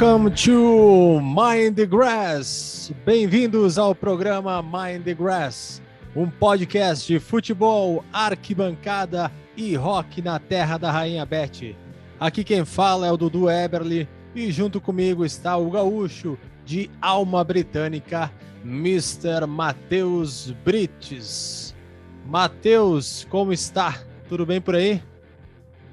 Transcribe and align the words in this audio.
Welcome 0.00 0.30
to 0.44 1.20
Mind 1.20 1.74
the 1.74 1.84
Grass. 1.84 2.92
Bem-vindos 3.04 3.78
ao 3.78 3.96
programa 3.96 4.62
Mind 4.62 5.02
the 5.02 5.12
Grass, 5.12 5.82
um 6.14 6.30
podcast 6.30 7.04
de 7.12 7.18
futebol, 7.18 8.04
arquibancada 8.12 9.28
e 9.56 9.74
rock 9.74 10.22
na 10.22 10.38
terra 10.38 10.78
da 10.78 10.92
Rainha 10.92 11.26
Beth. 11.26 11.74
Aqui 12.20 12.44
quem 12.44 12.64
fala 12.64 13.08
é 13.08 13.10
o 13.10 13.16
Dudu 13.16 13.50
Eberly 13.50 14.08
e 14.36 14.52
junto 14.52 14.80
comigo 14.80 15.24
está 15.24 15.56
o 15.56 15.68
gaúcho 15.68 16.38
de 16.64 16.88
alma 17.02 17.42
britânica, 17.42 18.30
Mr. 18.64 19.48
Matheus 19.48 20.52
Brites. 20.64 21.74
Matheus, 22.24 23.26
como 23.28 23.52
está? 23.52 24.00
Tudo 24.28 24.46
bem 24.46 24.60
por 24.60 24.76
aí? 24.76 25.02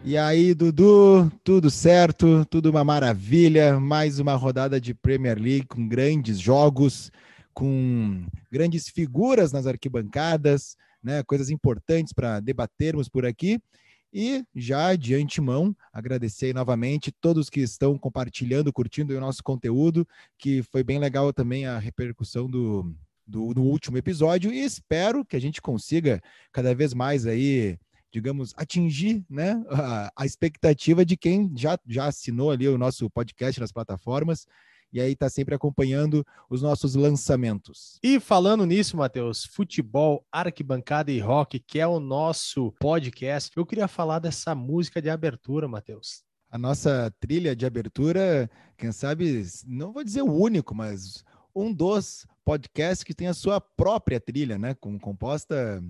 E 0.07 0.19
aí, 0.19 0.53
Dudu, 0.53 1.31
tudo 1.43 1.71
certo? 1.71 2.45
Tudo 2.45 2.69
uma 2.69 2.83
maravilha. 2.83 3.79
Mais 3.79 4.19
uma 4.19 4.35
rodada 4.35 4.79
de 4.79 4.93
Premier 4.93 5.35
League 5.35 5.65
com 5.65 5.87
grandes 5.87 6.39
jogos, 6.39 7.11
com 7.55 8.23
grandes 8.51 8.87
figuras 8.87 9.51
nas 9.51 9.65
arquibancadas, 9.65 10.77
né? 11.03 11.23
Coisas 11.23 11.49
importantes 11.49 12.13
para 12.13 12.39
debatermos 12.39 13.09
por 13.09 13.25
aqui. 13.25 13.59
E 14.13 14.45
já 14.55 14.95
de 14.95 15.15
antemão, 15.15 15.75
agradecer 15.91 16.53
novamente 16.53 17.11
todos 17.11 17.49
que 17.49 17.61
estão 17.61 17.97
compartilhando, 17.97 18.71
curtindo 18.71 19.17
o 19.17 19.19
nosso 19.19 19.41
conteúdo, 19.41 20.07
que 20.37 20.61
foi 20.61 20.83
bem 20.83 20.99
legal 20.99 21.33
também 21.33 21.65
a 21.65 21.79
repercussão 21.79 22.47
do, 22.47 22.95
do, 23.25 23.55
do 23.55 23.63
último 23.63 23.97
episódio. 23.97 24.53
E 24.53 24.63
espero 24.63 25.25
que 25.25 25.35
a 25.35 25.41
gente 25.41 25.59
consiga 25.63 26.21
cada 26.51 26.75
vez 26.75 26.93
mais 26.93 27.25
aí 27.25 27.79
digamos, 28.15 28.53
atingir 28.55 29.25
né, 29.29 29.61
a, 29.69 30.09
a, 30.15 30.25
expectativa 30.25 31.05
de 31.05 31.17
quem 31.17 31.51
já, 31.53 31.77
já 31.85 32.05
assinou 32.05 32.49
ali 32.49 32.65
o 32.65 32.77
nosso 32.77 33.09
podcast 33.09 33.59
nas 33.59 33.73
plataformas 33.73 34.47
e 34.93 35.01
aí 35.01 35.11
está 35.11 35.29
sempre 35.29 35.53
acompanhando 35.53 36.25
os 36.49 36.61
nossos 36.61 36.95
lançamentos. 36.95 37.99
E 38.01 38.17
falando 38.17 38.65
nisso, 38.65 38.95
Matheus, 38.95 39.43
futebol, 39.43 40.25
arquibancada 40.31 41.11
e 41.11 41.19
rock, 41.19 41.59
que 41.59 41.77
é 41.77 41.85
o 41.85 41.99
nosso 41.99 42.71
podcast, 42.79 43.51
eu 43.53 43.65
queria 43.65 43.89
falar 43.89 44.19
dessa 44.19 44.55
música 44.55 45.01
de 45.01 45.09
abertura, 45.09 45.67
Matheus. 45.67 46.23
A 46.49 46.57
nossa 46.57 47.13
trilha 47.19 47.53
de 47.53 47.65
abertura, 47.65 48.49
quem 48.77 48.93
sabe, 48.93 49.43
não 49.67 49.91
vou 49.91 50.05
dizer 50.05 50.21
o 50.21 50.31
único, 50.31 50.73
mas 50.73 51.21
um 51.53 51.73
dos 51.73 52.25
podcasts 52.45 53.03
que 53.03 53.13
tem 53.13 53.27
a 53.27 53.33
sua 53.33 53.59
própria 53.59 54.21
trilha, 54.21 54.57
né? 54.57 54.73
Com, 54.75 54.97
composta 54.97 55.83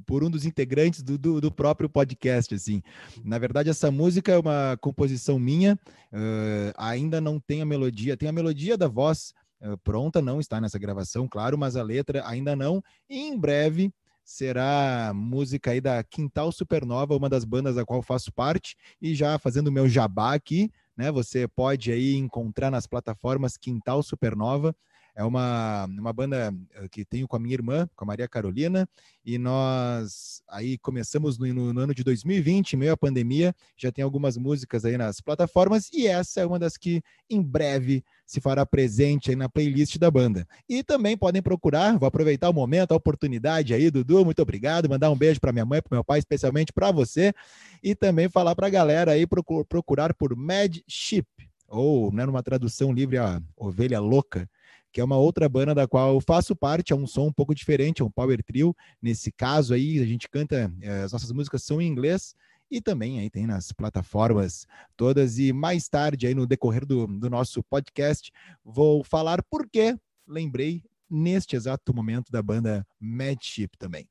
por 0.00 0.24
um 0.24 0.30
dos 0.30 0.44
integrantes 0.44 1.02
do, 1.02 1.18
do, 1.18 1.40
do, 1.40 1.52
próprio 1.52 1.88
podcast, 1.88 2.54
assim. 2.54 2.82
Na 3.24 3.38
verdade, 3.38 3.70
essa 3.70 3.90
música 3.90 4.32
é 4.32 4.38
uma 4.38 4.76
composição 4.80 5.38
minha, 5.38 5.78
uh, 6.12 6.72
ainda 6.76 7.20
não 7.20 7.38
tem 7.38 7.62
a 7.62 7.66
melodia, 7.66 8.16
tem 8.16 8.28
a 8.28 8.32
melodia 8.32 8.76
da 8.76 8.88
voz 8.88 9.32
uh, 9.60 9.76
pronta, 9.78 10.22
não 10.22 10.40
está 10.40 10.60
nessa 10.60 10.78
gravação, 10.78 11.28
claro, 11.28 11.58
mas 11.58 11.76
a 11.76 11.82
letra 11.82 12.26
ainda 12.26 12.56
não, 12.56 12.82
e 13.08 13.18
em 13.18 13.38
breve 13.38 13.92
será 14.24 15.12
música 15.14 15.72
aí 15.72 15.80
da 15.80 16.02
Quintal 16.02 16.52
Supernova, 16.52 17.16
uma 17.16 17.28
das 17.28 17.44
bandas 17.44 17.74
da 17.74 17.84
qual 17.84 18.02
faço 18.02 18.32
parte, 18.32 18.76
e 19.00 19.14
já 19.14 19.38
fazendo 19.38 19.68
o 19.68 19.72
meu 19.72 19.88
jabá 19.88 20.34
aqui, 20.34 20.70
né, 20.96 21.10
você 21.10 21.48
pode 21.48 21.90
aí 21.90 22.14
encontrar 22.14 22.70
nas 22.70 22.86
plataformas 22.86 23.56
Quintal 23.56 24.02
Supernova, 24.02 24.74
é 25.14 25.22
uma, 25.24 25.84
uma 25.84 26.12
banda 26.12 26.54
eh, 26.74 26.88
que 26.88 27.04
tenho 27.04 27.28
com 27.28 27.36
a 27.36 27.38
minha 27.38 27.54
irmã, 27.54 27.88
com 27.94 28.04
a 28.04 28.06
Maria 28.06 28.26
Carolina, 28.26 28.88
e 29.24 29.36
nós 29.36 30.42
aí 30.48 30.78
começamos 30.78 31.38
no, 31.38 31.46
no, 31.52 31.72
no 31.72 31.80
ano 31.80 31.94
de 31.94 32.02
2020, 32.02 32.76
meio 32.76 32.92
à 32.92 32.96
pandemia, 32.96 33.54
já 33.76 33.92
tem 33.92 34.02
algumas 34.02 34.36
músicas 34.36 34.84
aí 34.84 34.96
nas 34.96 35.20
plataformas, 35.20 35.90
e 35.92 36.06
essa 36.06 36.40
é 36.40 36.46
uma 36.46 36.58
das 36.58 36.76
que 36.76 37.02
em 37.28 37.42
breve 37.42 38.02
se 38.24 38.40
fará 38.40 38.64
presente 38.64 39.30
aí 39.30 39.36
na 39.36 39.48
playlist 39.48 39.98
da 39.98 40.10
banda. 40.10 40.46
E 40.66 40.82
também 40.82 41.16
podem 41.16 41.42
procurar, 41.42 41.98
vou 41.98 42.06
aproveitar 42.06 42.48
o 42.48 42.54
momento, 42.54 42.92
a 42.92 42.96
oportunidade 42.96 43.74
aí, 43.74 43.90
Dudu, 43.90 44.24
muito 44.24 44.40
obrigado, 44.40 44.88
mandar 44.88 45.10
um 45.10 45.16
beijo 45.16 45.40
para 45.40 45.52
minha 45.52 45.66
mãe, 45.66 45.82
para 45.82 45.94
meu 45.94 46.04
pai, 46.04 46.18
especialmente 46.18 46.72
para 46.72 46.90
você, 46.90 47.34
e 47.82 47.94
também 47.94 48.30
falar 48.30 48.54
para 48.54 48.66
a 48.66 48.70
galera 48.70 49.12
aí 49.12 49.26
procurar 49.26 50.14
por 50.14 50.34
Mad 50.34 50.78
Sheep, 50.88 51.26
ou 51.68 52.10
né, 52.12 52.24
numa 52.24 52.42
tradução 52.42 52.92
livre, 52.92 53.18
a 53.18 53.40
Ovelha 53.56 54.00
Louca, 54.00 54.48
que 54.92 55.00
é 55.00 55.04
uma 55.04 55.16
outra 55.16 55.48
banda 55.48 55.74
da 55.74 55.88
qual 55.88 56.14
eu 56.14 56.20
faço 56.20 56.54
parte, 56.54 56.92
é 56.92 56.96
um 56.96 57.06
som 57.06 57.26
um 57.26 57.32
pouco 57.32 57.54
diferente, 57.54 58.02
é 58.02 58.04
um 58.04 58.10
power 58.10 58.42
trio. 58.42 58.76
Nesse 59.00 59.32
caso 59.32 59.72
aí, 59.72 59.98
a 59.98 60.04
gente 60.04 60.28
canta, 60.28 60.72
eh, 60.80 61.02
as 61.02 61.12
nossas 61.12 61.32
músicas 61.32 61.62
são 61.64 61.80
em 61.80 61.88
inglês 61.88 62.34
e 62.70 62.80
também 62.80 63.18
aí 63.18 63.30
tem 63.30 63.46
nas 63.46 63.72
plataformas 63.72 64.66
todas. 64.96 65.38
E 65.38 65.52
mais 65.52 65.88
tarde, 65.88 66.26
aí 66.26 66.34
no 66.34 66.46
decorrer 66.46 66.84
do, 66.84 67.06
do 67.06 67.30
nosso 67.30 67.62
podcast, 67.64 68.30
vou 68.62 69.02
falar 69.02 69.42
por 69.50 69.68
que 69.68 69.96
lembrei 70.26 70.82
neste 71.08 71.56
exato 71.56 71.94
momento 71.94 72.30
da 72.30 72.42
banda 72.42 72.86
Madship 73.00 73.70
também. 73.78 74.08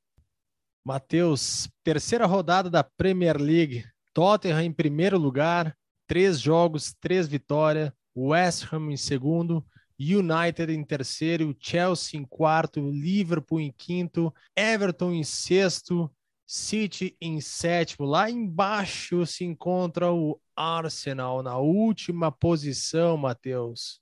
Matheus, 0.83 1.69
terceira 1.83 2.25
rodada 2.25 2.69
da 2.69 2.83
Premier 2.83 3.37
League. 3.39 3.85
Tottenham 4.13 4.61
em 4.61 4.73
primeiro 4.73 5.17
lugar, 5.17 5.77
três 6.07 6.39
jogos, 6.39 6.93
três 6.99 7.27
vitórias. 7.27 7.91
West 8.15 8.71
Ham 8.71 8.91
em 8.91 8.97
segundo, 8.97 9.65
United 10.01 10.73
em 10.73 10.83
terceiro, 10.83 11.55
Chelsea 11.59 12.19
em 12.19 12.25
quarto, 12.25 12.79
Liverpool 12.89 13.59
em 13.59 13.71
quinto, 13.71 14.33
Everton 14.55 15.11
em 15.11 15.23
sexto, 15.23 16.09
City 16.47 17.15
em 17.21 17.39
sétimo. 17.39 18.05
Lá 18.05 18.29
embaixo 18.29 19.25
se 19.25 19.45
encontra 19.45 20.11
o 20.11 20.39
Arsenal 20.55 21.43
na 21.43 21.57
última 21.57 22.31
posição, 22.31 23.15
Matheus. 23.15 24.01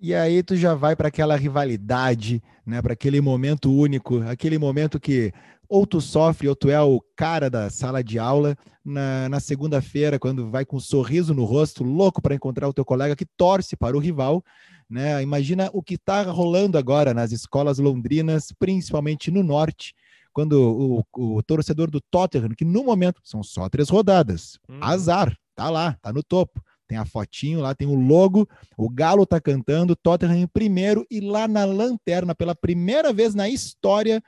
E 0.00 0.14
aí 0.14 0.42
tu 0.42 0.56
já 0.56 0.74
vai 0.74 0.96
para 0.96 1.08
aquela 1.08 1.36
rivalidade, 1.36 2.42
né, 2.66 2.82
para 2.82 2.94
aquele 2.94 3.20
momento 3.20 3.72
único, 3.72 4.22
aquele 4.22 4.58
momento 4.58 4.98
que 4.98 5.32
ou 5.68 5.86
tu 5.86 6.00
sofre 6.00 6.48
ou 6.48 6.56
tu 6.56 6.70
é 6.70 6.80
o 6.80 7.00
cara 7.16 7.48
da 7.48 7.70
sala 7.70 8.02
de 8.02 8.18
aula 8.18 8.56
na, 8.84 9.28
na 9.28 9.40
segunda-feira, 9.40 10.18
quando 10.18 10.50
vai 10.50 10.64
com 10.64 10.76
um 10.76 10.80
sorriso 10.80 11.32
no 11.32 11.44
rosto, 11.44 11.82
louco 11.82 12.20
para 12.20 12.34
encontrar 12.34 12.68
o 12.68 12.72
teu 12.72 12.84
colega 12.84 13.16
que 13.16 13.24
torce 13.24 13.76
para 13.76 13.96
o 13.96 14.00
rival, 14.00 14.44
né? 14.88 15.22
Imagina 15.22 15.70
o 15.72 15.82
que 15.82 15.94
está 15.94 16.22
rolando 16.22 16.76
agora 16.76 17.14
nas 17.14 17.32
escolas 17.32 17.78
londrinas, 17.78 18.52
principalmente 18.58 19.30
no 19.30 19.42
norte, 19.42 19.94
quando 20.32 21.04
o, 21.16 21.36
o, 21.36 21.42
torcedor 21.42 21.90
do 21.90 22.00
Tottenham, 22.00 22.50
que 22.50 22.64
no 22.64 22.84
momento 22.84 23.20
são 23.24 23.42
só 23.42 23.68
três 23.68 23.88
rodadas, 23.88 24.58
hum. 24.68 24.78
azar, 24.80 25.34
tá 25.54 25.70
lá, 25.70 25.96
tá 26.02 26.12
no 26.12 26.22
topo. 26.22 26.60
Tem 26.86 26.98
a 26.98 27.06
fotinho 27.06 27.60
lá, 27.60 27.74
tem 27.74 27.88
o 27.88 27.94
logo, 27.94 28.46
o 28.76 28.90
Galo 28.90 29.24
tá 29.24 29.40
cantando, 29.40 29.96
Tottenham 29.96 30.36
em 30.36 30.46
primeiro 30.46 31.06
e 31.10 31.18
lá 31.18 31.48
na 31.48 31.64
lanterna, 31.64 32.34
pela 32.34 32.54
primeira 32.54 33.10
vez 33.10 33.34
na 33.34 33.48
história, 33.48 34.22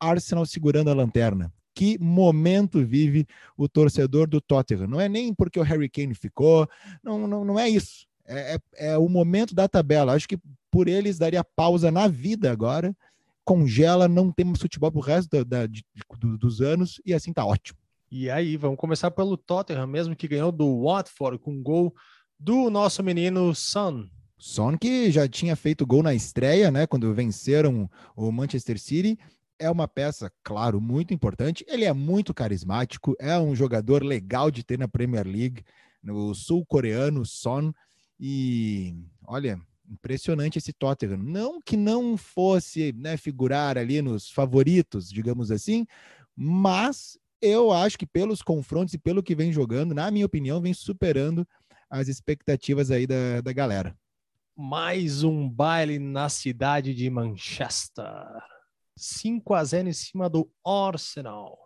Arsenal 0.00 0.46
segurando 0.46 0.90
a 0.90 0.94
lanterna. 0.94 1.52
Que 1.74 1.98
momento 1.98 2.84
vive 2.84 3.26
o 3.56 3.68
torcedor 3.68 4.26
do 4.26 4.40
Tottenham? 4.40 4.88
Não 4.88 5.00
é 5.00 5.08
nem 5.08 5.32
porque 5.32 5.60
o 5.60 5.62
Harry 5.62 5.88
Kane 5.88 6.14
ficou, 6.14 6.68
não, 7.02 7.28
não, 7.28 7.44
não 7.44 7.58
é 7.58 7.68
isso 7.68 8.10
é, 8.30 8.54
é, 8.54 8.92
é 8.92 8.98
o 8.98 9.08
momento 9.08 9.54
da 9.54 9.68
tabela. 9.68 10.14
Acho 10.14 10.28
que 10.28 10.38
por 10.70 10.88
eles 10.88 11.18
daria 11.18 11.42
pausa 11.42 11.90
na 11.90 12.06
vida 12.06 12.50
agora, 12.50 12.96
congela, 13.44 14.06
não 14.06 14.30
temos 14.30 14.60
futebol 14.60 14.92
pro 14.92 15.00
resto 15.00 15.28
da, 15.28 15.42
da, 15.42 15.66
de, 15.66 15.84
do, 16.18 16.38
dos 16.38 16.60
anos 16.60 17.00
e 17.04 17.12
assim 17.12 17.32
tá 17.32 17.44
ótimo. 17.44 17.78
E 18.10 18.30
aí, 18.30 18.56
vamos 18.56 18.78
começar 18.78 19.10
pelo 19.10 19.36
Tottenham 19.36 19.86
mesmo, 19.86 20.16
que 20.16 20.28
ganhou 20.28 20.50
do 20.50 20.84
Watford 20.84 21.38
com 21.38 21.52
um 21.52 21.62
gol 21.62 21.94
do 22.38 22.70
nosso 22.70 23.02
menino 23.02 23.54
Son. 23.54 24.06
Son 24.36 24.76
que 24.76 25.10
já 25.10 25.28
tinha 25.28 25.54
feito 25.54 25.86
gol 25.86 26.02
na 26.02 26.14
estreia, 26.14 26.70
né, 26.70 26.86
quando 26.86 27.12
venceram 27.12 27.88
o 28.16 28.32
Manchester 28.32 28.80
City. 28.80 29.18
É 29.60 29.70
uma 29.70 29.86
peça, 29.86 30.32
claro, 30.42 30.80
muito 30.80 31.12
importante. 31.12 31.64
Ele 31.68 31.84
é 31.84 31.92
muito 31.92 32.32
carismático, 32.32 33.14
é 33.20 33.38
um 33.38 33.54
jogador 33.54 34.02
legal 34.02 34.50
de 34.50 34.64
ter 34.64 34.78
na 34.78 34.88
Premier 34.88 35.26
League. 35.26 35.62
O 36.08 36.34
sul-coreano 36.34 37.26
Son 37.26 37.72
e 38.18 38.94
olha, 39.26 39.60
impressionante 39.88 40.58
esse 40.58 40.72
Tottenham. 40.72 41.18
Não 41.18 41.60
que 41.60 41.76
não 41.76 42.16
fosse 42.16 42.92
né, 42.92 43.16
figurar 43.16 43.78
ali 43.78 44.02
nos 44.02 44.30
favoritos, 44.30 45.08
digamos 45.08 45.50
assim, 45.50 45.86
mas 46.36 47.18
eu 47.40 47.72
acho 47.72 47.98
que 47.98 48.06
pelos 48.06 48.42
confrontos 48.42 48.92
e 48.94 48.98
pelo 48.98 49.22
que 49.22 49.34
vem 49.34 49.52
jogando, 49.52 49.94
na 49.94 50.10
minha 50.10 50.26
opinião, 50.26 50.60
vem 50.60 50.74
superando 50.74 51.46
as 51.88 52.08
expectativas 52.08 52.90
aí 52.90 53.06
da, 53.06 53.40
da 53.40 53.52
galera. 53.52 53.96
Mais 54.56 55.22
um 55.22 55.48
baile 55.48 55.98
na 55.98 56.28
cidade 56.28 56.94
de 56.94 57.08
Manchester. 57.08 58.04
5 58.96 59.54
a 59.54 59.64
0 59.64 59.88
em 59.88 59.92
cima 59.92 60.28
do 60.28 60.50
Arsenal. 60.64 61.58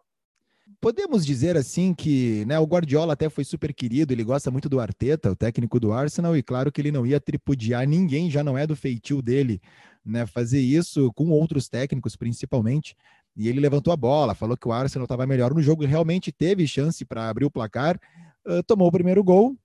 Podemos 0.81 1.25
dizer 1.25 1.57
assim 1.57 1.95
que 1.95 2.45
né, 2.47 2.59
o 2.59 2.65
Guardiola 2.65 3.13
até 3.13 3.29
foi 3.29 3.45
super 3.45 3.73
querido, 3.73 4.13
ele 4.13 4.25
gosta 4.25 4.51
muito 4.51 4.69
do 4.69 4.81
Arteta, 4.81 5.31
o 5.31 5.37
técnico 5.37 5.79
do 5.79 5.93
Arsenal, 5.93 6.37
e 6.37 6.43
claro 6.43 6.73
que 6.73 6.81
ele 6.81 6.93
não 6.93 7.07
ia 7.07 7.21
tripudiar 7.21 7.87
ninguém, 7.87 8.31
já 8.31 8.43
não 8.43 8.57
é 8.57 8.67
do 8.67 8.75
feitio 8.75 9.21
dele 9.21 9.61
né, 10.05 10.27
fazer 10.27 10.61
isso 10.61 11.13
com 11.15 11.31
outros 11.31 11.69
técnicos, 11.69 12.17
principalmente. 12.17 12.97
E 13.37 13.49
ele 13.49 13.61
levantou 13.61 13.93
a 13.93 13.97
bola, 13.97 14.35
falou 14.35 14.57
que 14.57 14.69
o 14.69 14.73
Arsenal 14.73 15.05
estava 15.05 15.27
melhor 15.27 15.53
no 15.53 15.63
jogo, 15.63 15.85
realmente 15.85 16.31
teve 16.31 16.67
chance 16.67 17.05
para 17.05 17.29
abrir 17.29 17.45
o 17.45 17.51
placar, 17.51 17.99
uh, 18.47 18.63
tomou 18.63 18.89
o 18.89 18.93
primeiro 18.93 19.25
gol, 19.25 19.57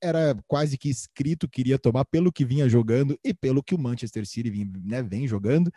era 0.00 0.36
quase 0.46 0.78
que 0.78 0.88
escrito 0.88 1.48
que 1.48 1.60
iria 1.60 1.78
tomar 1.78 2.04
pelo 2.04 2.32
que 2.32 2.44
vinha 2.44 2.68
jogando 2.68 3.18
e 3.22 3.34
pelo 3.34 3.62
que 3.62 3.74
o 3.74 3.78
Manchester 3.78 4.26
City 4.26 4.50
vem, 4.50 4.72
né, 4.84 5.02
vem 5.02 5.26
jogando. 5.26 5.72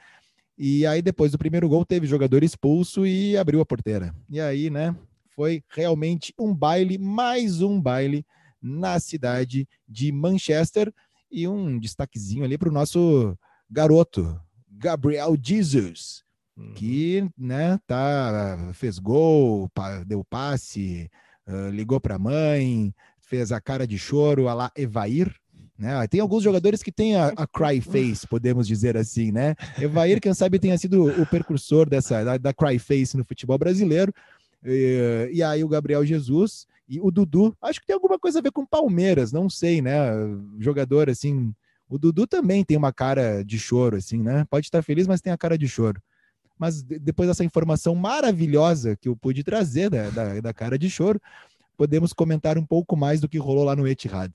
E 0.63 0.85
aí, 0.85 1.01
depois 1.01 1.31
do 1.31 1.39
primeiro 1.39 1.67
gol, 1.67 1.83
teve 1.83 2.05
jogador 2.05 2.43
expulso 2.43 3.03
e 3.03 3.35
abriu 3.35 3.61
a 3.61 3.65
porteira. 3.65 4.13
E 4.29 4.39
aí, 4.39 4.69
né, 4.69 4.95
foi 5.35 5.63
realmente 5.67 6.35
um 6.37 6.53
baile, 6.53 6.99
mais 6.99 7.63
um 7.63 7.81
baile 7.81 8.23
na 8.61 8.99
cidade 8.99 9.67
de 9.89 10.11
Manchester. 10.11 10.93
E 11.31 11.47
um 11.47 11.79
destaquezinho 11.79 12.43
ali 12.43 12.59
para 12.59 12.69
o 12.69 12.71
nosso 12.71 13.35
garoto, 13.67 14.39
Gabriel 14.69 15.35
Jesus, 15.41 16.23
uhum. 16.55 16.73
que 16.75 17.27
né, 17.35 17.79
tá, 17.87 18.69
fez 18.75 18.99
gol, 18.99 19.67
deu 20.05 20.23
passe, 20.23 21.09
uh, 21.47 21.71
ligou 21.71 21.99
para 21.99 22.17
a 22.17 22.19
mãe, 22.19 22.93
fez 23.19 23.51
a 23.51 23.59
cara 23.59 23.87
de 23.87 23.97
choro, 23.97 24.47
a 24.47 24.53
lá 24.53 24.71
Evair, 24.75 25.35
né? 25.81 26.07
Tem 26.07 26.19
alguns 26.19 26.43
jogadores 26.43 26.83
que 26.83 26.91
têm 26.91 27.15
a, 27.15 27.29
a, 27.35 27.47
cry 27.47 27.81
face, 27.81 28.27
podemos 28.27 28.67
dizer 28.67 28.95
assim, 28.95 29.31
né? 29.31 29.55
Evair, 29.79 30.21
quem 30.21 30.33
sabe, 30.33 30.59
tenha 30.59 30.77
sido 30.77 31.07
o 31.19 31.25
precursor 31.25 31.89
dessa 31.89 32.23
da, 32.23 32.37
da 32.37 32.53
cry 32.53 32.77
face 32.77 33.17
no 33.17 33.25
futebol 33.25 33.57
brasileiro. 33.57 34.13
E, 34.63 35.31
e, 35.33 35.41
aí 35.41 35.63
o 35.63 35.67
Gabriel 35.67 36.05
Jesus 36.05 36.67
e 36.87 37.01
o 37.01 37.09
Dudu, 37.09 37.57
acho 37.59 37.81
que 37.81 37.87
tem 37.87 37.95
alguma 37.95 38.19
coisa 38.19 38.37
a 38.37 38.41
ver 38.43 38.51
com 38.51 38.63
Palmeiras, 38.63 39.31
não 39.31 39.49
sei, 39.49 39.81
né? 39.81 40.11
Jogador 40.59 41.09
assim, 41.09 41.51
o 41.89 41.97
Dudu 41.97 42.27
também 42.27 42.63
tem 42.63 42.77
uma 42.77 42.93
cara 42.93 43.43
de 43.43 43.57
choro, 43.57 43.97
assim, 43.97 44.21
né? 44.21 44.45
Pode 44.51 44.67
estar 44.67 44.83
feliz, 44.83 45.07
mas 45.07 45.19
tem 45.19 45.33
a 45.33 45.37
cara 45.37 45.57
de 45.57 45.67
choro. 45.67 45.99
Mas 46.59 46.83
depois 46.83 47.27
dessa 47.27 47.43
informação 47.43 47.95
maravilhosa 47.95 48.95
que 48.95 49.09
eu 49.09 49.15
pude 49.15 49.43
trazer 49.43 49.89
da, 49.89 50.11
da, 50.11 50.39
da 50.41 50.53
cara 50.53 50.77
de 50.77 50.91
choro, 50.91 51.19
podemos 51.75 52.13
comentar 52.13 52.55
um 52.55 52.65
pouco 52.65 52.95
mais 52.95 53.19
do 53.19 53.27
que 53.27 53.39
rolou 53.39 53.63
lá 53.63 53.75
no 53.75 53.87
Etihad. 53.87 54.31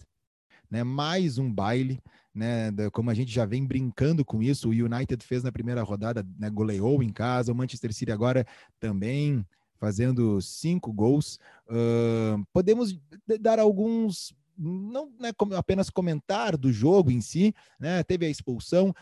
Né? 0.70 0.82
Mais 0.84 1.38
um 1.38 1.52
baile, 1.52 2.00
né? 2.34 2.70
Como 2.92 3.10
a 3.10 3.14
gente 3.14 3.32
já 3.32 3.44
vem 3.44 3.64
brincando 3.64 4.24
com 4.24 4.42
isso, 4.42 4.68
o 4.68 4.72
United 4.72 5.24
fez 5.24 5.42
na 5.42 5.52
primeira 5.52 5.82
rodada, 5.82 6.26
né? 6.38 6.50
goleou 6.50 7.02
em 7.02 7.10
casa, 7.10 7.52
o 7.52 7.54
Manchester 7.54 7.92
City 7.92 8.12
agora 8.12 8.46
também 8.78 9.44
fazendo 9.78 10.40
cinco 10.40 10.92
gols. 10.92 11.38
Uh, 11.68 12.44
podemos 12.52 12.98
dar 13.40 13.58
alguns, 13.58 14.34
não 14.56 15.10
né, 15.20 15.32
apenas 15.56 15.90
comentar 15.90 16.56
do 16.56 16.72
jogo 16.72 17.10
em 17.10 17.20
si, 17.20 17.54
né? 17.78 18.02
Teve 18.02 18.26
a 18.26 18.30
expulsão 18.30 18.94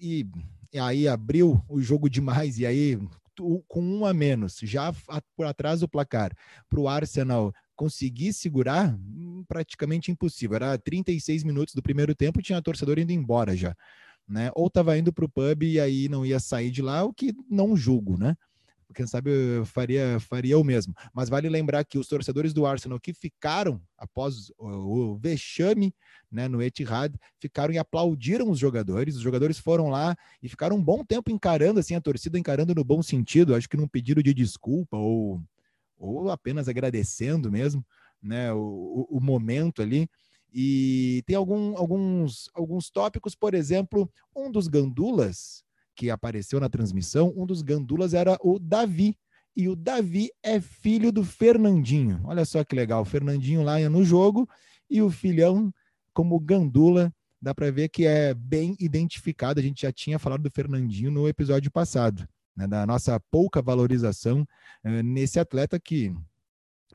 e, 0.00 0.26
e 0.72 0.78
aí 0.78 1.08
abriu 1.08 1.62
o 1.68 1.80
jogo 1.80 2.08
demais, 2.08 2.58
e 2.58 2.66
aí 2.66 2.98
com 3.68 3.80
um 3.80 4.04
a 4.04 4.12
menos, 4.12 4.58
já 4.62 4.92
por 5.36 5.46
atrás 5.46 5.80
do 5.80 5.88
placar, 5.88 6.32
para 6.68 6.80
o 6.80 6.88
Arsenal 6.88 7.54
conseguir 7.78 8.32
segurar, 8.32 8.92
hum, 8.92 9.44
praticamente 9.46 10.10
impossível. 10.10 10.56
Era 10.56 10.76
36 10.76 11.44
minutos 11.44 11.74
do 11.74 11.82
primeiro 11.82 12.12
tempo 12.12 12.42
tinha 12.42 12.60
torcedor 12.60 12.98
indo 12.98 13.12
embora 13.12 13.56
já. 13.56 13.74
Né? 14.28 14.50
Ou 14.56 14.66
estava 14.66 14.98
indo 14.98 15.12
para 15.12 15.24
o 15.24 15.28
pub 15.28 15.62
e 15.62 15.78
aí 15.78 16.08
não 16.08 16.26
ia 16.26 16.40
sair 16.40 16.72
de 16.72 16.82
lá, 16.82 17.04
o 17.04 17.14
que 17.14 17.32
não 17.48 17.76
julgo, 17.76 18.18
né? 18.18 18.36
quem 18.94 19.06
sabe 19.06 19.30
faria, 19.66 20.18
faria 20.18 20.58
o 20.58 20.64
mesmo. 20.64 20.92
Mas 21.14 21.28
vale 21.28 21.48
lembrar 21.48 21.84
que 21.84 21.98
os 21.98 22.08
torcedores 22.08 22.52
do 22.52 22.66
Arsenal 22.66 22.98
que 22.98 23.12
ficaram 23.12 23.80
após 23.96 24.50
o, 24.58 25.12
o 25.12 25.16
vexame 25.16 25.94
né, 26.32 26.48
no 26.48 26.60
Etihad, 26.60 27.14
ficaram 27.38 27.72
e 27.72 27.78
aplaudiram 27.78 28.50
os 28.50 28.58
jogadores. 28.58 29.14
Os 29.14 29.22
jogadores 29.22 29.58
foram 29.58 29.88
lá 29.88 30.16
e 30.42 30.48
ficaram 30.48 30.76
um 30.76 30.82
bom 30.82 31.04
tempo 31.04 31.30
encarando 31.30 31.78
assim 31.78 31.94
a 31.94 32.00
torcida, 32.00 32.38
encarando 32.38 32.74
no 32.74 32.82
bom 32.82 33.02
sentido, 33.02 33.54
acho 33.54 33.68
que 33.68 33.76
num 33.76 33.86
pedido 33.86 34.22
de 34.22 34.34
desculpa 34.34 34.96
ou, 34.96 35.40
ou 35.98 36.30
apenas 36.30 36.68
agradecendo 36.68 37.50
mesmo 37.50 37.84
né, 38.22 38.52
o, 38.52 39.06
o 39.10 39.20
momento 39.20 39.82
ali. 39.82 40.08
E 40.52 41.22
tem 41.26 41.36
algum, 41.36 41.76
alguns, 41.76 42.48
alguns 42.54 42.90
tópicos, 42.90 43.34
por 43.34 43.54
exemplo, 43.54 44.10
um 44.34 44.50
dos 44.50 44.66
gandulas 44.66 45.62
que 45.94 46.10
apareceu 46.10 46.60
na 46.60 46.68
transmissão, 46.68 47.32
um 47.36 47.44
dos 47.44 47.60
gandulas 47.60 48.14
era 48.14 48.38
o 48.42 48.58
Davi. 48.58 49.16
E 49.56 49.68
o 49.68 49.74
Davi 49.74 50.30
é 50.42 50.60
filho 50.60 51.10
do 51.10 51.24
Fernandinho. 51.24 52.20
Olha 52.24 52.44
só 52.44 52.62
que 52.62 52.76
legal, 52.76 53.02
o 53.02 53.04
Fernandinho 53.04 53.62
lá 53.62 53.78
no 53.88 54.04
jogo 54.04 54.48
e 54.88 55.02
o 55.02 55.10
filhão 55.10 55.72
como 56.14 56.38
gandula. 56.38 57.12
Dá 57.42 57.54
para 57.54 57.70
ver 57.70 57.88
que 57.88 58.06
é 58.06 58.32
bem 58.34 58.76
identificado. 58.78 59.60
A 59.60 59.62
gente 59.62 59.82
já 59.82 59.92
tinha 59.92 60.18
falado 60.18 60.42
do 60.42 60.50
Fernandinho 60.50 61.10
no 61.10 61.28
episódio 61.28 61.70
passado, 61.70 62.26
né, 62.58 62.66
da 62.66 62.84
nossa 62.84 63.20
pouca 63.30 63.62
valorização 63.62 64.42
uh, 64.84 65.02
nesse 65.04 65.38
atleta 65.38 65.78
que 65.78 66.12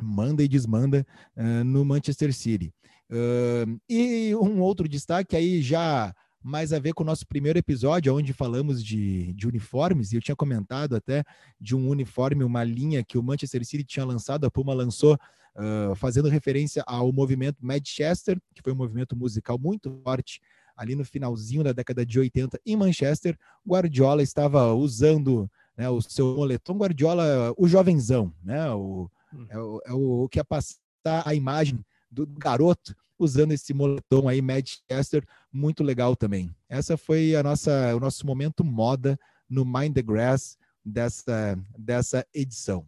manda 0.01 0.43
e 0.43 0.47
desmanda 0.47 1.07
uh, 1.37 1.63
no 1.63 1.85
Manchester 1.85 2.33
City. 2.33 2.73
Uh, 3.09 3.79
e 3.89 4.35
um 4.35 4.59
outro 4.59 4.89
destaque 4.89 5.37
aí 5.37 5.61
já 5.61 6.13
mais 6.43 6.73
a 6.73 6.79
ver 6.79 6.93
com 6.93 7.03
o 7.03 7.05
nosso 7.05 7.25
primeiro 7.25 7.57
episódio, 7.57 8.13
onde 8.13 8.33
falamos 8.33 8.83
de, 8.83 9.31
de 9.31 9.47
uniformes, 9.47 10.11
e 10.11 10.17
eu 10.17 10.21
tinha 10.21 10.35
comentado 10.35 10.93
até 10.93 11.23
de 11.61 11.73
um 11.73 11.87
uniforme, 11.87 12.43
uma 12.43 12.65
linha 12.65 13.01
que 13.01 13.17
o 13.17 13.23
Manchester 13.23 13.63
City 13.63 13.85
tinha 13.85 14.05
lançado, 14.05 14.45
a 14.45 14.51
Puma 14.51 14.73
lançou, 14.73 15.13
uh, 15.55 15.95
fazendo 15.95 16.27
referência 16.27 16.83
ao 16.85 17.13
movimento 17.13 17.65
Manchester, 17.65 18.37
que 18.53 18.61
foi 18.61 18.73
um 18.73 18.75
movimento 18.75 19.15
musical 19.15 19.57
muito 19.57 20.01
forte 20.03 20.41
ali 20.83 20.95
no 20.95 21.05
finalzinho 21.05 21.63
da 21.63 21.71
década 21.71 22.05
de 22.05 22.19
80 22.19 22.59
em 22.65 22.75
Manchester. 22.75 23.37
Guardiola 23.65 24.21
estava 24.21 24.73
usando 24.73 25.49
né, 25.77 25.89
o 25.89 26.01
seu 26.01 26.35
moletom, 26.35 26.77
Guardiola, 26.77 27.53
o 27.57 27.67
jovenzão, 27.67 28.31
né, 28.43 28.69
o, 28.71 29.09
hum. 29.33 29.47
é, 29.49 29.57
o, 29.57 29.81
é 29.85 29.93
o 29.93 30.29
que 30.29 30.39
ia 30.39 30.45
passar 30.45 30.77
a 31.25 31.33
imagem 31.33 31.83
do 32.11 32.27
garoto 32.27 32.95
usando 33.17 33.53
esse 33.53 33.73
moletom 33.73 34.27
aí 34.27 34.41
Manchester, 34.41 35.25
muito 35.51 35.83
legal 35.83 36.15
também. 36.15 36.53
Essa 36.67 36.97
foi 36.97 37.35
a 37.35 37.41
nossa 37.41 37.95
o 37.95 37.99
nosso 37.99 38.25
momento 38.25 38.63
moda 38.63 39.17
no 39.49 39.65
Mind 39.65 39.93
the 39.93 40.01
Grass 40.01 40.57
dessa 40.83 41.57
dessa 41.77 42.25
edição. 42.33 42.85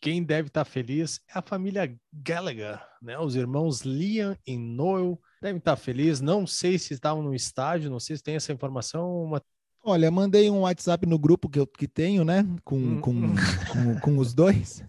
Quem 0.00 0.22
deve 0.22 0.48
estar 0.48 0.64
feliz 0.64 1.20
é 1.28 1.38
a 1.38 1.42
família 1.42 1.94
Gallagher, 2.12 2.80
né? 3.02 3.18
Os 3.18 3.34
irmãos 3.34 3.82
Liam 3.82 4.36
e 4.46 4.56
Noel 4.56 5.20
devem 5.40 5.58
estar 5.58 5.76
felizes. 5.76 6.20
Não 6.20 6.46
sei 6.46 6.78
se 6.78 6.94
estavam 6.94 7.22
no 7.22 7.34
estádio, 7.34 7.90
não 7.90 8.00
sei 8.00 8.16
se 8.16 8.22
tem 8.22 8.36
essa 8.36 8.52
informação. 8.52 9.24
Uma... 9.24 9.42
Olha, 9.82 10.10
mandei 10.10 10.50
um 10.50 10.60
WhatsApp 10.60 11.06
no 11.06 11.18
grupo 11.18 11.48
que 11.48 11.58
eu 11.58 11.66
que 11.66 11.88
tenho, 11.88 12.24
né? 12.24 12.46
Com, 12.64 12.76
hum. 12.76 13.00
com, 13.00 13.34
com, 13.72 14.00
com 14.00 14.18
os 14.18 14.34
dois. 14.34 14.84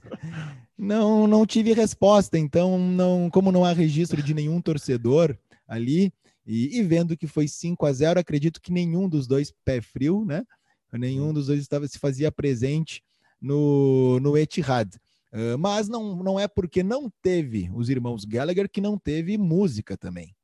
Não, 0.78 1.28
não 1.28 1.46
tive 1.46 1.74
resposta, 1.74 2.40
então 2.40 2.80
não, 2.80 3.30
como 3.30 3.52
não 3.52 3.64
há 3.64 3.72
registro 3.72 4.22
de 4.24 4.34
nenhum 4.34 4.60
torcedor 4.60 5.38
ali 5.68 6.12
e, 6.46 6.80
e, 6.80 6.82
vendo 6.82 7.16
que 7.16 7.28
foi 7.28 7.48
5 7.48 7.86
a 7.86 7.94
0, 7.94 8.20
acredito 8.20 8.60
que 8.60 8.72
nenhum 8.72 9.08
dos 9.08 9.28
dois 9.28 9.54
pé 9.64 9.80
frio, 9.80 10.26
né? 10.26 10.44
Nenhum 10.92 11.32
dos 11.32 11.48
dois 11.48 11.62
estava 11.62 11.88
se 11.88 12.00
fazia 12.00 12.32
presente 12.32 13.04
no, 13.40 14.20
no 14.20 14.36
Etihad. 14.36 14.96
Uh, 15.32 15.58
mas 15.58 15.88
não, 15.88 16.16
não 16.16 16.40
é 16.40 16.48
porque 16.48 16.84
não 16.84 17.10
teve 17.22 17.70
os 17.74 17.90
irmãos 17.90 18.26
Gallagher 18.26 18.70
que 18.70 18.82
não 18.82 18.98
teve 18.98 19.38
música 19.38 19.96
também. 19.96 20.36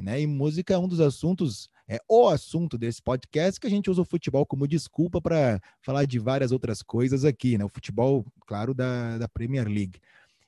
Né? 0.00 0.22
E 0.22 0.26
música 0.26 0.74
é 0.74 0.78
um 0.78 0.88
dos 0.88 1.00
assuntos 1.00 1.68
é 1.90 1.98
o 2.08 2.28
assunto 2.28 2.78
desse 2.78 3.02
podcast 3.02 3.58
que 3.58 3.66
a 3.66 3.70
gente 3.70 3.90
usa 3.90 4.00
o 4.00 4.04
futebol 4.04 4.46
como 4.46 4.68
desculpa 4.68 5.20
para 5.20 5.60
falar 5.82 6.04
de 6.04 6.20
várias 6.20 6.52
outras 6.52 6.82
coisas 6.82 7.24
aqui, 7.24 7.58
né? 7.58 7.64
O 7.64 7.68
futebol, 7.68 8.24
claro, 8.46 8.72
da, 8.72 9.18
da 9.18 9.26
Premier 9.26 9.66
League. 9.66 10.00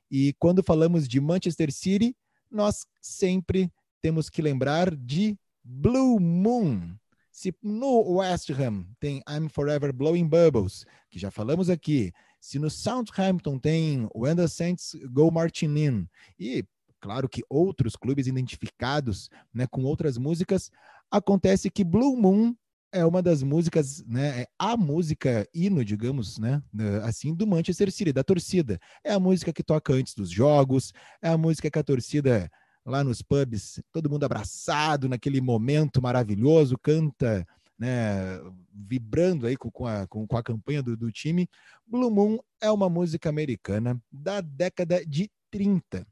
E 0.09 0.33
quando 0.35 0.63
falamos 0.63 1.09
de 1.09 1.21
Manchester 1.21 1.73
City, 1.73 2.15
nós 2.49 2.87
sempre 3.01 3.73
temos 4.01 4.31
que 4.31 4.41
lembrar 4.41 4.95
de 4.95 5.37
Blue 5.65 6.21
Moon. 6.21 6.95
Se 7.33 7.53
no 7.61 8.19
West 8.19 8.51
Ham 8.51 8.87
tem 9.01 9.21
I'm 9.29 9.49
Forever 9.49 9.93
Blowing 9.93 10.29
Bubbles, 10.29 10.87
que 11.11 11.19
já 11.19 11.33
falamos 11.33 11.69
aqui, 11.69 12.13
se 12.39 12.59
no 12.61 12.71
Southampton 12.71 13.59
tem 13.59 14.09
When 14.15 14.37
the 14.37 14.47
Saints 14.47 14.95
Go 15.11 15.31
Marching 15.33 15.77
In, 15.77 16.09
e 16.39 16.65
claro 17.03 17.29
que 17.29 17.43
outros 17.51 17.97
clubes 17.97 18.27
identificados 18.27 19.29
né, 19.53 19.67
com 19.67 19.83
outras 19.83 20.17
músicas, 20.17 20.71
Acontece 21.13 21.71
que 21.71 21.85
Blue 21.85 22.17
Moon 22.17 22.55
é 22.91 23.05
uma 23.05 23.21
das 23.21 23.43
músicas, 23.43 24.03
né? 24.07 24.43
É 24.43 24.47
a 24.59 24.79
música 24.79 25.47
hino, 25.55 25.85
digamos, 25.85 26.39
né? 26.39 26.63
Assim, 27.05 27.35
do 27.35 27.47
Manchester 27.47 27.93
City, 27.93 28.15
da 28.15 28.25
torcida. 28.25 28.81
É 29.05 29.13
a 29.13 29.21
música 29.21 29.53
que 29.53 29.63
toca 29.63 29.93
antes 29.93 30.15
dos 30.15 30.31
jogos, 30.31 30.91
é 31.21 31.29
a 31.29 31.37
música 31.37 31.71
que 31.71 31.79
a 31.79 31.85
torcida 31.85 32.51
lá 32.85 33.05
nos 33.05 33.21
pubs, 33.21 33.79
todo 33.93 34.09
mundo 34.09 34.25
abraçado 34.25 35.07
naquele 35.07 35.43
momento 35.43 36.01
maravilhoso, 36.01 36.79
canta, 36.79 37.47
né? 37.79 38.41
Vibrando 38.73 39.47
aí 39.47 39.55
com, 39.55 39.87
a, 39.87 40.07
com, 40.07 40.27
com 40.27 40.37
a 40.39 40.43
campanha 40.43 40.83
do, 40.83 40.97
do 40.97 41.13
time. 41.13 41.47
Blue 41.87 42.11
Moon 42.11 42.39
é 42.59 42.71
uma 42.71 42.89
música 42.89 43.29
americana 43.29 44.01
da 44.11 44.41
década 44.41 45.05
de 45.05 45.31
30. 45.51 46.07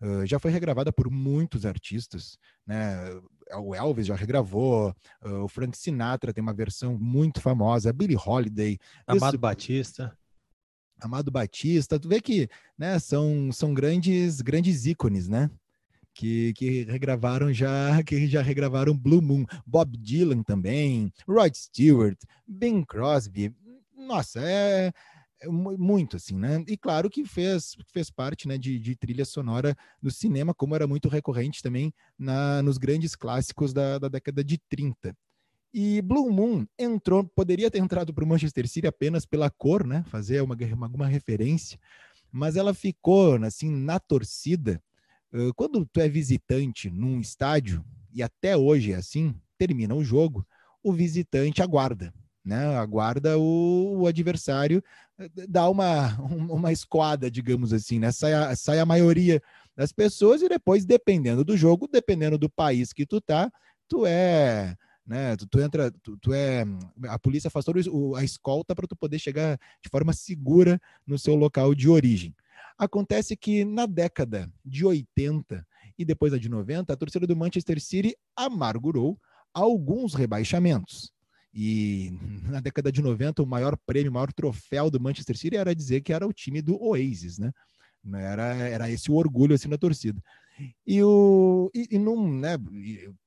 Uh, 0.00 0.24
já 0.26 0.38
foi 0.38 0.50
regravada 0.50 0.92
por 0.92 1.10
muitos 1.10 1.66
artistas, 1.66 2.38
né? 2.66 2.96
o 3.58 3.74
Elvis 3.74 4.06
já 4.06 4.14
regravou, 4.14 4.94
uh, 5.22 5.44
o 5.44 5.48
Frank 5.48 5.76
Sinatra 5.76 6.32
tem 6.32 6.40
uma 6.40 6.54
versão 6.54 6.96
muito 6.98 7.40
famosa, 7.40 7.92
Billie 7.92 8.16
Holiday. 8.16 8.78
Amado 9.06 9.38
Batista. 9.38 10.16
Amado 11.00 11.30
Batista, 11.30 11.98
tu 11.98 12.08
vê 12.08 12.20
que 12.20 12.48
né, 12.78 12.98
são, 12.98 13.50
são 13.52 13.74
grandes, 13.74 14.40
grandes 14.40 14.86
ícones, 14.86 15.28
né? 15.28 15.50
que, 16.14 16.52
que 16.54 16.84
regravaram 16.84 17.52
já, 17.52 18.02
que 18.04 18.26
já 18.26 18.42
regravaram 18.42 18.96
Blue 18.96 19.22
Moon, 19.22 19.44
Bob 19.66 19.96
Dylan 19.96 20.42
também, 20.42 21.12
Rod 21.26 21.54
Stewart, 21.54 22.18
Ben 22.46 22.84
Crosby. 22.84 23.54
Nossa, 23.96 24.40
é, 24.40 24.88
é 24.88 24.92
muito 25.48 26.16
assim, 26.16 26.36
né? 26.36 26.62
E 26.66 26.76
claro 26.76 27.08
que 27.08 27.24
fez, 27.24 27.76
fez 27.92 28.10
parte 28.10 28.46
né, 28.46 28.58
de, 28.58 28.78
de 28.78 28.94
trilha 28.96 29.24
sonora 29.24 29.76
no 30.02 30.10
cinema, 30.10 30.52
como 30.52 30.74
era 30.74 30.86
muito 30.86 31.08
recorrente 31.08 31.62
também 31.62 31.92
na, 32.18 32.62
nos 32.62 32.78
grandes 32.78 33.14
clássicos 33.14 33.72
da, 33.72 33.98
da 33.98 34.08
década 34.08 34.44
de 34.44 34.58
30. 34.68 35.16
E 35.72 36.02
Blue 36.02 36.30
Moon 36.30 36.66
entrou, 36.78 37.24
poderia 37.24 37.70
ter 37.70 37.78
entrado 37.78 38.12
para 38.12 38.24
o 38.24 38.26
Manchester 38.26 38.68
City 38.68 38.86
apenas 38.86 39.24
pela 39.24 39.48
cor, 39.50 39.86
né? 39.86 40.04
Fazer 40.08 40.42
uma, 40.42 40.56
alguma 40.82 41.06
referência, 41.06 41.78
mas 42.30 42.56
ela 42.56 42.74
ficou 42.74 43.36
assim 43.44 43.70
na 43.70 43.98
torcida. 43.98 44.82
Quando 45.54 45.86
tu 45.86 46.00
é 46.00 46.08
visitante 46.08 46.90
num 46.90 47.20
estádio, 47.20 47.84
e 48.12 48.20
até 48.20 48.56
hoje 48.56 48.92
é 48.92 48.96
assim, 48.96 49.34
termina 49.56 49.94
o 49.94 50.02
jogo, 50.02 50.44
o 50.82 50.92
visitante 50.92 51.62
aguarda, 51.62 52.12
né? 52.44 52.76
Aguarda 52.76 53.38
o, 53.38 54.00
o 54.00 54.06
adversário 54.06 54.82
dá 55.48 55.68
uma, 55.68 56.16
uma 56.50 56.72
esquadra, 56.72 57.30
digamos 57.30 57.72
assim, 57.72 57.98
né? 57.98 58.10
Sai 58.12 58.32
a, 58.32 58.56
sai 58.56 58.78
a 58.78 58.86
maioria 58.86 59.42
das 59.76 59.92
pessoas 59.92 60.42
e 60.42 60.48
depois, 60.48 60.84
dependendo 60.84 61.44
do 61.44 61.56
jogo, 61.56 61.88
dependendo 61.90 62.38
do 62.38 62.48
país 62.48 62.92
que 62.92 63.06
tu 63.06 63.20
tá, 63.20 63.50
tu 63.88 64.06
é 64.06 64.76
né? 65.06 65.36
Tu, 65.36 65.46
tu 65.48 65.60
entra, 65.60 65.90
tu, 65.90 66.16
tu, 66.18 66.32
é 66.32 66.64
a 67.08 67.18
polícia 67.18 67.50
faz 67.50 67.64
toda 67.64 67.80
a 68.16 68.24
escolta 68.24 68.76
para 68.76 68.86
tu 68.86 68.94
poder 68.94 69.18
chegar 69.18 69.58
de 69.82 69.90
forma 69.90 70.12
segura 70.12 70.80
no 71.04 71.18
seu 71.18 71.34
local 71.34 71.74
de 71.74 71.88
origem. 71.88 72.32
Acontece 72.78 73.36
que 73.36 73.64
na 73.64 73.86
década 73.86 74.48
de 74.64 74.86
80 74.86 75.66
e 75.98 76.04
depois 76.04 76.32
da 76.32 76.38
de 76.38 76.48
90, 76.48 76.92
a 76.92 76.96
torcida 76.96 77.26
do 77.26 77.36
Manchester 77.36 77.80
City 77.80 78.16
amargurou 78.36 79.18
alguns 79.52 80.14
rebaixamentos. 80.14 81.12
E 81.52 82.12
na 82.48 82.60
década 82.60 82.92
de 82.92 83.02
90, 83.02 83.42
o 83.42 83.46
maior 83.46 83.76
prêmio, 83.86 84.10
o 84.10 84.14
maior 84.14 84.32
troféu 84.32 84.90
do 84.90 85.00
Manchester 85.00 85.36
City 85.36 85.56
era 85.56 85.74
dizer 85.74 86.00
que 86.00 86.12
era 86.12 86.26
o 86.26 86.32
time 86.32 86.62
do 86.62 86.80
Oasis, 86.82 87.38
né? 87.38 87.52
Era, 88.14 88.54
era 88.54 88.90
esse 88.90 89.10
o 89.10 89.14
orgulho 89.14 89.54
assim 89.54 89.68
da 89.68 89.76
torcida. 89.76 90.22
E, 90.86 91.02
o, 91.02 91.70
e, 91.74 91.88
e 91.92 91.98
num, 91.98 92.38
né, 92.38 92.56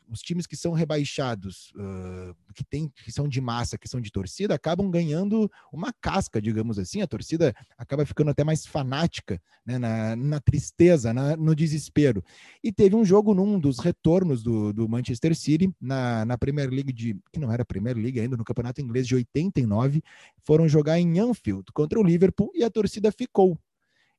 os 0.10 0.22
times 0.22 0.46
que 0.46 0.56
são 0.56 0.74
rebaixados, 0.74 1.72
uh, 1.76 2.36
que, 2.54 2.64
tem, 2.64 2.90
que 2.90 3.12
são 3.12 3.28
de 3.28 3.42
massa, 3.42 3.78
que 3.78 3.88
são 3.88 4.00
de 4.00 4.12
torcida, 4.12 4.54
acabam 4.54 4.90
ganhando 4.90 5.50
uma 5.72 5.94
casca, 5.94 6.42
digamos 6.42 6.78
assim. 6.78 7.02
A 7.02 7.08
torcida 7.08 7.54
acaba 7.78 8.06
ficando 8.06 8.32
até 8.32 8.44
mais 8.44 8.66
fanática 8.66 9.42
né, 9.66 9.78
na, 9.78 10.16
na, 10.16 10.40
tristeza, 10.40 11.14
na, 11.14 11.36
no 11.36 11.56
desespero. 11.56 12.24
E 12.64 12.72
teve 12.72 12.96
um 12.96 13.06
jogo 13.06 13.34
num 13.34 13.60
dos 13.60 13.80
retornos 13.80 14.44
do, 14.44 14.74
do 14.74 14.88
Manchester 14.88 15.36
City, 15.36 15.74
na, 15.80 16.26
na 16.26 16.38
Premier 16.38 16.70
League, 16.70 16.94
de, 16.94 17.18
que 17.32 17.40
não 17.40 17.52
era 17.52 17.66
Premier 17.66 17.98
League 17.98 18.20
ainda, 18.20 18.38
no 18.38 18.44
Campeonato 18.44 18.82
Inglês 18.82 19.08
de 19.08 19.16
89, 19.16 20.02
foram 20.44 20.68
jogar 20.68 21.00
em 21.00 21.20
Anfield 21.20 21.66
contra 21.74 22.00
o 22.00 22.04
Liverpool 22.04 22.52
e 22.54 22.64
a 22.64 22.70
torcida 22.70 23.12
ficou. 23.12 23.58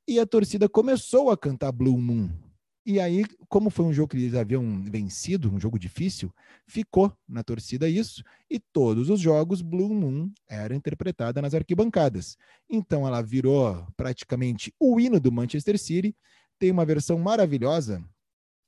E 0.07 0.19
a 0.19 0.27
torcida 0.27 0.69
começou 0.69 1.31
a 1.31 1.37
cantar 1.37 1.73
Blue 1.73 1.99
Moon 1.99 2.44
e 2.87 3.01
aí, 3.01 3.25
como 3.49 3.71
foi 3.71 3.87
um 3.87 3.93
jogo 3.93 4.09
que 4.09 4.17
eles 4.19 4.35
haviam 4.35 4.83
vencido, 4.83 5.51
um 5.51 5.59
jogo 5.59 5.79
difícil, 5.79 6.31
ficou 6.67 7.11
na 7.27 7.43
torcida 7.43 7.89
isso, 7.89 8.23
e 8.51 8.61
todos 8.61 9.09
os 9.09 9.21
jogos 9.21 9.63
Blue 9.63 9.95
Moon 9.95 10.31
era 10.47 10.75
interpretada 10.75 11.41
nas 11.41 11.55
arquibancadas. 11.55 12.37
Então 12.69 13.07
ela 13.07 13.23
virou 13.23 13.87
praticamente 13.97 14.71
o 14.79 15.01
hino 15.01 15.19
do 15.19 15.33
Manchester 15.33 15.79
City. 15.79 16.15
Tem 16.59 16.71
uma 16.71 16.85
versão 16.85 17.19
maravilhosa, 17.19 18.05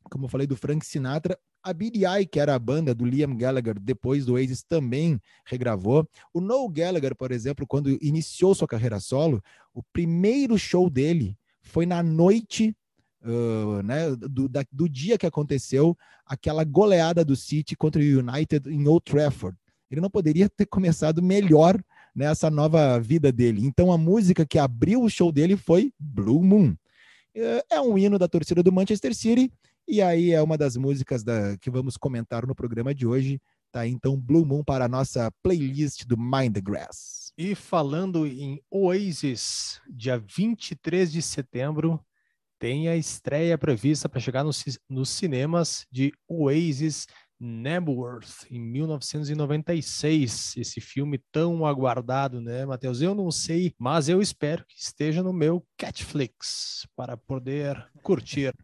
como 0.04 0.24
eu 0.24 0.28
falei, 0.30 0.46
do 0.46 0.56
Frank 0.56 0.84
Sinatra. 0.86 1.38
A 1.62 1.74
BDI, 1.74 2.26
que 2.30 2.40
era 2.40 2.54
a 2.54 2.58
banda 2.58 2.94
do 2.94 3.04
Liam 3.04 3.36
Gallagher, 3.36 3.78
depois 3.78 4.24
do 4.24 4.34
Oasis, 4.34 4.62
também 4.62 5.20
regravou. 5.44 6.08
O 6.32 6.40
Noel 6.40 6.68
Gallagher, 6.68 7.14
por 7.14 7.32
exemplo, 7.32 7.66
quando 7.66 7.98
iniciou 8.00 8.54
sua 8.54 8.68
carreira 8.68 8.98
solo, 8.98 9.42
o 9.74 9.82
primeiro 9.82 10.56
show 10.56 10.88
dele 10.88 11.36
foi 11.60 11.84
na 11.84 12.02
noite 12.02 12.74
uh, 13.22 13.82
né, 13.82 14.14
do, 14.16 14.48
da, 14.48 14.64
do 14.70 14.88
dia 14.88 15.18
que 15.18 15.26
aconteceu 15.26 15.96
aquela 16.24 16.64
goleada 16.64 17.24
do 17.24 17.36
City 17.36 17.76
contra 17.76 18.00
o 18.00 18.04
United 18.04 18.68
em 18.68 18.86
Old 18.86 19.04
Trafford. 19.04 19.56
Ele 19.90 20.00
não 20.00 20.10
poderia 20.10 20.48
ter 20.48 20.66
começado 20.66 21.22
melhor 21.22 21.80
nessa 22.14 22.50
nova 22.50 22.98
vida 22.98 23.30
dele. 23.30 23.64
Então 23.64 23.92
a 23.92 23.98
música 23.98 24.44
que 24.44 24.58
abriu 24.58 25.02
o 25.02 25.10
show 25.10 25.30
dele 25.30 25.56
foi 25.56 25.92
Blue 25.98 26.42
Moon. 26.42 26.74
É 27.70 27.80
um 27.80 27.98
hino 27.98 28.18
da 28.18 28.26
torcida 28.26 28.62
do 28.62 28.72
Manchester 28.72 29.14
City 29.14 29.52
e 29.86 30.02
aí 30.02 30.32
é 30.32 30.42
uma 30.42 30.58
das 30.58 30.76
músicas 30.76 31.22
da, 31.22 31.56
que 31.58 31.70
vamos 31.70 31.96
comentar 31.96 32.46
no 32.46 32.54
programa 32.54 32.94
de 32.94 33.06
hoje. 33.06 33.40
Tá 33.70 33.86
então 33.86 34.18
Blue 34.18 34.44
Moon 34.44 34.64
para 34.64 34.86
a 34.86 34.88
nossa 34.88 35.30
playlist 35.42 36.06
do 36.06 36.16
Mind 36.18 36.54
the 36.54 36.60
Grass. 36.60 37.32
E 37.38 37.54
falando 37.54 38.26
em 38.26 38.62
Oasis, 38.70 39.80
dia 39.88 40.18
23 40.18 41.12
de 41.12 41.20
setembro, 41.20 42.00
tem 42.58 42.88
a 42.88 42.96
estreia 42.96 43.56
prevista 43.58 44.08
para 44.08 44.20
chegar 44.20 44.44
nos, 44.44 44.64
nos 44.88 45.10
cinemas 45.10 45.86
de 45.90 46.12
Oasis 46.28 47.06
Nebworth, 47.38 48.46
em 48.50 48.58
1996. 48.60 50.56
Esse 50.56 50.80
filme 50.80 51.20
tão 51.30 51.66
aguardado, 51.66 52.40
né, 52.40 52.64
Matheus? 52.64 53.00
Eu 53.02 53.14
não 53.14 53.30
sei, 53.30 53.74
mas 53.78 54.08
eu 54.08 54.22
espero 54.22 54.64
que 54.66 54.76
esteja 54.78 55.22
no 55.22 55.32
meu 55.32 55.64
Catflix 55.76 56.86
para 56.96 57.16
poder 57.16 57.86
curtir. 58.02 58.54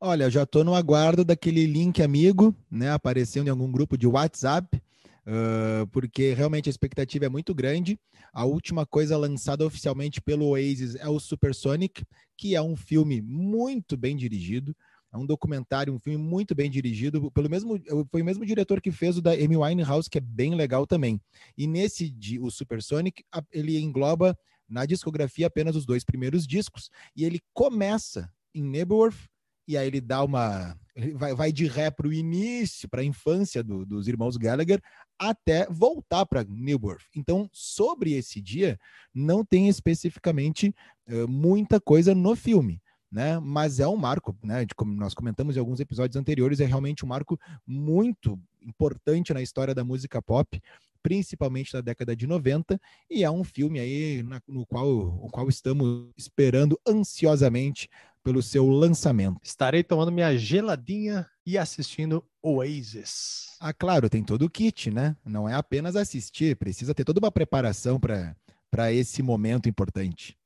Olha, 0.00 0.30
já 0.30 0.42
estou 0.42 0.64
no 0.64 0.74
aguardo 0.74 1.24
daquele 1.24 1.64
link 1.66 2.02
amigo, 2.02 2.54
né, 2.70 2.90
aparecendo 2.90 3.46
em 3.46 3.50
algum 3.50 3.70
grupo 3.70 3.96
de 3.96 4.06
WhatsApp 4.06 4.82
uh, 5.26 5.86
porque 5.88 6.32
realmente 6.32 6.68
a 6.68 6.70
expectativa 6.70 7.26
é 7.26 7.28
muito 7.28 7.54
grande. 7.54 7.98
A 8.32 8.44
última 8.44 8.86
coisa 8.86 9.16
lançada 9.16 9.64
oficialmente 9.64 10.20
pelo 10.20 10.46
Oasis 10.46 10.94
é 10.96 11.08
o 11.08 11.20
Supersonic, 11.20 12.04
que 12.36 12.54
é 12.54 12.62
um 12.62 12.76
filme 12.76 13.20
muito 13.20 13.96
bem 13.96 14.16
dirigido. 14.16 14.74
É 15.12 15.18
um 15.18 15.26
documentário, 15.26 15.92
um 15.92 15.98
filme 15.98 16.16
muito 16.16 16.54
bem 16.54 16.70
dirigido, 16.70 17.30
pelo 17.32 17.50
mesmo, 17.50 17.78
foi 18.10 18.22
o 18.22 18.24
mesmo 18.24 18.46
diretor 18.46 18.80
que 18.80 18.90
fez 18.90 19.18
o 19.18 19.20
da 19.20 19.32
Amy 19.32 19.58
Winehouse, 19.58 20.08
que 20.08 20.16
é 20.16 20.22
bem 20.22 20.54
legal 20.54 20.86
também. 20.86 21.20
E 21.56 21.66
nesse, 21.66 22.14
o 22.40 22.50
Supersonic, 22.50 23.22
ele 23.52 23.78
engloba 23.78 24.34
na 24.66 24.86
discografia 24.86 25.48
apenas 25.48 25.76
os 25.76 25.84
dois 25.84 26.02
primeiros 26.02 26.46
discos, 26.46 26.88
e 27.14 27.26
ele 27.26 27.42
começa 27.52 28.32
em 28.54 28.62
Nebworth, 28.62 29.28
e 29.68 29.76
aí 29.76 29.86
ele 29.86 30.00
dá 30.00 30.24
uma. 30.24 30.74
vai, 31.14 31.34
vai 31.34 31.52
de 31.52 31.66
ré 31.66 31.90
para 31.90 32.08
o 32.08 32.12
início, 32.12 32.88
para 32.88 33.02
a 33.02 33.04
infância 33.04 33.62
do, 33.62 33.84
dos 33.84 34.08
irmãos 34.08 34.38
Gallagher, 34.38 34.82
até 35.30 35.66
voltar 35.70 36.26
para 36.26 36.44
Newburgh. 36.44 37.00
Então, 37.14 37.48
sobre 37.52 38.12
esse 38.12 38.40
dia, 38.40 38.78
não 39.14 39.44
tem 39.44 39.68
especificamente 39.68 40.74
uh, 41.08 41.28
muita 41.28 41.80
coisa 41.80 42.14
no 42.14 42.34
filme. 42.34 42.80
Né? 43.10 43.38
Mas 43.38 43.78
é 43.78 43.86
um 43.86 43.96
marco, 43.96 44.34
né? 44.42 44.64
De, 44.64 44.74
como 44.74 44.94
nós 44.94 45.12
comentamos 45.12 45.54
em 45.54 45.60
alguns 45.60 45.80
episódios 45.80 46.16
anteriores, 46.16 46.60
é 46.60 46.64
realmente 46.64 47.04
um 47.04 47.08
marco 47.08 47.38
muito 47.66 48.40
importante 48.62 49.34
na 49.34 49.42
história 49.42 49.74
da 49.74 49.84
música 49.84 50.22
pop, 50.22 50.60
principalmente 51.02 51.72
da 51.72 51.82
década 51.82 52.16
de 52.16 52.26
90, 52.26 52.80
e 53.10 53.22
é 53.22 53.30
um 53.30 53.44
filme 53.44 53.80
aí 53.80 54.22
na, 54.22 54.40
no 54.48 54.64
qual, 54.64 54.88
o 54.88 55.28
qual 55.30 55.48
estamos 55.48 56.08
esperando 56.16 56.80
ansiosamente 56.88 57.88
pelo 58.22 58.42
seu 58.42 58.68
lançamento. 58.68 59.38
Estarei 59.42 59.82
tomando 59.82 60.12
minha 60.12 60.36
geladinha 60.36 61.28
e 61.44 61.58
assistindo 61.58 62.24
Oasis. 62.42 63.56
Ah, 63.60 63.72
claro, 63.72 64.08
tem 64.08 64.22
todo 64.22 64.42
o 64.42 64.50
kit, 64.50 64.90
né? 64.90 65.16
Não 65.24 65.48
é 65.48 65.54
apenas 65.54 65.96
assistir, 65.96 66.56
precisa 66.56 66.94
ter 66.94 67.04
toda 67.04 67.20
uma 67.20 67.32
preparação 67.32 68.00
para 68.00 68.92
esse 68.92 69.22
momento 69.22 69.68
importante. 69.68 70.36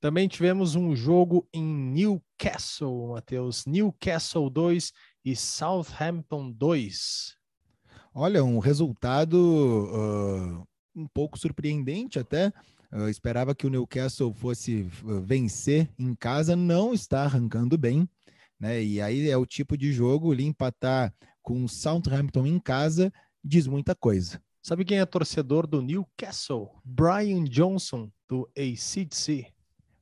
Também 0.00 0.28
tivemos 0.28 0.76
um 0.76 0.94
jogo 0.94 1.48
em 1.52 1.64
Newcastle, 1.64 3.08
Matheus. 3.08 3.66
Newcastle 3.66 4.48
2 4.48 4.92
e 5.24 5.34
Southampton 5.34 6.52
2. 6.52 7.36
Olha, 8.14 8.44
um 8.44 8.60
resultado 8.60 9.36
uh, 9.36 10.66
um 10.94 11.06
pouco 11.08 11.38
surpreendente 11.38 12.18
até. 12.18 12.52
Eu 12.90 13.08
esperava 13.08 13.54
que 13.54 13.66
o 13.66 13.70
Newcastle 13.70 14.32
fosse 14.32 14.88
vencer 15.24 15.90
em 15.98 16.14
casa, 16.14 16.56
não 16.56 16.94
está 16.94 17.24
arrancando 17.24 17.76
bem, 17.76 18.08
né? 18.58 18.82
E 18.82 19.00
aí 19.00 19.28
é 19.28 19.36
o 19.36 19.44
tipo 19.46 19.76
de 19.76 19.92
jogo, 19.92 20.32
ele 20.32 20.44
empatar 20.44 21.12
com 21.42 21.64
o 21.64 21.68
Southampton 21.68 22.46
em 22.46 22.58
casa 22.58 23.12
diz 23.42 23.66
muita 23.66 23.94
coisa. 23.94 24.40
Sabe 24.62 24.84
quem 24.84 24.98
é 24.98 25.06
torcedor 25.06 25.66
do 25.66 25.80
Newcastle? 25.80 26.70
Brian 26.84 27.44
Johnson, 27.44 28.10
do 28.28 28.48
ACDC. 28.56 29.46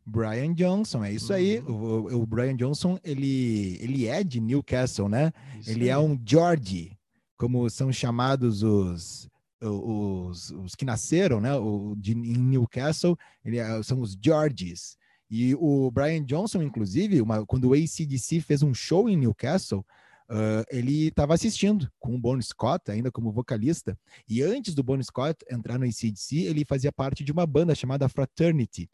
Brian 0.05 0.55
Johnson, 0.55 1.05
é 1.05 1.13
isso 1.13 1.33
aí. 1.33 1.61
Uhum. 1.61 2.05
O, 2.05 2.23
o, 2.23 2.27
Brian 2.27 2.57
Johnson, 2.57 2.99
ele, 3.05 3.77
ele 3.81 4.07
é 4.07 4.23
de 4.23 4.41
Newcastle, 4.41 5.09
né? 5.09 5.33
Isso 5.61 5.71
ele 5.71 5.89
é 5.89 5.95
aí. 5.95 5.97
é 5.97 5.99
um 5.99 6.19
George, 6.25 6.97
como 7.37 7.69
são 7.69 7.93
chamados 7.93 8.63
os, 8.63 9.29
os, 9.61 10.51
os 10.51 10.75
que 10.75 10.85
nasceram, 10.85 11.41
né, 11.41 11.55
o, 11.55 11.95
de, 11.97 12.13
em 12.13 12.39
Newcastle, 12.39 13.17
ele, 13.45 13.59
é, 13.59 13.83
são 13.83 14.01
os 14.01 14.17
Georges. 14.21 14.97
E 15.31 15.55
o 15.57 15.91
Brian 15.91 16.25
Johnson, 16.25 16.63
inclusive, 16.63 17.21
uma, 17.21 17.45
quando 17.45 17.69
o 17.69 17.73
ACDC 17.75 18.41
fez 18.41 18.63
um 18.63 18.73
show 18.73 19.09
em 19.09 19.17
Newcastle, 19.17 19.85
uh, 20.31 20.65
ele 20.71 21.09
estava 21.09 21.35
assistindo 21.35 21.91
com 21.99 22.15
o 22.15 22.19
Bon 22.19 22.41
Scott, 22.41 22.91
ainda 22.91 23.11
como 23.11 23.33
vocalista. 23.33 23.99
E 24.29 24.43
antes 24.43 24.75
do 24.75 24.85
Bon 24.85 25.03
Scott 25.03 25.45
entrar 25.51 25.79
no 25.79 25.85
ACDC, 25.85 26.37
ele 26.37 26.65
fazia 26.65 26.93
parte 26.93 27.25
de 27.25 27.33
uma 27.33 27.47
banda 27.47 27.75
chamada 27.75 28.09
Fraternity. 28.09 28.89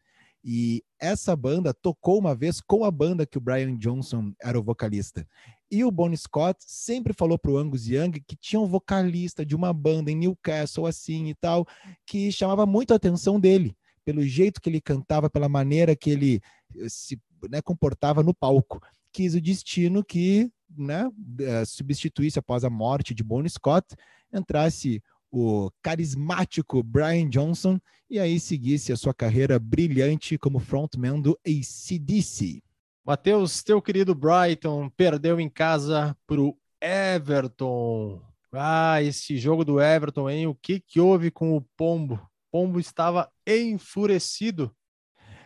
E 0.44 0.82
essa 1.00 1.36
banda 1.36 1.72
tocou 1.72 2.18
uma 2.18 2.34
vez 2.34 2.60
com 2.60 2.84
a 2.84 2.90
banda 2.90 3.24
que 3.24 3.38
o 3.38 3.40
Brian 3.40 3.76
Johnson 3.76 4.32
era 4.42 4.58
o 4.58 4.62
vocalista. 4.62 5.26
E 5.70 5.84
o 5.84 5.90
Bon 5.90 6.14
Scott 6.16 6.58
sempre 6.66 7.12
falou 7.12 7.38
para 7.38 7.50
o 7.50 7.56
Angus 7.56 7.86
Young 7.86 8.20
que 8.26 8.36
tinha 8.36 8.60
um 8.60 8.66
vocalista 8.66 9.46
de 9.46 9.54
uma 9.54 9.72
banda 9.72 10.10
em 10.10 10.16
Newcastle 10.16 10.86
assim 10.86 11.28
e 11.28 11.34
tal, 11.34 11.66
que 12.04 12.30
chamava 12.32 12.66
muito 12.66 12.92
a 12.92 12.96
atenção 12.96 13.38
dele 13.38 13.76
pelo 14.04 14.22
jeito 14.26 14.60
que 14.60 14.68
ele 14.68 14.80
cantava, 14.80 15.30
pela 15.30 15.48
maneira 15.48 15.94
que 15.94 16.10
ele 16.10 16.40
eh, 16.76 16.88
se 16.88 17.20
né, 17.48 17.62
comportava 17.62 18.22
no 18.22 18.34
palco. 18.34 18.80
Quis 19.12 19.34
o 19.34 19.40
destino 19.40 20.04
que 20.04 20.50
né, 20.76 21.08
eh, 21.40 21.64
substituísse 21.64 22.38
após 22.38 22.64
a 22.64 22.70
morte 22.70 23.14
de 23.14 23.22
Bon 23.22 23.46
Scott, 23.48 23.94
entrasse 24.32 25.02
o 25.32 25.70
carismático 25.82 26.82
Brian 26.82 27.28
Johnson 27.30 27.80
e 28.10 28.20
aí 28.20 28.38
seguisse 28.38 28.92
a 28.92 28.96
sua 28.96 29.14
carreira 29.14 29.58
brilhante 29.58 30.36
como 30.36 30.60
frontman 30.60 31.18
do 31.18 31.38
ACDC. 31.46 32.62
Matheus, 33.04 33.62
teu 33.62 33.80
querido 33.80 34.14
Brighton 34.14 34.90
perdeu 34.90 35.40
em 35.40 35.48
casa 35.48 36.14
para 36.26 36.40
o 36.40 36.56
Everton. 36.80 38.20
Ah, 38.52 39.02
esse 39.02 39.38
jogo 39.38 39.64
do 39.64 39.80
Everton, 39.80 40.28
hein? 40.28 40.46
O 40.46 40.54
que, 40.54 40.78
que 40.78 41.00
houve 41.00 41.30
com 41.30 41.56
o 41.56 41.62
Pombo? 41.76 42.20
Pombo 42.50 42.78
estava 42.78 43.32
enfurecido. 43.46 44.70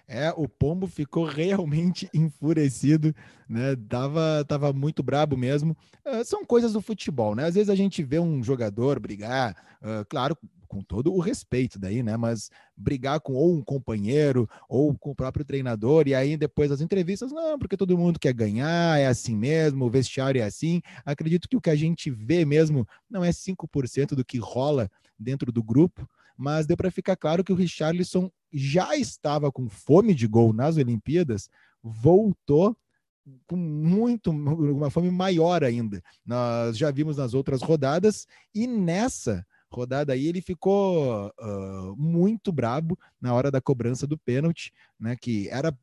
É, 0.08 0.32
o 0.36 0.48
Pombo 0.48 0.86
ficou 0.86 1.24
realmente 1.24 2.08
enfurecido, 2.14 3.14
né? 3.48 3.74
Tava, 3.88 4.44
tava 4.46 4.72
muito 4.72 5.02
brabo 5.02 5.36
mesmo. 5.36 5.76
Uh, 6.04 6.24
são 6.24 6.44
coisas 6.44 6.72
do 6.72 6.80
futebol, 6.80 7.34
né? 7.34 7.44
Às 7.44 7.54
vezes 7.54 7.68
a 7.68 7.74
gente 7.74 8.02
vê 8.04 8.20
um 8.20 8.42
jogador 8.42 9.00
brigar, 9.00 9.56
uh, 9.82 10.04
claro, 10.08 10.38
com 10.68 10.80
todo 10.80 11.12
o 11.12 11.18
respeito 11.18 11.78
daí, 11.78 12.04
né? 12.04 12.16
Mas 12.16 12.50
brigar 12.76 13.18
com 13.18 13.34
ou 13.34 13.52
um 13.52 13.62
companheiro 13.62 14.48
ou 14.68 14.96
com 14.96 15.10
o 15.10 15.14
próprio 15.14 15.44
treinador, 15.44 16.06
e 16.06 16.14
aí 16.14 16.36
depois 16.36 16.70
das 16.70 16.80
entrevistas, 16.80 17.32
não, 17.32 17.58
porque 17.58 17.76
todo 17.76 17.98
mundo 17.98 18.20
quer 18.20 18.32
ganhar, 18.32 19.00
é 19.00 19.06
assim 19.06 19.36
mesmo, 19.36 19.84
o 19.84 19.90
vestiário 19.90 20.40
é 20.40 20.44
assim. 20.44 20.80
Acredito 21.04 21.48
que 21.48 21.56
o 21.56 21.60
que 21.60 21.70
a 21.70 21.76
gente 21.76 22.10
vê 22.10 22.44
mesmo 22.44 22.86
não 23.10 23.24
é 23.24 23.30
5% 23.30 24.14
do 24.14 24.24
que 24.24 24.38
rola 24.38 24.88
dentro 25.18 25.50
do 25.50 25.62
grupo 25.62 26.08
mas 26.36 26.66
deu 26.66 26.76
para 26.76 26.90
ficar 26.90 27.16
claro 27.16 27.42
que 27.42 27.52
o 27.52 27.56
Richarlison 27.56 28.30
já 28.56 28.96
estava 28.96 29.52
com 29.52 29.68
fome 29.68 30.14
de 30.14 30.26
gol 30.26 30.52
nas 30.52 30.76
Olimpíadas, 30.76 31.50
voltou 31.82 32.76
com 33.46 33.56
muito 33.56 34.30
uma 34.30 34.90
fome 34.90 35.10
maior 35.10 35.64
ainda. 35.64 36.02
Nós 36.24 36.78
já 36.78 36.90
vimos 36.90 37.16
nas 37.16 37.34
outras 37.34 37.60
rodadas 37.60 38.26
e 38.54 38.66
nessa 38.66 39.44
rodada 39.70 40.12
aí 40.12 40.26
ele 40.26 40.40
ficou 40.40 41.26
uh, 41.26 41.96
muito 41.96 42.52
brabo 42.52 42.98
na 43.20 43.34
hora 43.34 43.50
da 43.50 43.60
cobrança 43.60 44.06
do 44.06 44.16
pênalti, 44.16 44.72
né? 44.98 45.16
Que 45.16 45.48
era 45.48 45.76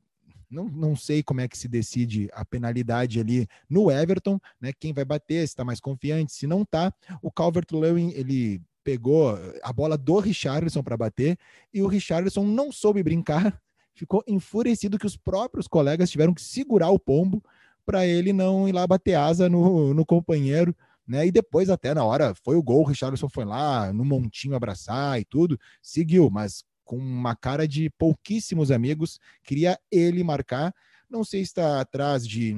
não, 0.50 0.66
não 0.66 0.96
sei 0.96 1.24
como 1.24 1.42
é 1.42 1.48
que 1.48 1.58
se 1.58 1.68
decide 1.68 2.30
a 2.32 2.46
penalidade 2.46 3.20
ali 3.20 3.48
no 3.70 3.92
Everton, 3.92 4.40
né? 4.62 4.72
Quem 4.72 4.94
vai 4.94 5.04
bater, 5.04 5.40
se 5.40 5.54
está 5.54 5.66
mais 5.66 5.80
confiante, 5.80 6.32
se 6.32 6.48
não 6.48 6.64
tá. 6.64 6.94
O 7.22 7.32
Calvert-Lewin, 7.32 8.12
ele 8.12 8.62
pegou 8.84 9.38
a 9.62 9.74
bola 9.74 9.98
do 9.98 10.19
Richarlison 10.19 10.84
para 10.84 10.98
bater 10.98 11.38
e 11.74 11.82
o 11.82 11.88
Richarlison 11.88 12.46
não 12.46 12.72
soube 12.72 13.02
brincar, 13.02 13.62
ficou 13.93 14.24
enfurecido 14.28 15.00
que 15.00 15.06
os 15.06 15.17
próprios 15.17 15.67
colegas 15.67 16.10
tiveram 16.10 16.34
que 16.34 16.41
segurar 16.41 16.89
o 16.89 17.00
pombo 17.00 17.43
para 17.86 18.06
ele 18.06 18.34
não 18.34 18.67
ir 18.67 18.72
lá 18.72 18.86
bater 18.88 19.15
asa 19.15 19.50
no, 19.50 19.93
no 19.93 20.06
companheiro, 20.06 20.76
né? 21.06 21.28
E 21.28 21.32
depois, 21.32 21.69
até 21.69 21.93
na 21.93 22.04
hora, 22.04 22.34
foi 22.43 22.56
o 22.56 22.63
gol, 22.63 22.82
o 22.82 22.86
Richarlison 22.86 23.28
foi 23.28 23.46
lá 23.46 23.91
no 23.91 24.06
montinho 24.06 24.56
abraçar 24.56 25.19
e 25.19 25.26
tudo, 25.26 25.60
seguiu, 25.82 26.30
mas 26.30 26.63
com 26.84 26.98
uma 26.98 27.36
cara 27.36 27.67
de 27.67 27.89
pouquíssimos 27.98 28.72
amigos, 28.72 29.19
queria 29.43 29.78
ele 29.91 30.24
marcar. 30.24 30.74
Não 31.10 31.24
sei 31.24 31.41
se 31.41 31.52
está 31.52 31.82
atrás 31.82 32.28
de 32.28 32.56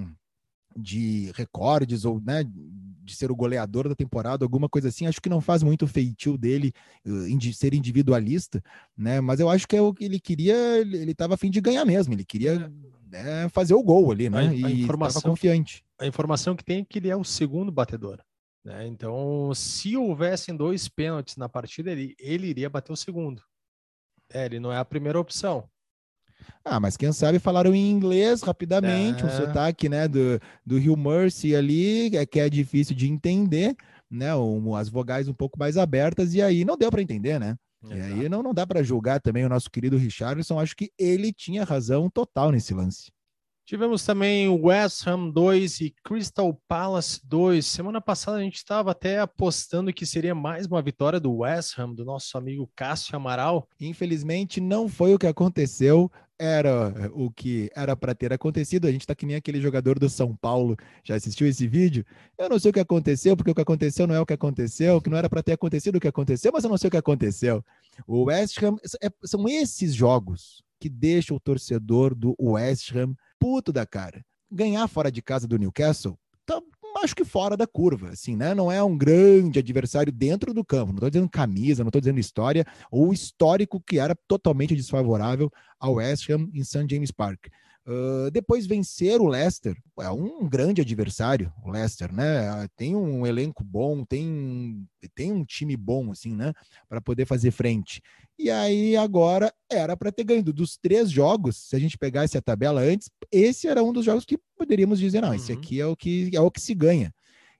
de 0.77 1.31
recordes 1.35 2.05
ou 2.05 2.19
né, 2.19 2.43
de 2.43 3.15
ser 3.15 3.31
o 3.31 3.35
goleador 3.35 3.87
da 3.87 3.95
temporada, 3.95 4.43
alguma 4.43 4.67
coisa 4.67 4.89
assim. 4.89 5.05
Acho 5.05 5.21
que 5.21 5.29
não 5.29 5.39
faz 5.39 5.63
muito 5.63 5.87
feitio 5.87 6.37
dele 6.37 6.73
uh, 7.05 7.53
ser 7.53 7.73
individualista, 7.73 8.61
né? 8.97 9.21
Mas 9.21 9.39
eu 9.39 9.49
acho 9.49 9.67
que 9.67 9.75
é 9.75 9.81
o 9.81 9.93
que 9.93 10.05
ele 10.05 10.19
queria, 10.19 10.55
ele 10.79 11.11
estava 11.11 11.35
afim 11.35 11.49
de 11.49 11.61
ganhar 11.61 11.85
mesmo, 11.85 12.13
ele 12.13 12.25
queria 12.25 12.71
né, 13.07 13.47
fazer 13.49 13.75
o 13.75 13.83
gol 13.83 14.11
ali, 14.11 14.29
né? 14.29 14.47
A, 14.47 14.49
a 14.49 14.53
e 14.53 14.81
estava 14.81 15.21
confiante. 15.21 15.85
A 15.99 16.07
informação 16.07 16.55
que 16.55 16.65
tem 16.65 16.81
é 16.81 16.85
que 16.85 16.99
ele 16.99 17.09
é 17.09 17.15
o 17.15 17.23
segundo 17.23 17.71
batedor. 17.71 18.19
Né? 18.63 18.87
Então, 18.87 19.53
se 19.53 19.95
houvessem 19.95 20.55
dois 20.55 20.89
pênaltis 20.89 21.37
na 21.37 21.47
partida, 21.47 21.91
ele, 21.91 22.15
ele 22.19 22.47
iria 22.47 22.69
bater 22.69 22.91
o 22.91 22.97
segundo. 22.97 23.41
É, 24.33 24.45
ele 24.45 24.59
não 24.59 24.71
é 24.71 24.77
a 24.77 24.85
primeira 24.85 25.19
opção. 25.19 25.69
Ah, 26.63 26.79
mas 26.79 26.97
quem 26.97 27.11
sabe 27.11 27.39
falaram 27.39 27.73
em 27.73 27.91
inglês 27.91 28.41
rapidamente, 28.41 29.23
é. 29.23 29.25
um 29.25 29.29
sotaque, 29.29 29.87
né, 29.87 30.07
do, 30.07 30.39
do 30.65 30.77
Rio 30.77 30.97
Mercy 30.97 31.55
ali, 31.55 32.15
é 32.15 32.25
que 32.25 32.39
é 32.39 32.49
difícil 32.49 32.95
de 32.95 33.09
entender, 33.09 33.75
né, 34.09 34.35
um, 34.35 34.75
as 34.75 34.89
vogais 34.89 35.27
um 35.27 35.33
pouco 35.33 35.59
mais 35.59 35.77
abertas, 35.77 36.33
e 36.33 36.41
aí 36.41 36.65
não 36.65 36.77
deu 36.77 36.89
para 36.89 37.01
entender, 37.01 37.39
né? 37.39 37.55
Exato. 37.83 37.99
E 37.99 38.01
aí 38.01 38.29
não, 38.29 38.41
não 38.41 38.53
dá 38.53 38.65
para 38.65 38.81
julgar 38.81 39.19
também 39.21 39.45
o 39.45 39.49
nosso 39.49 39.69
querido 39.69 39.97
Richardson, 39.97 40.59
acho 40.59 40.75
que 40.75 40.91
ele 40.97 41.31
tinha 41.31 41.63
razão 41.63 42.09
total 42.09 42.51
nesse 42.51 42.73
lance. 42.73 43.11
Tivemos 43.67 44.05
também 44.05 44.47
o 44.47 44.67
West 44.67 45.07
Ham 45.07 45.31
2 45.31 45.81
e 45.81 45.95
Crystal 46.03 46.53
Palace 46.67 47.19
2. 47.25 47.65
Semana 47.65 47.99
passada 47.99 48.37
a 48.37 48.41
gente 48.41 48.57
estava 48.57 48.91
até 48.91 49.19
apostando 49.19 49.91
que 49.91 50.05
seria 50.05 50.35
mais 50.35 50.67
uma 50.67 50.79
vitória 50.83 51.19
do 51.19 51.37
West 51.37 51.79
Ham, 51.79 51.95
do 51.95 52.05
nosso 52.05 52.37
amigo 52.37 52.69
Cássio 52.75 53.15
Amaral. 53.15 53.67
Infelizmente 53.81 54.61
não 54.61 54.87
foi 54.87 55.15
o 55.15 55.17
que 55.17 55.25
aconteceu 55.25 56.11
era 56.39 57.11
o 57.13 57.31
que 57.31 57.69
era 57.75 57.95
para 57.95 58.13
ter 58.13 58.33
acontecido. 58.33 58.87
A 58.87 58.91
gente 58.91 59.01
está 59.01 59.15
que 59.15 59.25
nem 59.25 59.35
aquele 59.35 59.61
jogador 59.61 59.97
do 59.97 60.09
São 60.09 60.35
Paulo. 60.35 60.75
Já 61.03 61.15
assistiu 61.15 61.47
esse 61.47 61.67
vídeo? 61.67 62.05
Eu 62.37 62.49
não 62.49 62.59
sei 62.59 62.71
o 62.71 62.73
que 62.73 62.79
aconteceu, 62.79 63.35
porque 63.35 63.51
o 63.51 63.55
que 63.55 63.61
aconteceu 63.61 64.05
não 64.05 64.15
é 64.15 64.19
o 64.19 64.25
que 64.25 64.33
aconteceu, 64.33 65.01
que 65.01 65.09
não 65.09 65.17
era 65.17 65.29
para 65.29 65.43
ter 65.43 65.53
acontecido 65.53 65.95
o 65.95 65.99
que 65.99 66.07
aconteceu, 66.07 66.51
mas 66.53 66.63
eu 66.63 66.69
não 66.69 66.77
sei 66.77 66.87
o 66.87 66.91
que 66.91 66.97
aconteceu. 66.97 67.63
O 68.05 68.25
West 68.25 68.61
Ham 68.61 68.75
é, 69.01 69.09
são 69.23 69.47
esses 69.47 69.93
jogos 69.93 70.63
que 70.79 70.89
deixam 70.89 71.37
o 71.37 71.39
torcedor 71.39 72.13
do 72.13 72.35
West 72.39 72.93
Ham 72.95 73.15
puto 73.39 73.71
da 73.71 73.85
cara. 73.85 74.23
Ganhar 74.51 74.87
fora 74.87 75.11
de 75.11 75.21
casa 75.21 75.47
do 75.47 75.57
Newcastle, 75.57 76.17
tá 76.45 76.61
acho 77.03 77.15
que 77.15 77.25
fora 77.25 77.57
da 77.57 77.67
curva, 77.67 78.09
assim, 78.09 78.35
né? 78.35 78.53
Não 78.53 78.71
é 78.71 78.81
um 78.83 78.97
grande 78.97 79.59
adversário 79.59 80.11
dentro 80.11 80.53
do 80.53 80.63
campo. 80.63 80.87
Não 80.87 80.95
estou 80.95 81.09
dizendo 81.09 81.29
camisa, 81.29 81.83
não 81.83 81.89
estou 81.89 82.01
dizendo 82.01 82.19
história, 82.19 82.65
ou 82.91 83.11
histórico 83.11 83.81
que 83.81 83.99
era 83.99 84.15
totalmente 84.27 84.75
desfavorável 84.75 85.51
ao 85.79 85.95
West 85.95 86.29
Ham 86.29 86.49
em 86.53 86.63
St. 86.63 86.85
James 86.89 87.11
Park. 87.11 87.47
Uh, 87.87 88.31
depois 88.31 88.65
vencer 88.65 89.21
o 89.21 89.27
Leicester, 89.27 89.77
é 89.99 90.09
um 90.09 90.49
grande 90.49 90.81
adversário, 90.81 91.53
o 91.63 91.69
Leicester, 91.69 92.11
né? 92.11 92.67
Tem 92.75 92.95
um 92.95 93.27
elenco 93.27 93.63
bom, 93.63 94.03
tem, 94.03 94.87
tem 95.13 95.31
um 95.31 95.45
time 95.45 95.77
bom, 95.77 96.11
assim, 96.11 96.35
né? 96.35 96.51
Para 96.89 96.99
poder 96.99 97.27
fazer 97.27 97.51
frente. 97.51 98.01
E 98.39 98.49
aí 98.49 98.97
agora 98.97 99.53
era 99.69 99.95
para 99.95 100.11
ter 100.11 100.23
ganho 100.23 100.43
dos 100.43 100.77
três 100.77 101.11
jogos. 101.11 101.57
Se 101.57 101.75
a 101.75 101.79
gente 101.79 101.95
pegasse 101.95 102.35
a 102.35 102.41
tabela 102.41 102.81
antes, 102.81 103.11
esse 103.31 103.67
era 103.67 103.83
um 103.83 103.93
dos 103.93 104.03
jogos 104.03 104.25
que 104.25 104.39
poderíamos 104.57 104.97
dizer 104.97 105.21
não, 105.21 105.29
uhum. 105.29 105.35
esse 105.35 105.51
aqui 105.51 105.79
é 105.79 105.85
o 105.85 105.95
que 105.95 106.31
é 106.33 106.41
o 106.41 106.49
que 106.49 106.59
se 106.59 106.73
ganha. 106.73 107.13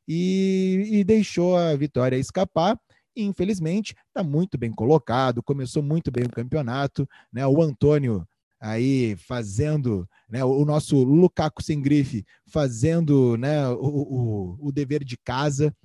E, 0.08 0.90
e 0.92 1.04
deixou 1.04 1.56
a 1.56 1.76
vitória 1.76 2.18
escapar. 2.18 2.80
Infelizmente, 3.16 3.96
está 4.08 4.24
muito 4.24 4.58
bem 4.58 4.72
colocado, 4.72 5.44
começou 5.44 5.84
muito 5.84 6.12
bem 6.12 6.26
o 6.26 6.32
campeonato, 6.32 7.08
né? 7.32 7.46
O 7.46 7.62
Antônio 7.62 8.28
aí 8.65 9.15
fazendo, 9.15 10.10
né, 10.28 10.43
o 10.43 10.65
nosso 10.65 10.97
Lukaku 11.04 11.62
sem 11.62 11.80
grife 11.80 12.25
fazendo, 12.47 13.38
né, 13.38 13.67
o, 13.69 14.58
o, 14.60 14.67
o 14.67 14.71
dever 14.71 15.04
de 15.04 15.17
casa, 15.17 15.75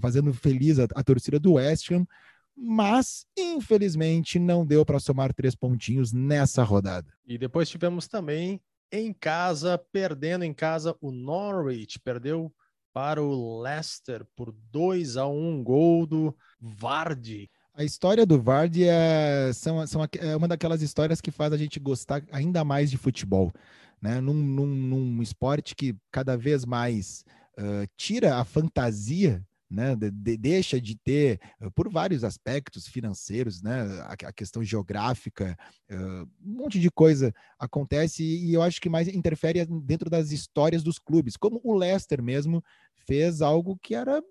fazendo 0.00 0.34
feliz 0.34 0.78
a, 0.78 0.86
a 0.94 1.02
torcida 1.02 1.40
do 1.40 1.54
West 1.54 1.90
Ham, 1.90 2.06
mas 2.54 3.26
infelizmente 3.36 4.38
não 4.38 4.66
deu 4.66 4.84
para 4.84 5.00
somar 5.00 5.32
três 5.32 5.54
pontinhos 5.54 6.12
nessa 6.12 6.62
rodada. 6.62 7.10
E 7.26 7.38
depois 7.38 7.70
tivemos 7.70 8.06
também 8.06 8.60
em 8.92 9.14
casa, 9.14 9.78
perdendo 9.90 10.44
em 10.44 10.52
casa, 10.52 10.94
o 11.00 11.10
Norwich 11.10 11.98
perdeu 12.00 12.52
para 12.92 13.22
o 13.22 13.60
Leicester 13.62 14.26
por 14.36 14.54
2 14.70 15.16
a 15.16 15.26
1 15.26 15.62
gol 15.64 16.06
do 16.06 16.36
Vardy. 16.60 17.50
A 17.76 17.84
história 17.84 18.24
do 18.24 18.40
Vardy 18.40 18.84
é, 18.84 19.52
são, 19.52 19.86
são, 19.86 20.00
é 20.18 20.34
uma 20.34 20.48
daquelas 20.48 20.80
histórias 20.80 21.20
que 21.20 21.30
faz 21.30 21.52
a 21.52 21.58
gente 21.58 21.78
gostar 21.78 22.22
ainda 22.32 22.64
mais 22.64 22.90
de 22.90 22.96
futebol. 22.96 23.52
Né? 24.00 24.18
Num, 24.18 24.32
num, 24.32 24.66
num 24.66 25.22
esporte 25.22 25.74
que 25.74 25.94
cada 26.10 26.38
vez 26.38 26.64
mais 26.64 27.22
uh, 27.58 27.86
tira 27.94 28.36
a 28.36 28.44
fantasia 28.46 29.44
né, 29.68 29.94
de, 29.94 30.38
deixa 30.38 30.80
de 30.80 30.96
ter, 30.96 31.38
por 31.74 31.90
vários 31.90 32.24
aspectos 32.24 32.86
financeiros, 32.86 33.60
né, 33.60 33.82
a, 34.02 34.28
a 34.28 34.32
questão 34.32 34.64
geográfica, 34.64 35.54
uh, 35.90 36.22
um 36.40 36.56
monte 36.62 36.80
de 36.80 36.90
coisa 36.90 37.30
acontece 37.58 38.22
e, 38.22 38.54
eu 38.54 38.62
acho 38.62 38.80
que 38.80 38.88
mais 38.88 39.06
interfere 39.08 39.66
dentro 39.82 40.08
das 40.08 40.30
histórias 40.30 40.82
dos 40.82 40.98
clubes, 40.98 41.36
como 41.36 41.60
o 41.62 41.74
Leicester 41.74 42.22
mesmo 42.22 42.64
fez 43.06 43.42
algo 43.42 43.78
que 43.82 43.94
era 43.94 44.22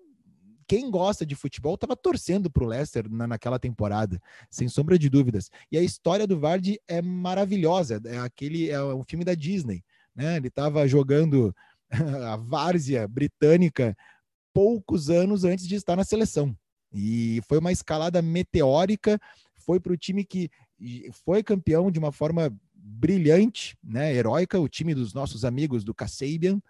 quem 0.66 0.90
gosta 0.90 1.24
de 1.24 1.34
futebol 1.34 1.74
estava 1.74 1.96
torcendo 1.96 2.50
para 2.50 2.64
o 2.64 2.66
Leicester 2.66 3.08
na, 3.10 3.26
naquela 3.26 3.58
temporada, 3.58 4.20
sem 4.50 4.68
sombra 4.68 4.98
de 4.98 5.08
dúvidas. 5.08 5.50
E 5.70 5.78
a 5.78 5.82
história 5.82 6.26
do 6.26 6.38
Vardy 6.38 6.78
é 6.88 7.00
maravilhosa, 7.00 8.00
é 8.04 8.18
aquele 8.18 8.70
é 8.70 8.82
um 8.82 9.04
filme 9.04 9.24
da 9.24 9.34
Disney, 9.34 9.84
né? 10.14 10.36
Ele 10.36 10.48
estava 10.48 10.86
jogando 10.88 11.54
a 11.90 12.36
várzea 12.36 13.06
britânica 13.06 13.96
poucos 14.52 15.10
anos 15.10 15.44
antes 15.44 15.66
de 15.66 15.74
estar 15.74 15.96
na 15.96 16.04
seleção. 16.04 16.56
E 16.92 17.40
foi 17.46 17.58
uma 17.58 17.72
escalada 17.72 18.22
meteórica, 18.22 19.20
foi 19.54 19.78
para 19.78 19.92
o 19.92 19.96
time 19.96 20.24
que 20.24 20.50
foi 21.24 21.42
campeão 21.42 21.90
de 21.90 21.98
uma 21.98 22.10
forma 22.10 22.50
brilhante, 22.74 23.76
né, 23.82 24.14
heróica, 24.14 24.60
o 24.60 24.68
time 24.68 24.94
dos 24.94 25.12
nossos 25.12 25.44
amigos 25.44 25.84
do 25.84 25.94
Kasabian. 25.94 26.60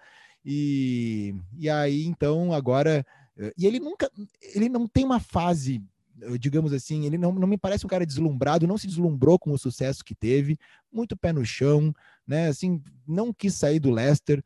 E, 0.45 1.35
e 1.57 1.69
aí, 1.71 2.05
então, 2.05 2.53
agora. 2.53 3.05
E 3.57 3.67
ele 3.67 3.79
nunca. 3.79 4.11
Ele 4.55 4.69
não 4.69 4.87
tem 4.87 5.05
uma 5.05 5.21
fase, 5.21 5.83
digamos 6.39 6.73
assim, 6.73 7.05
ele 7.05 7.19
não, 7.19 7.33
não 7.33 7.47
me 7.47 7.59
parece 7.59 7.85
um 7.85 7.89
cara 7.89 8.07
deslumbrado, 8.07 8.67
não 8.67 8.79
se 8.79 8.87
deslumbrou 8.87 9.39
com 9.39 9.53
o 9.53 9.59
sucesso 9.59 10.05
que 10.05 10.15
teve, 10.15 10.59
muito 10.91 11.17
pé 11.17 11.33
no 11.33 11.45
chão, 11.45 11.93
né? 12.27 12.49
Assim, 12.49 12.83
não 13.07 13.33
quis 13.33 13.55
sair 13.55 13.79
do 13.79 13.91
Leicester 13.91 14.43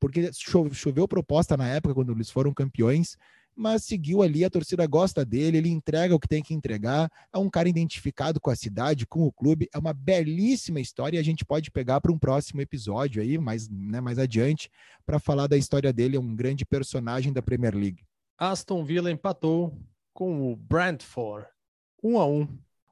porque 0.00 0.30
choveu 0.72 1.06
proposta 1.06 1.56
na 1.56 1.68
época 1.68 1.94
quando 1.94 2.10
eles 2.10 2.28
foram 2.28 2.52
campeões, 2.52 3.16
mas 3.54 3.84
seguiu 3.84 4.20
ali, 4.20 4.44
a 4.44 4.50
torcida 4.50 4.84
gosta 4.84 5.24
dele, 5.24 5.58
ele 5.58 5.68
entrega 5.68 6.12
o 6.12 6.18
que 6.18 6.26
tem 6.26 6.42
que 6.42 6.52
entregar, 6.52 7.08
é 7.32 7.38
um 7.38 7.48
cara 7.48 7.68
identificado 7.68 8.40
com 8.40 8.50
a 8.50 8.56
cidade, 8.56 9.06
com 9.06 9.22
o 9.22 9.32
clube, 9.32 9.68
é 9.72 9.78
uma 9.78 9.92
belíssima 9.92 10.80
história 10.80 11.16
e 11.16 11.20
a 11.20 11.22
gente 11.22 11.44
pode 11.44 11.70
pegar 11.70 12.00
para 12.00 12.10
um 12.10 12.18
próximo 12.18 12.60
episódio 12.60 13.22
aí, 13.22 13.38
mais, 13.38 13.68
né, 13.68 14.00
mais 14.00 14.18
adiante, 14.18 14.68
para 15.06 15.20
falar 15.20 15.46
da 15.46 15.56
história 15.56 15.92
dele, 15.92 16.16
é 16.16 16.20
um 16.20 16.34
grande 16.34 16.64
personagem 16.64 17.32
da 17.32 17.40
Premier 17.40 17.74
League. 17.74 18.02
Aston 18.42 18.84
Villa 18.84 19.08
empatou 19.08 19.72
com 20.12 20.50
o 20.50 20.56
Brentford, 20.56 21.46
um 22.02 22.18
a 22.18 22.26
um. 22.26 22.48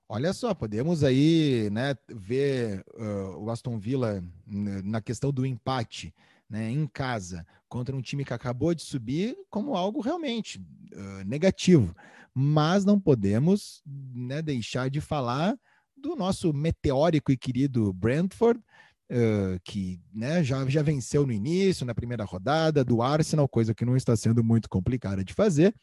Olha 0.09 0.33
só, 0.33 0.55
podemos 0.55 1.03
aí 1.03 1.69
né, 1.73 1.97
ver 2.09 2.85
uh, 2.95 3.37
o 3.37 3.51
Aston 3.51 3.77
Villa 3.77 4.23
na 4.47 5.01
questão 5.01 5.33
do 5.33 5.45
empate 5.45 6.15
né, 6.49 6.71
em 6.71 6.87
casa 6.87 7.45
contra 7.69 7.97
um 7.97 8.01
time 8.01 8.25
que 8.25 8.33
acabou 8.33 8.73
de 8.77 8.83
subir 8.83 9.37
como 9.51 9.75
algo 9.75 10.01
realmente 10.01 10.65
uh, 10.93 11.25
negativo. 11.27 11.97
Mas 12.33 12.85
não 12.85 13.01
podemos 13.01 13.83
né, 13.85 14.41
deixar 14.41 14.89
de 14.89 15.01
falar 15.01 15.59
do 15.97 16.15
nosso 16.15 16.53
meteórico 16.53 17.33
e 17.33 17.37
querido 17.37 17.93
Brentford, 17.93 18.63
uh, 19.11 19.61
que 19.65 20.01
né, 20.15 20.43
já, 20.43 20.65
já 20.69 20.83
venceu 20.83 21.27
no 21.27 21.33
início, 21.33 21.85
na 21.85 21.95
primeira 21.95 22.25
rodada, 22.25 22.85
do 22.85 23.03
Arsenal, 23.03 23.49
coisa 23.49 23.75
que 23.75 23.85
não 23.85 23.97
está 23.97 24.17
sendo 24.17 24.43
muito 24.43 24.69
complicada 24.69 25.25
de 25.25 25.35
fazer. 25.35 25.75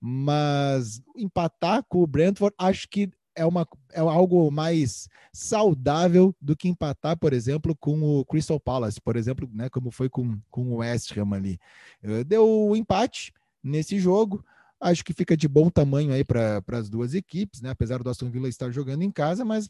Mas 0.00 1.00
empatar 1.16 1.82
com 1.88 2.02
o 2.02 2.06
Brentford, 2.06 2.54
acho 2.58 2.88
que 2.88 3.10
é, 3.34 3.44
uma, 3.44 3.66
é 3.92 4.00
algo 4.00 4.50
mais 4.50 5.08
saudável 5.32 6.34
do 6.40 6.56
que 6.56 6.68
empatar, 6.68 7.18
por 7.18 7.32
exemplo, 7.32 7.74
com 7.76 8.00
o 8.02 8.24
Crystal 8.24 8.60
Palace, 8.60 9.00
por 9.00 9.16
exemplo, 9.16 9.48
né, 9.52 9.68
como 9.68 9.90
foi 9.90 10.08
com, 10.08 10.38
com 10.50 10.72
o 10.72 10.76
West 10.76 11.16
Ham 11.16 11.34
ali. 11.34 11.58
Eh, 12.02 12.22
deu 12.24 12.48
um 12.48 12.76
empate 12.76 13.32
nesse 13.62 13.98
jogo, 13.98 14.44
acho 14.80 15.04
que 15.04 15.12
fica 15.12 15.36
de 15.36 15.48
bom 15.48 15.68
tamanho 15.68 16.12
aí 16.12 16.22
para 16.24 16.62
as 16.72 16.88
duas 16.88 17.14
equipes, 17.14 17.60
né, 17.60 17.70
apesar 17.70 18.02
do 18.02 18.10
Aston 18.10 18.30
Villa 18.30 18.48
estar 18.48 18.70
jogando 18.70 19.02
em 19.02 19.10
casa, 19.10 19.44
mas 19.44 19.68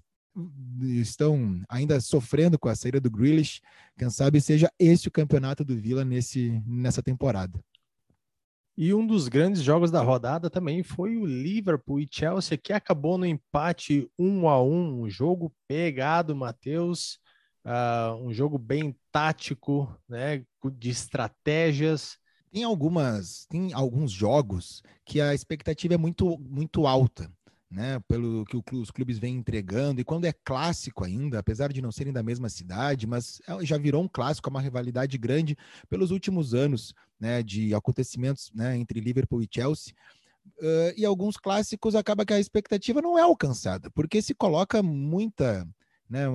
estão 0.83 1.63
ainda 1.69 2.01
sofrendo 2.01 2.59
com 2.59 2.69
a 2.69 2.75
saída 2.75 3.01
do 3.01 3.11
Grealish. 3.11 3.61
Quem 3.97 4.11
sabe 4.11 4.41
seja 4.41 4.71
esse 4.79 5.09
o 5.09 5.13
campeonato 5.13 5.65
do 5.65 5.77
Villa 5.77 6.05
nesse, 6.05 6.63
nessa 6.67 7.03
temporada. 7.03 7.63
E 8.77 8.93
um 8.93 9.07
dos 9.07 9.29
grandes 9.29 9.63
jogos 9.63 9.91
da 9.91 10.03
rodada 10.03 10.51
também 10.51 10.83
foi 10.83 11.17
o 11.17 11.25
Liverpool 11.25 12.01
e 12.01 12.09
Chelsea, 12.11 12.59
que 12.59 12.73
acabou 12.73 13.17
no 13.17 13.25
empate 13.25 14.11
1 14.19 14.49
a 14.49 14.61
1 14.61 15.03
um 15.03 15.09
jogo 15.09 15.55
pegado, 15.69 16.35
Matheus, 16.35 17.21
uh, 17.65 18.17
um 18.21 18.33
jogo 18.33 18.59
bem 18.59 18.97
tático, 19.13 19.97
né, 20.09 20.45
de 20.77 20.91
estratégias. 20.91 22.19
Tem 22.51 22.65
algumas, 22.65 23.47
tem 23.47 23.73
alguns 23.73 24.11
jogos 24.11 24.83
que 25.05 25.21
a 25.21 25.33
expectativa 25.33 25.95
é 25.95 25.99
muito, 25.99 26.37
muito 26.41 26.85
alta 26.85 27.31
né, 27.75 27.99
pelo 28.07 28.45
que 28.45 28.77
os 28.77 28.91
clubes 28.93 29.19
vêm 29.19 29.35
entregando, 29.35 30.01
e 30.01 30.05
quando 30.05 30.27
é 30.27 30.33
clássico 30.33 31.05
ainda, 31.05 31.41
apesar 31.41 31.73
de 31.73 31.83
não 31.83 31.91
serem 31.91 32.13
da 32.13 32.23
mesma 32.23 32.49
cidade, 32.49 33.05
mas 33.05 33.43
é, 33.49 33.67
já 33.67 33.77
virou 33.77 34.01
um 34.01 34.09
clássico, 34.09 34.49
é 34.49 34.51
uma 34.51 34.61
rivalidade 34.61 35.19
grande 35.19 35.57
pelos 35.91 36.13
últimos 36.13 36.55
anos, 36.55 36.95
né, 37.19 37.43
de 37.43 37.75
acontecimentos, 37.75 38.53
né, 38.55 38.77
entre 38.77 39.01
Liverpool 39.01 39.43
e 39.43 39.49
Chelsea, 39.51 39.93
uh, 40.59 40.95
e 40.97 41.05
alguns 41.05 41.37
clássicos 41.37 41.97
acaba 41.97 42.25
que 42.25 42.33
a 42.33 42.39
expectativa 42.39 43.03
não 43.03 43.19
é 43.19 43.23
alcançada, 43.23 43.91
porque 43.91 44.23
se 44.23 44.35
coloca 44.35 44.81
muita, 44.81 45.67
né, 46.09 46.27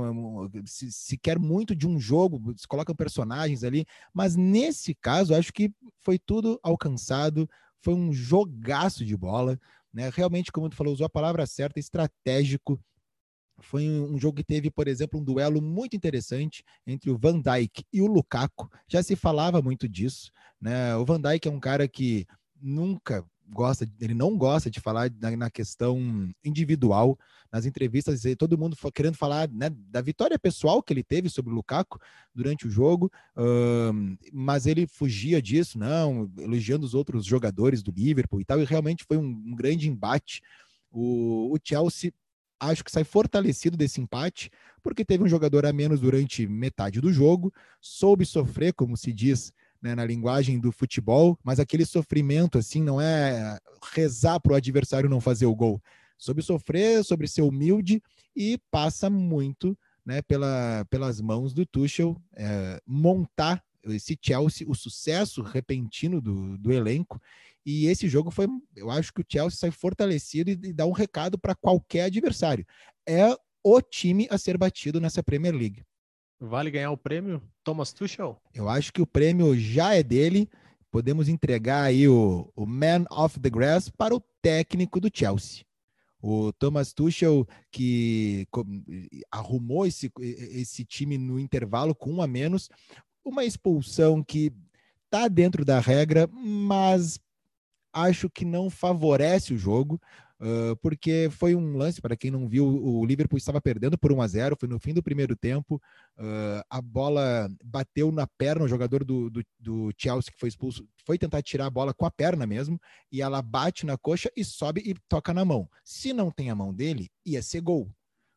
se, 0.65 0.91
se 0.91 1.17
quer 1.17 1.39
muito 1.39 1.73
de 1.73 1.87
um 1.87 1.97
jogo, 1.97 2.53
se 2.57 2.67
colocam 2.67 2.93
personagens 2.93 3.63
ali, 3.63 3.85
mas 4.13 4.35
nesse 4.35 4.93
caso, 4.93 5.33
acho 5.33 5.53
que 5.53 5.71
foi 6.01 6.19
tudo 6.19 6.59
alcançado, 6.61 7.49
foi 7.81 7.93
um 7.93 8.11
jogaço 8.11 9.05
de 9.05 9.15
bola, 9.15 9.57
né? 9.93 10.09
Realmente, 10.13 10.51
como 10.51 10.69
tu 10.69 10.75
falou, 10.75 10.93
usou 10.93 11.05
a 11.05 11.09
palavra 11.09 11.45
certa, 11.45 11.79
estratégico. 11.79 12.79
Foi 13.61 13.89
um 13.89 14.17
jogo 14.17 14.37
que 14.37 14.43
teve, 14.43 14.71
por 14.71 14.87
exemplo, 14.87 15.19
um 15.19 15.23
duelo 15.23 15.61
muito 15.61 15.95
interessante 15.95 16.63
entre 16.87 17.09
o 17.11 17.17
Van 17.17 17.41
Dijk 17.41 17.83
e 17.91 18.01
o 18.01 18.07
Lukaku. 18.07 18.69
Já 18.87 19.03
se 19.03 19.15
falava 19.15 19.61
muito 19.61 19.87
disso, 19.87 20.31
né? 20.61 20.95
O 20.95 21.05
Van 21.05 21.19
Dijk 21.19 21.47
é 21.47 21.51
um 21.51 21.59
cara 21.59 21.87
que 21.87 22.25
nunca 22.61 23.25
gosta, 23.51 23.89
ele 23.99 24.13
não 24.13 24.37
gosta 24.37 24.69
de 24.69 24.79
falar 24.79 25.11
na, 25.19 25.35
na 25.35 25.49
questão 25.49 26.31
individual, 26.43 27.17
nas 27.51 27.65
entrevistas, 27.65 28.21
todo 28.37 28.57
mundo 28.57 28.77
querendo 28.93 29.15
falar 29.15 29.49
né, 29.49 29.69
da 29.69 30.01
vitória 30.01 30.37
pessoal 30.37 30.83
que 30.83 30.93
ele 30.93 31.03
teve 31.03 31.29
sobre 31.29 31.51
o 31.51 31.55
Lukaku 31.55 31.99
durante 32.33 32.67
o 32.67 32.69
jogo, 32.69 33.11
mas 34.31 34.67
ele 34.67 34.85
fugia 34.85 35.41
disso, 35.41 35.79
não, 35.79 36.31
elogiando 36.37 36.85
os 36.85 36.93
outros 36.93 37.25
jogadores 37.25 37.81
do 37.81 37.91
Liverpool 37.91 38.41
e 38.41 38.45
tal, 38.45 38.61
e 38.61 38.65
realmente 38.65 39.03
foi 39.03 39.17
um, 39.17 39.25
um 39.25 39.55
grande 39.55 39.89
embate. 39.89 40.41
O, 40.91 41.53
o 41.53 41.57
Chelsea 41.63 42.13
acho 42.59 42.83
que 42.83 42.91
sai 42.91 43.03
fortalecido 43.03 43.77
desse 43.77 44.01
empate, 44.01 44.51
porque 44.83 45.05
teve 45.05 45.23
um 45.23 45.27
jogador 45.27 45.65
a 45.65 45.71
menos 45.71 46.01
durante 46.01 46.45
metade 46.45 46.99
do 46.99 47.11
jogo, 47.11 47.53
soube 47.79 48.25
sofrer, 48.25 48.73
como 48.73 48.97
se 48.97 49.13
diz, 49.13 49.53
né, 49.81 49.95
na 49.95 50.05
linguagem 50.05 50.59
do 50.59 50.71
futebol, 50.71 51.37
mas 51.43 51.59
aquele 51.59 51.85
sofrimento 51.85 52.57
assim 52.57 52.81
não 52.81 52.99
é 52.99 53.57
rezar 53.93 54.39
para 54.39 54.53
o 54.53 54.55
adversário 54.55 55.09
não 55.09 55.21
fazer 55.21 55.45
o 55.45 55.55
gol. 55.55 55.81
Sobre 56.17 56.43
sofrer, 56.43 57.03
sobre 57.03 57.27
ser 57.27 57.43
humilde 57.43 58.03
e 58.35 58.59
passa 58.69 59.09
muito 59.09 59.77
né, 60.05 60.21
pela, 60.21 60.85
pelas 60.89 61.21
mãos 61.21 61.53
do 61.53 61.65
Tuchel 61.65 62.21
é, 62.35 62.81
montar 62.85 63.63
esse 63.85 64.17
Chelsea, 64.21 64.67
o 64.67 64.75
sucesso 64.75 65.41
repentino 65.41 66.19
do, 66.19 66.57
do 66.57 66.71
elenco. 66.71 67.21
E 67.65 67.85
esse 67.85 68.07
jogo 68.09 68.31
foi, 68.31 68.47
eu 68.75 68.89
acho 68.89 69.13
que 69.13 69.21
o 69.21 69.25
Chelsea 69.27 69.57
sai 69.57 69.71
fortalecido 69.71 70.49
e, 70.49 70.53
e 70.53 70.73
dá 70.73 70.85
um 70.85 70.91
recado 70.91 71.37
para 71.37 71.55
qualquer 71.55 72.05
adversário. 72.05 72.65
É 73.07 73.35
o 73.63 73.81
time 73.81 74.27
a 74.29 74.37
ser 74.37 74.57
batido 74.57 74.99
nessa 74.99 75.23
Premier 75.23 75.53
League. 75.53 75.83
Vale 76.39 76.71
ganhar 76.71 76.91
o 76.91 76.97
prêmio 76.97 77.41
Thomas 77.63 77.91
Tuchel? 77.91 78.41
Eu 78.53 78.69
acho 78.69 78.93
que 78.93 79.01
o 79.01 79.07
prêmio 79.07 79.57
já 79.59 79.93
é 79.93 80.01
dele. 80.01 80.49
Podemos 80.89 81.27
entregar 81.27 81.83
aí 81.83 82.07
o, 82.07 82.51
o 82.55 82.65
Man 82.65 83.05
of 83.11 83.39
the 83.39 83.49
Grass 83.49 83.89
para 83.89 84.15
o 84.15 84.23
técnico 84.41 84.99
do 84.99 85.09
Chelsea. 85.13 85.65
O 86.21 86.51
Thomas 86.53 86.93
Tuchel, 86.93 87.47
que 87.71 88.47
arrumou 89.31 89.85
esse, 89.85 90.11
esse 90.19 90.83
time 90.83 91.17
no 91.17 91.39
intervalo 91.39 91.93
com 91.93 92.13
um 92.13 92.21
a 92.21 92.27
menos, 92.27 92.69
uma 93.23 93.45
expulsão 93.45 94.23
que 94.23 94.51
está 95.05 95.27
dentro 95.27 95.63
da 95.63 95.79
regra, 95.79 96.27
mas 96.31 97.19
acho 97.93 98.29
que 98.29 98.45
não 98.45 98.69
favorece 98.69 99.53
o 99.53 99.57
jogo. 99.57 99.99
Uh, 100.41 100.73
porque 100.77 101.27
foi 101.31 101.53
um 101.53 101.75
lance, 101.75 102.01
para 102.01 102.15
quem 102.15 102.31
não 102.31 102.47
viu, 102.47 102.65
o 102.65 103.05
Liverpool 103.05 103.37
estava 103.37 103.59
perdendo 103.59 103.97
por 103.97 104.13
1 104.13 104.21
a 104.21 104.27
0 104.27 104.55
foi 104.57 104.69
no 104.69 104.79
fim 104.79 104.93
do 104.93 105.03
primeiro 105.03 105.35
tempo, 105.35 105.75
uh, 106.17 106.63
a 106.69 106.81
bola 106.81 107.49
bateu 107.61 108.09
na 108.09 108.25
perna, 108.25 108.63
o 108.63 108.67
jogador 108.67 109.03
do, 109.03 109.29
do, 109.29 109.43
do, 109.59 109.91
Chelsea 109.97 110.31
que 110.31 110.39
foi 110.39 110.47
expulso, 110.47 110.87
foi 111.05 111.17
tentar 111.17 111.41
tirar 111.41 111.65
a 111.65 111.69
bola 111.69 111.93
com 111.93 112.05
a 112.05 112.11
perna 112.11 112.47
mesmo, 112.47 112.79
e 113.11 113.21
ela 113.21 113.41
bate 113.41 113.85
na 113.85 113.97
coxa 113.97 114.31
e 114.33 114.45
sobe 114.45 114.81
e 114.85 114.95
toca 115.09 115.33
na 115.33 115.43
mão. 115.43 115.69
Se 115.83 116.13
não 116.13 116.31
tem 116.31 116.49
a 116.49 116.55
mão 116.55 116.73
dele, 116.73 117.09
ia 117.25 117.41
ser 117.41 117.59
gol. 117.59 117.91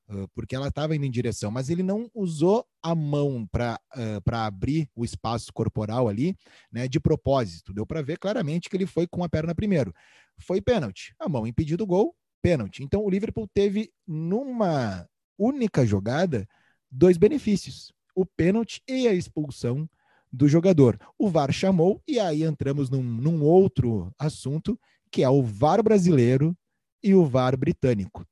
uh, 0.09 0.27
porque 0.35 0.57
ela 0.57 0.69
estava 0.69 0.97
indo 0.97 1.07
em 1.07 1.11
direção, 1.11 1.53
mas 1.53 1.71
ele 1.71 1.85
não 1.85 2.11
usou 2.12 2.67
a 2.83 2.97
mão 2.97 3.47
para 3.47 3.81
uh, 3.97 4.35
abrir 4.35 4.88
o 4.97 5.05
espaço 5.05 5.53
corporal 5.53 6.09
ali, 6.09 6.37
né, 6.71 6.88
de 6.88 6.99
propósito. 6.99 7.73
Deu 7.73 7.87
para 7.87 8.03
ver 8.03 8.19
claramente 8.19 8.69
que 8.69 8.77
ele 8.77 8.87
foi 8.87 9.07
com 9.07 9.23
a 9.23 9.29
perna 9.29 9.55
primeiro. 9.55 9.95
Foi 10.38 10.61
pênalti. 10.61 11.14
A 11.18 11.29
mão 11.29 11.47
impediu 11.47 11.77
o 11.81 11.87
gol, 11.87 12.14
pênalti. 12.40 12.83
Então 12.83 13.05
o 13.05 13.11
Liverpool 13.11 13.49
teve 13.53 13.90
numa 14.07 15.07
única 15.38 15.87
jogada 15.87 16.47
dois 16.90 17.16
benefícios: 17.16 17.92
o 18.14 18.27
pênalti 18.27 18.83
e 18.88 19.09
a 19.09 19.14
expulsão 19.14 19.88
do 20.33 20.49
jogador. 20.49 20.99
O 21.18 21.29
VAR 21.29 21.53
chamou 21.53 22.03
e 22.09 22.18
aí 22.18 22.42
entramos 22.42 22.88
num, 22.88 23.03
num 23.03 23.42
outro 23.42 24.12
assunto 24.18 24.79
que 25.11 25.23
é 25.23 25.29
o 25.29 25.42
VAR 25.42 25.83
brasileiro 25.83 26.57
e 27.03 27.14
o 27.14 27.25
VAR 27.25 27.57
britânico. 27.57 28.27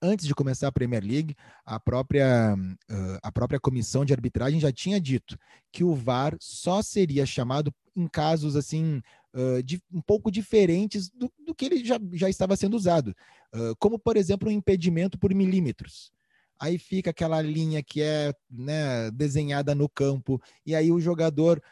Antes 0.00 0.26
de 0.26 0.34
começar 0.34 0.68
a 0.68 0.72
Premier 0.72 1.02
League, 1.02 1.34
a 1.64 1.80
própria, 1.80 2.54
uh, 2.54 3.18
a 3.22 3.32
própria 3.32 3.58
comissão 3.58 4.04
de 4.04 4.12
arbitragem 4.12 4.60
já 4.60 4.70
tinha 4.70 5.00
dito 5.00 5.36
que 5.72 5.82
o 5.82 5.94
VAR 5.94 6.36
só 6.38 6.82
seria 6.82 7.24
chamado 7.24 7.74
em 7.96 8.06
casos 8.06 8.56
assim 8.56 9.00
de, 9.62 9.82
um 9.92 10.00
pouco 10.00 10.30
diferentes 10.30 11.10
do, 11.10 11.30
do, 11.44 11.54
que 11.54 11.66
ele 11.66 11.84
já, 11.84 11.98
já 12.12 12.28
estava 12.28 12.56
sendo 12.56 12.74
usado, 12.74 13.14
uh, 13.54 13.76
como 13.78 13.98
por 13.98 14.16
exemplo 14.16 14.48
um 14.48 14.52
impedimento 14.52 15.18
por 15.18 15.34
milímetros. 15.34 16.12
Aí 16.58 16.78
fica 16.78 17.10
aquela 17.10 17.42
linha 17.42 17.82
que 17.82 18.00
é 18.00 18.32
né, 18.50 19.10
desenhada 19.10 19.74
no 19.74 19.88
campo, 19.88 20.40
e 20.64 20.74
aí 20.74 20.90
o 20.90 21.00
jogador, 21.00 21.62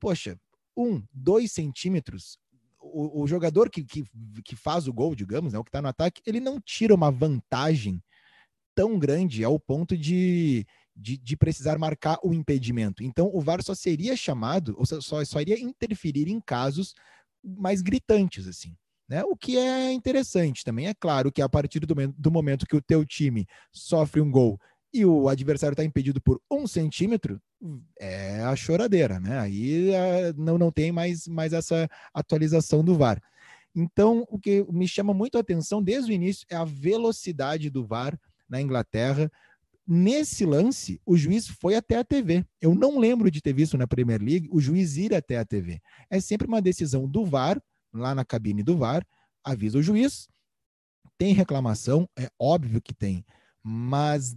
poxa, 0.00 0.36
um, 0.76 1.02
dois 1.12 1.52
centímetros 1.52 2.38
o, 2.80 3.22
o 3.22 3.26
jogador 3.26 3.68
que, 3.70 3.84
que, 3.84 4.04
que, 4.44 4.56
faz 4.56 4.88
o 4.88 4.92
gol, 4.92 5.14
digamos, 5.14 5.52
né, 5.52 5.58
o 5.58 5.64
que 5.64 5.68
está 5.68 5.82
no 5.82 5.88
ataque, 5.88 6.22
ele 6.26 6.40
não 6.40 6.60
tira 6.60 6.94
uma 6.94 7.10
vantagem 7.10 8.02
tão 8.74 8.98
grande 8.98 9.42
ao 9.42 9.58
ponto 9.58 9.96
de, 9.96 10.64
de, 10.98 11.16
de, 11.16 11.36
precisar 11.36 11.78
marcar 11.78 12.18
o 12.24 12.34
impedimento. 12.34 13.04
Então, 13.04 13.30
o 13.32 13.40
VAR 13.40 13.62
só 13.62 13.74
seria 13.74 14.16
chamado, 14.16 14.74
ou 14.76 14.84
só, 14.84 15.24
só 15.24 15.40
iria 15.40 15.58
interferir 15.60 16.28
em 16.28 16.40
casos 16.40 16.94
mais 17.42 17.80
gritantes, 17.80 18.48
assim. 18.48 18.74
Né? 19.08 19.22
O 19.24 19.36
que 19.36 19.56
é 19.56 19.92
interessante 19.92 20.64
também. 20.64 20.88
É 20.88 20.94
claro 20.94 21.32
que 21.32 21.40
a 21.40 21.48
partir 21.48 21.80
do, 21.80 21.94
do 21.94 22.30
momento 22.30 22.66
que 22.66 22.76
o 22.76 22.82
teu 22.82 23.06
time 23.06 23.46
sofre 23.72 24.20
um 24.20 24.30
gol 24.30 24.60
e 24.92 25.04
o 25.04 25.28
adversário 25.28 25.74
está 25.74 25.84
impedido 25.84 26.20
por 26.20 26.40
um 26.50 26.66
centímetro, 26.66 27.40
é 27.98 28.40
a 28.42 28.54
choradeira, 28.54 29.18
né? 29.18 29.38
Aí 29.38 29.90
é, 29.90 30.32
não, 30.34 30.58
não 30.58 30.70
tem 30.70 30.92
mais, 30.92 31.26
mais 31.26 31.52
essa 31.52 31.88
atualização 32.12 32.84
do 32.84 32.96
VAR. 32.96 33.22
Então, 33.74 34.26
o 34.28 34.38
que 34.38 34.64
me 34.70 34.88
chama 34.88 35.14
muito 35.14 35.36
a 35.36 35.40
atenção 35.40 35.82
desde 35.82 36.10
o 36.10 36.14
início 36.14 36.46
é 36.50 36.56
a 36.56 36.64
velocidade 36.64 37.70
do 37.70 37.86
VAR 37.86 38.18
na 38.48 38.60
Inglaterra. 38.60 39.30
Nesse 39.90 40.44
lance, 40.44 41.00
o 41.06 41.16
juiz 41.16 41.48
foi 41.48 41.74
até 41.74 41.96
a 41.96 42.04
TV. 42.04 42.44
Eu 42.60 42.74
não 42.74 42.98
lembro 42.98 43.30
de 43.30 43.40
ter 43.40 43.54
visto 43.54 43.78
na 43.78 43.86
Premier 43.86 44.20
League 44.20 44.46
o 44.52 44.60
juiz 44.60 44.98
ir 44.98 45.14
até 45.14 45.38
a 45.38 45.46
TV. 45.46 45.80
É 46.10 46.20
sempre 46.20 46.46
uma 46.46 46.60
decisão 46.60 47.08
do 47.08 47.24
VAR, 47.24 47.58
lá 47.90 48.14
na 48.14 48.22
cabine 48.22 48.62
do 48.62 48.76
VAR, 48.76 49.02
avisa 49.42 49.78
o 49.78 49.82
juiz. 49.82 50.28
Tem 51.16 51.32
reclamação, 51.32 52.06
é 52.18 52.28
óbvio 52.38 52.82
que 52.82 52.92
tem, 52.92 53.24
mas 53.62 54.36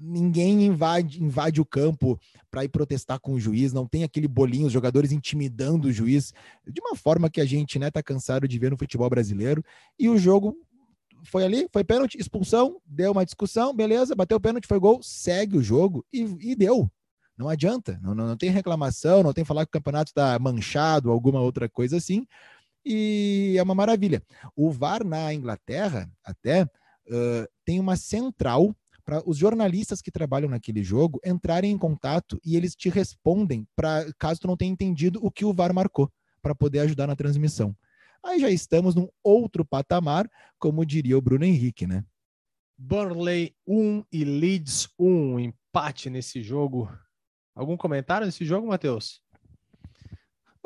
ninguém 0.00 0.66
invade, 0.66 1.22
invade 1.22 1.60
o 1.60 1.64
campo 1.64 2.16
para 2.48 2.64
ir 2.64 2.68
protestar 2.68 3.18
com 3.18 3.32
o 3.32 3.40
juiz, 3.40 3.72
não 3.72 3.86
tem 3.86 4.04
aquele 4.04 4.28
bolinho, 4.28 4.66
os 4.66 4.72
jogadores 4.72 5.10
intimidando 5.10 5.88
o 5.88 5.92
juiz, 5.92 6.32
de 6.66 6.80
uma 6.80 6.94
forma 6.94 7.28
que 7.28 7.40
a 7.40 7.44
gente 7.44 7.78
né, 7.78 7.90
tá 7.90 8.02
cansado 8.02 8.46
de 8.46 8.58
ver 8.58 8.70
no 8.70 8.78
futebol 8.78 9.10
brasileiro. 9.10 9.64
E 9.98 10.08
o 10.08 10.16
jogo 10.16 10.56
foi 11.28 11.44
ali, 11.44 11.68
foi 11.72 11.84
pênalti, 11.84 12.18
expulsão, 12.18 12.80
deu 12.84 13.12
uma 13.12 13.24
discussão, 13.24 13.74
beleza, 13.74 14.14
bateu 14.14 14.36
o 14.36 14.40
pênalti, 14.40 14.66
foi 14.66 14.78
gol, 14.78 15.02
segue 15.02 15.56
o 15.58 15.62
jogo 15.62 16.04
e, 16.12 16.22
e 16.40 16.54
deu. 16.54 16.90
Não 17.36 17.48
adianta, 17.48 17.98
não, 18.02 18.14
não, 18.14 18.26
não, 18.26 18.36
tem 18.36 18.50
reclamação, 18.50 19.22
não 19.22 19.32
tem 19.32 19.44
falar 19.44 19.66
que 19.66 19.70
o 19.70 19.72
campeonato 19.72 20.10
está 20.10 20.38
manchado, 20.38 21.10
alguma 21.10 21.40
outra 21.40 21.68
coisa 21.68 21.98
assim. 21.98 22.26
E 22.84 23.56
é 23.58 23.62
uma 23.62 23.74
maravilha. 23.74 24.22
O 24.54 24.70
VAR 24.70 25.04
na 25.04 25.34
Inglaterra, 25.34 26.10
até, 26.24 26.62
uh, 26.62 27.48
tem 27.64 27.78
uma 27.78 27.96
central 27.96 28.74
para 29.04 29.22
os 29.28 29.36
jornalistas 29.36 30.00
que 30.00 30.10
trabalham 30.10 30.48
naquele 30.48 30.82
jogo 30.82 31.20
entrarem 31.24 31.70
em 31.70 31.78
contato 31.78 32.40
e 32.44 32.56
eles 32.56 32.74
te 32.74 32.88
respondem 32.88 33.66
para 33.76 34.12
caso 34.18 34.40
tu 34.40 34.48
não 34.48 34.56
tenha 34.56 34.72
entendido 34.72 35.20
o 35.22 35.30
que 35.30 35.44
o 35.44 35.52
VAR 35.52 35.72
marcou, 35.72 36.10
para 36.42 36.54
poder 36.54 36.80
ajudar 36.80 37.06
na 37.06 37.14
transmissão. 37.14 37.76
Aí 38.26 38.40
já 38.40 38.50
estamos 38.50 38.94
num 38.94 39.08
outro 39.22 39.64
patamar, 39.64 40.28
como 40.58 40.84
diria 40.84 41.16
o 41.16 41.22
Bruno 41.22 41.44
Henrique, 41.44 41.86
né? 41.86 42.04
Burnley 42.76 43.54
1 43.66 44.04
e 44.12 44.24
Leeds 44.24 44.88
1, 44.98 45.40
empate 45.40 46.10
nesse 46.10 46.42
jogo. 46.42 46.90
Algum 47.54 47.76
comentário 47.76 48.26
nesse 48.26 48.44
jogo, 48.44 48.66
Matheus? 48.66 49.22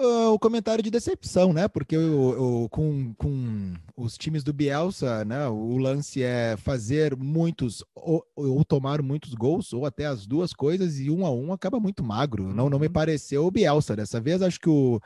uh, 0.01 0.33
o 0.33 0.39
comentário 0.39 0.83
de 0.83 0.91
decepção, 0.91 1.53
né? 1.53 1.69
Porque 1.69 1.97
o, 1.97 2.65
o, 2.65 2.69
com, 2.69 3.15
com 3.15 3.75
os 3.97 4.17
times 4.17 4.43
do 4.43 4.53
Bielsa, 4.53 5.25
né? 5.25 5.47
O 5.49 5.77
lance 5.77 6.23
é 6.23 6.57
fazer 6.57 7.15
muitos 7.17 7.85
ou, 7.95 8.25
ou, 8.35 8.65
tomar 8.65 9.03
muitos 9.03 9.35
gols, 9.35 9.73
ou 9.73 9.85
até 9.85 10.07
as 10.07 10.27
duas 10.27 10.53
coisas, 10.53 10.99
e 10.99 11.11
um 11.11 11.27
a 11.27 11.31
um 11.31 11.53
acaba 11.53 11.79
muito 11.79 12.03
magro. 12.03 12.55
Não, 12.55 12.71
não 12.71 12.79
me 12.79 12.87
uhum. 12.87 12.93
pareceu 12.93 13.47
o 13.47 13.51
Bielsa. 13.51 13.95
Dessa 13.95 14.21
vez, 14.21 14.43
acho 14.43 14.59
que 14.59 14.71
o, 14.71 15.01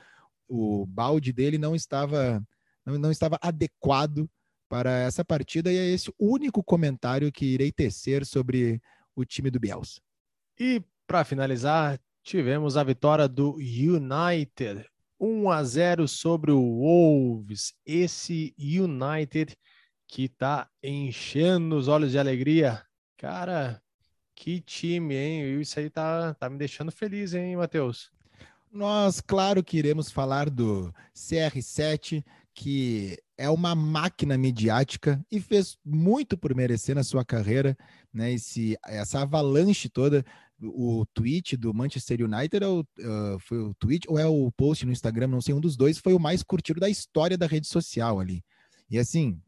o 0.49 0.87
balde 0.87 1.33
dele 1.33 1.59
não 1.59 1.75
estava, 1.75 2.43
não, 2.85 2.99
não 2.99 3.11
estava 3.11 3.39
adequado 3.41 4.29
para 4.69 4.91
essa 4.91 5.25
partida, 5.25 5.73
e 5.73 5.77
é 5.77 5.87
esse 5.87 6.11
o 6.19 6.33
único 6.33 6.63
comentário 6.63 7.31
que 7.31 7.45
irei 7.45 7.71
tecer 7.71 8.25
sobre 8.25 8.81
o 9.15 9.25
time 9.25 9.51
do 9.51 9.61
Bielsa. 9.61 10.01
E 10.59 10.83
para 11.07 11.25
finalizar, 11.25 12.01
tivemos 12.23 12.77
a 12.77 12.83
vitória 12.83 13.29
do 13.29 13.57
United 13.57 14.87
1 15.21 15.51
a 15.51 15.63
0 15.63 16.09
sobre 16.09 16.51
o 16.51 16.61
Wolves. 16.61 17.75
Esse 17.85 18.55
United 18.59 19.57
que 20.07 20.29
tá 20.29 20.69
enchendo 20.83 21.77
os 21.77 21.89
olhos 21.89 22.11
de 22.11 22.19
alegria. 22.19 22.85
Cara, 23.17 23.83
que 24.35 24.61
time, 24.61 25.15
hein? 25.15 25.61
Isso 25.61 25.79
aí 25.79 25.89
tá, 25.89 26.35
tá 26.35 26.51
me 26.51 26.59
deixando 26.59 26.93
feliz, 26.93 27.35
hein, 27.35 27.57
Matheus? 27.57 28.11
Nós, 28.75 29.21
claro 29.21 29.63
que 29.63 29.79
iremos 29.79 30.11
falar 30.11 30.51
do 30.51 30.93
CR7, 31.15 32.25
que 32.53 33.17
é 33.39 33.49
uma 33.49 33.73
máquina 33.73 34.37
midiática 34.37 35.25
e 35.31 35.41
fez 35.41 35.79
muito 35.85 36.37
por 36.37 36.53
merecer 36.57 36.93
na 36.97 37.05
sua 37.05 37.25
carreira, 37.25 37.79
né? 38.13 38.33
Esse, 38.33 38.77
essa 38.85 39.21
avalanche 39.21 39.89
toda 39.89 40.25
o 40.61 41.07
tweet 41.15 41.57
do 41.57 41.73
Manchester 41.73 42.23
United, 42.23 42.65
uh, 42.65 43.39
foi 43.39 43.59
o 43.59 43.75
tweet 43.75 44.09
ou 44.11 44.19
é 44.19 44.27
o 44.27 44.51
post 44.51 44.85
no 44.85 44.91
Instagram, 44.91 45.29
não 45.29 45.41
sei, 45.41 45.55
um 45.55 45.61
dos 45.61 45.77
dois, 45.77 45.99
foi 45.99 46.13
o 46.13 46.19
mais 46.19 46.43
curtido 46.43 46.81
da 46.81 46.91
história 46.91 47.39
da 47.39 47.47
rede 47.47 47.69
social 47.69 48.19
ali. 48.19 48.43
E 48.91 48.99
assim, 48.99 49.41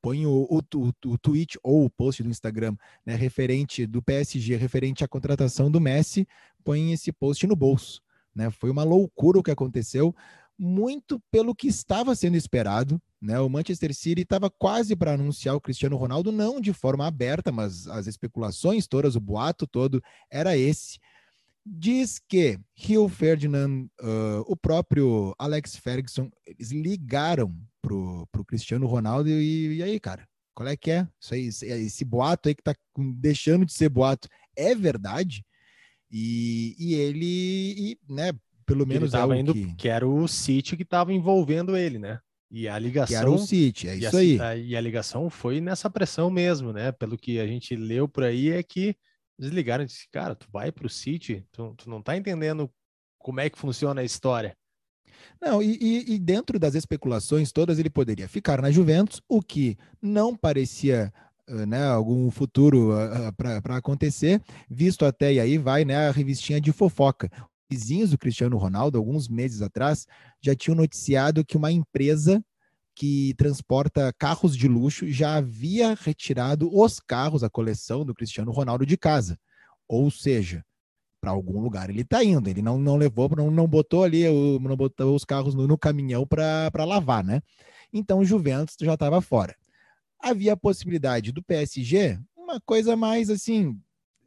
põe 0.00 0.26
o, 0.26 0.46
o, 0.48 0.58
o, 0.76 0.92
o, 1.06 1.18
tweet 1.18 1.58
ou 1.60 1.84
o 1.84 1.90
post 1.90 2.22
do 2.22 2.30
Instagram, 2.30 2.76
né, 3.04 3.16
referente 3.16 3.84
do 3.84 4.00
PSG, 4.00 4.54
referente 4.54 5.02
à 5.02 5.08
contratação 5.08 5.68
do 5.68 5.80
Messi, 5.80 6.24
põe 6.62 6.92
esse 6.92 7.10
post 7.10 7.44
no 7.44 7.56
bolso. 7.56 8.00
Né? 8.34 8.50
Foi 8.50 8.70
uma 8.70 8.84
loucura 8.84 9.38
o 9.38 9.42
que 9.42 9.50
aconteceu 9.50 10.14
muito 10.58 11.22
pelo 11.30 11.54
que 11.54 11.68
estava 11.68 12.14
sendo 12.14 12.36
esperado. 12.36 13.00
Né? 13.20 13.38
O 13.38 13.48
Manchester 13.48 13.94
City 13.94 14.22
estava 14.22 14.50
quase 14.50 14.96
para 14.96 15.14
anunciar 15.14 15.54
o 15.54 15.60
Cristiano 15.60 15.96
Ronaldo, 15.96 16.32
não 16.32 16.60
de 16.60 16.72
forma 16.72 17.06
aberta, 17.06 17.52
mas 17.52 17.86
as 17.86 18.06
especulações 18.06 18.86
todas, 18.86 19.14
o 19.14 19.20
boato 19.20 19.66
todo 19.66 20.02
era 20.30 20.56
esse. 20.56 20.98
Diz 21.64 22.18
que 22.18 22.58
Rio 22.74 23.08
Ferdinand, 23.08 23.86
uh, 24.00 24.40
o 24.46 24.56
próprio 24.56 25.34
Alex 25.38 25.76
Ferguson, 25.76 26.30
eles 26.46 26.70
ligaram 26.70 27.54
pro, 27.82 28.26
pro 28.32 28.44
Cristiano 28.44 28.86
Ronaldo 28.86 29.28
e, 29.28 29.76
e 29.76 29.82
aí, 29.82 30.00
cara, 30.00 30.26
qual 30.54 30.68
é 30.68 30.76
que 30.76 30.90
é? 30.90 31.06
Isso 31.20 31.34
aí, 31.34 31.46
esse, 31.46 32.04
boato 32.04 32.48
aí 32.48 32.54
que 32.54 32.62
tá 32.62 32.74
deixando 33.14 33.64
de 33.64 33.72
ser 33.72 33.88
boato 33.88 34.28
é 34.56 34.74
verdade? 34.74 35.44
E, 36.10 36.74
e 36.78 36.94
ele, 36.94 37.74
e, 37.76 37.98
né, 38.08 38.32
pelo 38.64 38.86
menos 38.86 39.12
ele 39.14 39.32
é 39.32 39.40
indo, 39.40 39.54
que... 39.54 39.74
que 39.74 39.88
era 39.88 40.06
o 40.06 40.26
City 40.28 40.76
que 40.76 40.82
estava 40.82 41.12
envolvendo 41.12 41.76
ele, 41.76 41.98
né? 41.98 42.20
E 42.50 42.66
a 42.66 42.78
ligação. 42.78 43.08
Que 43.08 43.14
era 43.14 43.30
o 43.30 43.38
City, 43.38 43.88
é 43.88 43.96
isso 43.96 44.16
a, 44.16 44.20
aí. 44.20 44.40
A, 44.40 44.56
e 44.56 44.76
a 44.76 44.80
ligação 44.80 45.28
foi 45.28 45.60
nessa 45.60 45.90
pressão 45.90 46.30
mesmo, 46.30 46.72
né? 46.72 46.92
Pelo 46.92 47.16
que 47.16 47.38
a 47.38 47.46
gente 47.46 47.76
leu 47.76 48.08
por 48.08 48.24
aí, 48.24 48.50
é 48.50 48.62
que 48.62 48.96
eles 49.38 49.52
ligaram 49.52 49.84
e 49.84 49.86
disse: 49.86 50.08
Cara, 50.10 50.34
tu 50.34 50.46
vai 50.50 50.72
para 50.72 50.86
o 50.86 50.90
City, 50.90 51.44
tu, 51.52 51.74
tu, 51.76 51.90
não 51.90 52.02
tá 52.02 52.16
entendendo 52.16 52.70
como 53.18 53.40
é 53.40 53.50
que 53.50 53.58
funciona 53.58 54.00
a 54.00 54.04
história. 54.04 54.56
Não, 55.40 55.62
e, 55.62 55.78
e, 55.80 56.14
e, 56.14 56.18
dentro 56.18 56.58
das 56.58 56.74
especulações 56.74 57.52
todas, 57.52 57.78
ele 57.78 57.90
poderia 57.90 58.28
ficar 58.28 58.60
na 58.62 58.70
Juventus, 58.70 59.20
o 59.28 59.42
que 59.42 59.76
não 60.00 60.34
parecia. 60.34 61.12
Né, 61.66 61.82
algum 61.86 62.30
futuro 62.30 62.90
uh, 62.92 63.32
para 63.36 63.76
acontecer, 63.76 64.42
visto 64.68 65.06
até, 65.06 65.32
e 65.32 65.40
aí 65.40 65.56
vai 65.56 65.82
né, 65.82 66.08
a 66.08 66.10
revistinha 66.10 66.60
de 66.60 66.72
fofoca 66.72 67.30
vizinhos 67.70 68.10
do 68.10 68.18
Cristiano 68.18 68.56
Ronaldo, 68.56 68.98
alguns 68.98 69.28
meses 69.28 69.60
atrás, 69.60 70.06
já 70.40 70.54
tinham 70.54 70.76
noticiado 70.76 71.44
que 71.44 71.56
uma 71.56 71.70
empresa 71.70 72.42
que 72.94 73.34
transporta 73.36 74.12
carros 74.18 74.56
de 74.56 74.66
luxo, 74.66 75.06
já 75.08 75.36
havia 75.36 75.94
retirado 75.94 76.68
os 76.72 76.98
carros, 76.98 77.44
a 77.44 77.50
coleção 77.50 78.04
do 78.04 78.14
Cristiano 78.14 78.50
Ronaldo 78.50 78.84
de 78.84 78.96
casa. 78.96 79.38
Ou 79.86 80.10
seja, 80.10 80.64
para 81.20 81.30
algum 81.30 81.60
lugar 81.60 81.90
ele 81.90 82.00
está 82.00 82.24
indo. 82.24 82.48
Ele 82.48 82.60
não, 82.60 82.76
não 82.76 82.96
levou, 82.96 83.30
não, 83.36 83.50
não 83.52 83.68
botou 83.68 84.02
ali, 84.02 84.24
não 84.58 84.76
botou 84.76 85.14
os 85.14 85.24
carros 85.24 85.54
no, 85.54 85.68
no 85.68 85.78
caminhão 85.78 86.26
para 86.26 86.84
lavar, 86.84 87.22
né? 87.22 87.40
Então 87.92 88.18
o 88.18 88.24
Juventus 88.24 88.76
já 88.80 88.94
estava 88.94 89.20
fora. 89.20 89.54
Havia 90.20 90.52
a 90.52 90.56
possibilidade 90.56 91.32
do 91.32 91.42
PSG, 91.42 92.18
uma 92.36 92.60
coisa 92.60 92.96
mais 92.96 93.30
assim, 93.30 93.80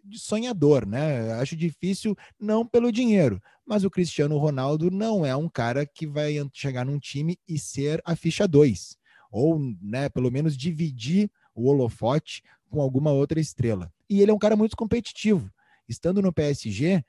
de 0.04 0.19
sonhador, 0.19 0.86
né? 0.86 1.34
Acho 1.34 1.56
difícil, 1.56 2.15
não 2.39 2.65
pelo 2.65 2.91
dinheiro, 2.91 3.41
mas 3.65 3.84
o 3.84 3.89
Cristiano 3.89 4.38
Ronaldo 4.38 4.89
não 4.89 5.25
é 5.25 5.36
um 5.36 5.49
cara 5.49 5.86
que 5.86 6.08
vai 6.08 6.36
chegar 6.54 6.86
num 6.86 6.99
time 6.99 7.38
e 7.47 7.60
ser 7.60 8.01
a 8.06 8.15
ficha 8.15 8.47
2, 8.47 8.97
ou, 9.32 9.60
né, 9.82 10.10
pelo 10.10 10.32
menos 10.32 10.58
dividir 10.58 11.30
o 11.54 11.69
holofote 11.69 12.43
com 12.69 12.82
alguma 12.82 13.12
outra 13.12 13.39
estrela. 13.39 13.91
E 14.10 14.21
ele 14.21 14.32
é 14.32 14.34
um 14.34 14.39
cara 14.39 14.56
muito 14.56 14.75
competitivo. 14.75 15.51
Estando 15.88 16.21
no 16.21 16.34
PSG, 16.34 17.04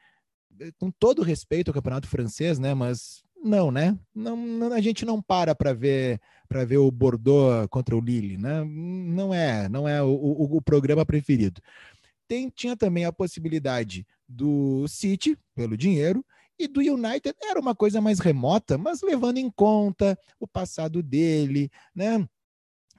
com 0.79 0.91
todo 0.91 1.23
respeito 1.23 1.69
ao 1.69 1.75
campeonato 1.75 2.09
francês, 2.09 2.59
né, 2.59 2.75
mas 2.75 3.25
não, 3.43 3.71
né? 3.71 3.99
Não, 4.15 4.73
a 4.73 4.81
gente 4.81 5.05
não 5.05 5.21
para 5.21 5.55
para 5.55 5.73
ver 5.73 6.21
para 6.49 6.65
ver 6.67 6.77
o 6.77 6.91
Bordeaux 6.91 7.67
contra 7.71 7.97
o 7.97 8.01
Lille, 8.01 8.37
né? 8.37 8.63
Não 8.63 9.33
é, 9.33 9.71
não 9.71 9.89
é 9.89 10.03
o, 10.03 10.11
o, 10.11 10.57
o 10.59 10.63
programa 10.63 11.05
preferido. 11.05 11.63
Tem, 12.29 12.51
tinha 12.51 12.77
também 12.77 13.07
a 13.07 13.13
possibilidade 13.13 14.07
do 14.29 14.87
City, 14.87 15.37
pelo 15.55 15.79
dinheiro, 15.79 16.25
e 16.59 16.69
do 16.69 16.81
United 16.81 17.35
era 17.43 17.59
uma 17.59 17.75
coisa 17.75 18.01
mais 18.01 18.19
remota, 18.19 18.77
mas 18.77 19.01
levando 19.03 19.39
em 19.39 19.51
conta 19.51 20.17
o 20.39 20.47
passado 20.47 21.03
dele, 21.03 21.71
né? 21.95 22.27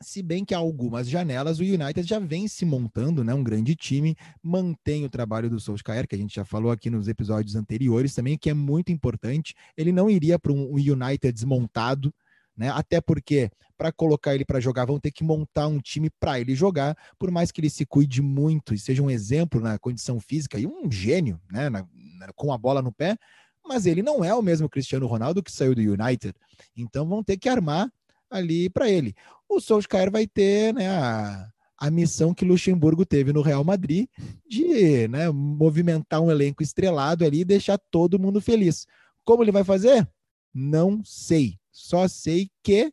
Se 0.03 0.21
bem 0.21 0.43
que 0.43 0.53
há 0.53 0.57
algumas 0.57 1.07
janelas, 1.07 1.59
o 1.59 1.63
United 1.63 2.03
já 2.03 2.19
vem 2.19 2.47
se 2.47 2.65
montando, 2.65 3.23
né? 3.23 3.33
Um 3.33 3.43
grande 3.43 3.75
time, 3.75 4.15
mantém 4.41 5.05
o 5.05 5.09
trabalho 5.09 5.49
do 5.49 5.59
Solskjaer, 5.59 6.07
que 6.07 6.15
a 6.15 6.17
gente 6.17 6.35
já 6.35 6.43
falou 6.43 6.71
aqui 6.71 6.89
nos 6.89 7.07
episódios 7.07 7.55
anteriores 7.55 8.13
também, 8.13 8.37
que 8.37 8.49
é 8.49 8.53
muito 8.53 8.91
importante. 8.91 9.55
Ele 9.77 9.91
não 9.91 10.09
iria 10.09 10.37
para 10.37 10.51
um 10.51 10.73
United 10.73 11.31
desmontado, 11.31 12.13
né? 12.55 12.69
Até 12.69 12.99
porque 12.99 13.49
para 13.77 13.91
colocar 13.91 14.35
ele 14.35 14.45
para 14.45 14.59
jogar 14.59 14.85
vão 14.85 14.99
ter 14.99 15.11
que 15.11 15.23
montar 15.23 15.67
um 15.67 15.79
time 15.79 16.09
para 16.19 16.39
ele 16.39 16.53
jogar, 16.53 16.95
por 17.17 17.31
mais 17.31 17.51
que 17.51 17.61
ele 17.61 17.69
se 17.69 17.85
cuide 17.85 18.21
muito 18.21 18.73
e 18.73 18.79
seja 18.79 19.01
um 19.01 19.09
exemplo 19.09 19.59
na 19.61 19.79
condição 19.79 20.19
física 20.19 20.59
e 20.59 20.67
um 20.67 20.91
gênio, 20.91 21.39
né? 21.49 21.69
Na, 21.69 21.87
na, 22.19 22.33
com 22.35 22.51
a 22.51 22.57
bola 22.57 22.81
no 22.81 22.91
pé, 22.91 23.17
mas 23.65 23.85
ele 23.85 24.03
não 24.03 24.23
é 24.23 24.35
o 24.35 24.41
mesmo 24.41 24.69
Cristiano 24.69 25.07
Ronaldo 25.07 25.41
que 25.41 25.51
saiu 25.51 25.73
do 25.73 25.81
United. 25.81 26.33
Então 26.75 27.07
vão 27.07 27.23
ter 27.23 27.37
que 27.37 27.47
armar 27.47 27.89
ali 28.33 28.69
para 28.69 28.89
ele. 28.89 29.15
O 29.47 29.59
Solskjaer 29.59 30.11
vai 30.11 30.25
ter, 30.25 30.73
né, 30.73 30.89
a, 30.89 31.47
a 31.77 31.91
missão 31.91 32.33
que 32.33 32.45
Luxemburgo 32.45 33.05
teve 33.05 33.31
no 33.31 33.41
Real 33.41 33.63
Madrid 33.63 34.07
de 34.47 35.07
né, 35.07 35.29
movimentar 35.29 36.21
um 36.21 36.31
elenco 36.31 36.63
estrelado 36.63 37.23
ali 37.23 37.41
e 37.41 37.45
deixar 37.45 37.77
todo 37.91 38.19
mundo 38.19 38.41
feliz. 38.41 38.87
Como 39.23 39.43
ele 39.43 39.51
vai 39.51 39.63
fazer? 39.63 40.07
Não 40.53 41.03
sei. 41.03 41.59
Só 41.71 42.07
sei 42.07 42.49
que 42.63 42.91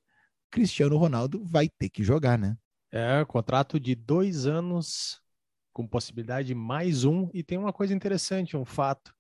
Cristiano 0.51 0.97
Ronaldo 0.97 1.43
vai 1.45 1.69
ter 1.69 1.89
que 1.89 2.03
jogar, 2.03 2.39
né? 2.39 2.57
É, 2.93 3.25
contrato 3.25 3.79
de 3.79 3.95
dois 3.95 4.47
anos, 4.47 5.21
com 5.73 5.87
possibilidade 5.87 6.49
de 6.49 6.55
mais 6.55 7.05
um. 7.05 7.31
E 7.33 7.43
tem 7.43 7.59
uma 7.59 7.73
coisa 7.73 7.95
interessante, 7.95 8.57
um 8.57 8.65
fato. 8.65 9.15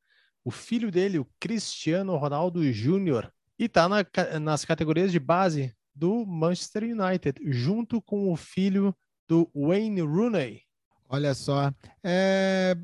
O 0.44 0.50
filho 0.50 0.90
dele, 0.90 1.18
o 1.18 1.28
Cristiano 1.38 2.16
Ronaldo 2.16 2.70
Júnior, 2.72 3.33
e 3.59 3.68
tá 3.68 3.88
na, 3.88 4.04
nas 4.40 4.64
categorias 4.64 5.12
de 5.12 5.20
base 5.20 5.74
do 5.94 6.24
Manchester 6.26 6.85
United, 6.85 7.40
junto 7.50 8.00
com 8.00 8.33
o 8.33 8.37
filho 8.37 8.94
do 9.29 9.50
Wayne 9.55 10.00
Rooney. 10.00 10.62
Olha 11.09 11.35
só, 11.35 11.72
é... 12.05 12.76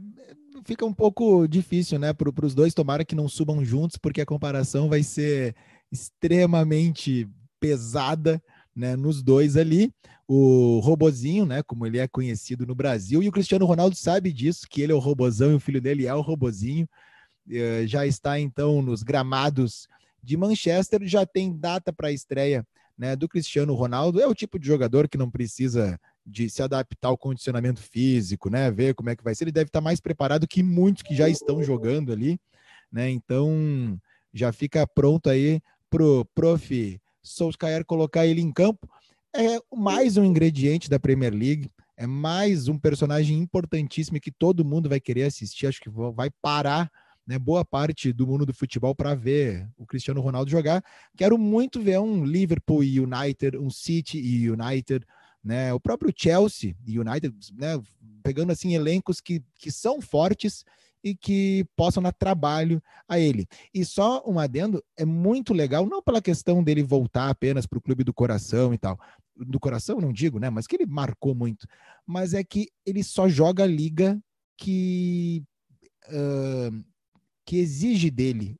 fica 0.64 0.84
um 0.84 0.92
pouco 0.92 1.46
difícil, 1.46 1.98
né, 1.98 2.12
para 2.12 2.28
os 2.44 2.54
dois. 2.54 2.74
Tomara 2.74 3.04
que 3.04 3.14
não 3.14 3.28
subam 3.28 3.64
juntos, 3.64 3.96
porque 3.96 4.20
a 4.20 4.26
comparação 4.26 4.88
vai 4.88 5.02
ser 5.02 5.54
extremamente 5.90 7.28
pesada 7.60 8.42
né, 8.74 8.96
nos 8.96 9.22
dois 9.22 9.56
ali. 9.56 9.92
O 10.28 10.80
Robozinho, 10.80 11.46
né, 11.46 11.62
como 11.62 11.86
ele 11.86 11.98
é 11.98 12.08
conhecido 12.08 12.66
no 12.66 12.74
Brasil, 12.74 13.22
e 13.22 13.28
o 13.28 13.32
Cristiano 13.32 13.64
Ronaldo 13.64 13.94
sabe 13.94 14.32
disso, 14.32 14.66
que 14.68 14.82
ele 14.82 14.92
é 14.92 14.94
o 14.94 14.98
Robozão 14.98 15.52
e 15.52 15.54
o 15.54 15.60
filho 15.60 15.80
dele 15.80 16.06
é 16.06 16.14
o 16.14 16.20
Robozinho. 16.20 16.88
Eh, 17.48 17.86
já 17.86 18.04
está 18.04 18.38
então 18.40 18.82
nos 18.82 19.04
gramados 19.04 19.86
de 20.20 20.36
Manchester, 20.36 21.06
já 21.06 21.24
tem 21.24 21.56
data 21.56 21.92
para 21.92 22.10
estreia 22.10 22.66
né, 22.96 23.14
do 23.14 23.28
Cristiano 23.28 23.74
Ronaldo. 23.74 24.20
É 24.20 24.26
o 24.26 24.34
tipo 24.34 24.58
de 24.58 24.66
jogador 24.66 25.08
que 25.08 25.18
não 25.18 25.30
precisa 25.30 25.98
de 26.24 26.48
se 26.50 26.62
adaptar 26.62 27.08
ao 27.08 27.18
condicionamento 27.18 27.80
físico, 27.80 28.50
né, 28.50 28.70
ver 28.70 28.94
como 28.94 29.10
é 29.10 29.16
que 29.16 29.22
vai 29.22 29.34
ser. 29.34 29.44
Ele 29.44 29.52
deve 29.52 29.68
estar 29.68 29.80
mais 29.80 30.00
preparado 30.00 30.48
que 30.48 30.62
muitos 30.62 31.02
que 31.02 31.14
já 31.14 31.28
estão 31.28 31.62
jogando 31.62 32.12
ali, 32.12 32.38
né? 32.90 33.10
Então 33.10 34.00
já 34.32 34.52
fica 34.52 34.86
pronto 34.86 35.30
aí 35.30 35.60
pro 35.88 36.24
prof 36.34 37.00
Solskjaer 37.22 37.84
colocar 37.84 38.26
ele 38.26 38.40
em 38.40 38.52
campo. 38.52 38.88
É 39.34 39.58
mais 39.74 40.16
um 40.16 40.24
ingrediente 40.24 40.88
da 40.88 40.98
Premier 40.98 41.32
League, 41.32 41.70
é 41.96 42.06
mais 42.06 42.68
um 42.68 42.78
personagem 42.78 43.38
importantíssimo 43.38 44.20
que 44.20 44.30
todo 44.30 44.64
mundo 44.64 44.88
vai 44.88 45.00
querer 45.00 45.24
assistir. 45.24 45.66
Acho 45.66 45.80
que 45.80 45.90
vai 45.90 46.30
parar 46.42 46.90
né, 47.26 47.38
boa 47.38 47.64
parte 47.64 48.12
do 48.12 48.26
mundo 48.26 48.46
do 48.46 48.54
futebol 48.54 48.94
para 48.94 49.14
ver 49.14 49.68
o 49.76 49.84
Cristiano 49.84 50.20
Ronaldo 50.20 50.50
jogar. 50.50 50.82
Quero 51.16 51.36
muito 51.36 51.80
ver 51.80 51.98
um 51.98 52.24
Liverpool 52.24 52.84
e 52.84 53.00
United, 53.00 53.58
um 53.58 53.70
City 53.70 54.18
e 54.18 54.48
United, 54.48 55.04
né, 55.42 55.72
o 55.72 55.80
próprio 55.80 56.12
Chelsea 56.16 56.76
e 56.86 56.98
United, 56.98 57.34
né, 57.54 57.80
pegando 58.22 58.52
assim 58.52 58.74
elencos 58.74 59.20
que, 59.20 59.42
que 59.56 59.70
são 59.70 60.00
fortes 60.00 60.64
e 61.02 61.14
que 61.14 61.64
possam 61.76 62.02
dar 62.02 62.12
trabalho 62.12 62.82
a 63.08 63.18
ele. 63.18 63.46
E 63.72 63.84
só 63.84 64.22
um 64.26 64.38
adendo, 64.38 64.82
é 64.96 65.04
muito 65.04 65.54
legal, 65.54 65.86
não 65.86 66.02
pela 66.02 66.20
questão 66.20 66.64
dele 66.64 66.82
voltar 66.82 67.28
apenas 67.28 67.66
para 67.66 67.78
o 67.78 67.82
clube 67.82 68.02
do 68.02 68.12
coração 68.12 68.74
e 68.74 68.78
tal, 68.78 68.98
do 69.36 69.60
coração 69.60 70.00
não 70.00 70.12
digo, 70.12 70.38
né, 70.38 70.50
mas 70.50 70.66
que 70.66 70.76
ele 70.76 70.86
marcou 70.86 71.34
muito, 71.34 71.66
mas 72.04 72.34
é 72.34 72.42
que 72.42 72.68
ele 72.84 73.04
só 73.04 73.28
joga 73.28 73.64
a 73.64 73.66
liga 73.66 74.20
que, 74.56 75.44
uh, 76.08 76.84
que 77.46 77.56
exige 77.58 78.10
dele 78.10 78.56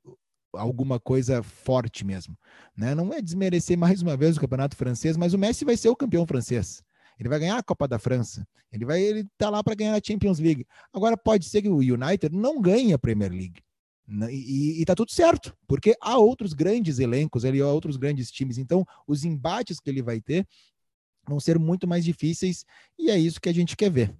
alguma 0.53 0.99
coisa 0.99 1.43
forte 1.43 2.03
mesmo, 2.05 2.35
né? 2.75 2.95
Não 2.95 3.13
é 3.13 3.21
desmerecer 3.21 3.77
mais 3.77 4.01
uma 4.01 4.17
vez 4.17 4.37
o 4.37 4.39
campeonato 4.39 4.75
francês, 4.75 5.15
mas 5.17 5.33
o 5.33 5.37
Messi 5.37 5.65
vai 5.65 5.77
ser 5.77 5.89
o 5.89 5.95
campeão 5.95 6.25
francês. 6.25 6.81
Ele 7.19 7.29
vai 7.29 7.39
ganhar 7.39 7.57
a 7.57 7.63
Copa 7.63 7.87
da 7.87 7.99
França. 7.99 8.47
Ele 8.71 8.85
vai 8.85 9.01
ele 9.01 9.27
tá 9.37 9.49
lá 9.49 9.63
para 9.63 9.75
ganhar 9.75 9.95
a 9.95 10.01
Champions 10.03 10.39
League. 10.39 10.65
Agora 10.93 11.17
pode 11.17 11.45
ser 11.45 11.61
que 11.61 11.69
o 11.69 11.77
United 11.77 12.35
não 12.35 12.61
ganhe 12.61 12.93
a 12.93 12.99
Premier 12.99 13.31
League. 13.31 13.61
Né? 14.07 14.33
E, 14.33 14.81
e, 14.81 14.85
tá 14.85 14.95
tudo 14.95 15.11
certo, 15.11 15.55
porque 15.67 15.93
há 15.99 16.17
outros 16.17 16.53
grandes 16.53 16.97
elencos, 16.97 17.43
ali, 17.43 17.59
há 17.59 17.67
outros 17.67 17.97
grandes 17.97 18.31
times. 18.31 18.57
Então, 18.57 18.85
os 19.05 19.25
embates 19.25 19.81
que 19.81 19.89
ele 19.89 20.01
vai 20.01 20.21
ter 20.21 20.47
vão 21.27 21.41
ser 21.41 21.59
muito 21.59 21.85
mais 21.85 22.05
difíceis 22.05 22.65
e 22.97 23.11
é 23.11 23.19
isso 23.19 23.41
que 23.41 23.49
a 23.49 23.53
gente 23.53 23.75
quer 23.75 23.91
ver. 23.91 24.15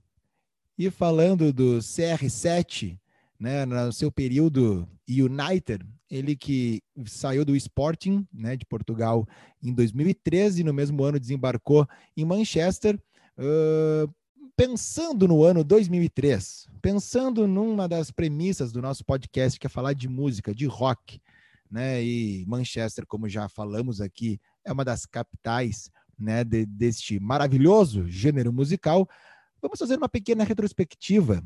E 0.77 0.91
falando 0.91 1.53
do 1.53 1.77
CR7, 1.77 2.99
né, 3.39 3.65
no 3.65 3.91
seu 3.93 4.11
período 4.11 4.87
United, 5.07 5.85
ele 6.09 6.35
que 6.35 6.81
saiu 7.05 7.45
do 7.45 7.55
Sporting, 7.55 8.25
né, 8.33 8.55
de 8.55 8.65
Portugal 8.65 9.27
em 9.61 9.73
2013, 9.73 10.63
no 10.63 10.73
mesmo 10.73 11.03
ano 11.03 11.19
desembarcou 11.19 11.87
em 12.15 12.25
Manchester, 12.25 12.99
uh, 13.37 14.11
pensando 14.55 15.27
no 15.27 15.43
ano 15.43 15.63
2003, 15.63 16.67
pensando 16.81 17.47
numa 17.47 17.87
das 17.87 18.09
premissas 18.09 18.71
do 18.71 18.81
nosso 18.81 19.05
podcast, 19.05 19.59
que 19.59 19.67
é 19.67 19.69
falar 19.69 19.93
de 19.93 20.07
música, 20.07 20.53
de 20.53 20.65
rock, 20.65 21.21
né, 21.69 22.03
e 22.03 22.45
Manchester, 22.47 23.05
como 23.05 23.29
já 23.29 23.47
falamos 23.47 24.01
aqui, 24.01 24.39
é 24.65 24.71
uma 24.71 24.85
das 24.85 25.05
capitais, 25.05 25.91
né, 26.17 26.43
de, 26.43 26.65
deste 26.65 27.19
maravilhoso 27.19 28.07
gênero 28.07 28.51
musical, 28.51 29.07
vamos 29.61 29.77
fazer 29.77 29.97
uma 29.97 30.09
pequena 30.09 30.43
retrospectiva 30.43 31.43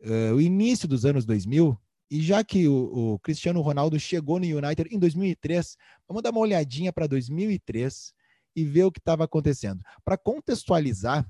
uh, 0.00 0.34
o 0.34 0.40
início 0.40 0.88
dos 0.88 1.04
anos 1.04 1.24
2000, 1.24 1.78
e 2.10 2.20
já 2.20 2.42
que 2.42 2.66
o, 2.66 3.14
o, 3.14 3.18
Cristiano 3.20 3.60
Ronaldo 3.60 3.98
chegou 3.98 4.40
no 4.40 4.46
United 4.46 4.94
em 4.94 4.98
2003, 4.98 5.76
vamos 6.08 6.22
dar 6.22 6.30
uma 6.30 6.40
olhadinha 6.40 6.92
para 6.92 7.06
2003 7.06 8.12
e 8.56 8.64
ver 8.64 8.84
o 8.84 8.92
que 8.92 8.98
estava 8.98 9.24
acontecendo. 9.24 9.82
Para 10.04 10.18
contextualizar, 10.18 11.24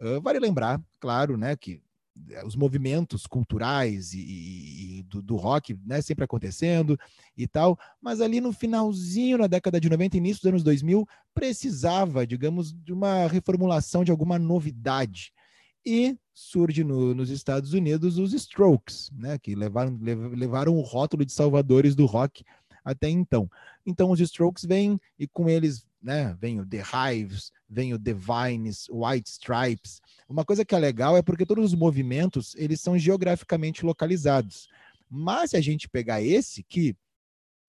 uh, 0.00 0.20
vale 0.22 0.38
lembrar, 0.38 0.80
claro, 0.98 1.36
né, 1.36 1.54
que 1.56 1.82
eh, 2.30 2.44
os 2.44 2.54
movimentos 2.54 3.26
culturais 3.26 4.12
e, 4.12 4.20
e, 4.20 4.98
e 4.98 5.02
do, 5.04 5.22
do, 5.22 5.36
rock, 5.36 5.78
né, 5.84 6.00
sempre 6.02 6.24
acontecendo 6.24 6.98
e 7.36 7.46
tal, 7.46 7.78
mas 8.00 8.20
ali 8.20 8.40
no 8.40 8.52
finalzinho, 8.52 9.38
na 9.38 9.46
década 9.46 9.80
de 9.80 9.88
90, 9.88 10.16
início 10.16 10.42
dos 10.42 10.48
anos 10.48 10.62
2000, 10.62 11.06
precisava, 11.34 12.26
digamos, 12.26 12.72
de 12.72 12.92
uma 12.92 13.26
reformulação 13.26 14.04
de 14.04 14.10
alguma 14.10 14.38
novidade. 14.38 15.32
E 15.84 16.16
surge 16.32 16.84
no, 16.84 17.14
nos 17.14 17.30
Estados 17.30 17.72
Unidos 17.72 18.18
os 18.18 18.32
Strokes, 18.32 19.10
né, 19.12 19.38
que 19.38 19.54
levaram, 19.54 19.98
levaram 20.00 20.76
o 20.76 20.80
rótulo 20.82 21.24
de 21.24 21.32
salvadores 21.32 21.94
do 21.94 22.06
rock 22.06 22.44
até 22.84 23.08
então. 23.08 23.50
Então 23.84 24.10
os 24.10 24.20
Strokes 24.20 24.64
vêm 24.64 25.00
e 25.18 25.26
com 25.26 25.48
eles 25.48 25.86
né? 26.02 26.36
Vem 26.40 26.60
o 26.60 26.66
The 26.66 26.82
Hives, 26.82 27.52
vem 27.68 27.94
o 27.94 27.98
The 27.98 28.12
Vines, 28.12 28.88
White 28.90 29.30
Stripes. 29.30 30.00
Uma 30.28 30.44
coisa 30.44 30.64
que 30.64 30.74
é 30.74 30.78
legal 30.78 31.16
é 31.16 31.22
porque 31.22 31.46
todos 31.46 31.66
os 31.66 31.74
movimentos 31.74 32.54
eles 32.56 32.80
são 32.80 32.98
geograficamente 32.98 33.86
localizados. 33.86 34.68
Mas 35.08 35.50
se 35.50 35.56
a 35.56 35.60
gente 35.60 35.88
pegar 35.88 36.20
esse 36.20 36.62
que 36.64 36.96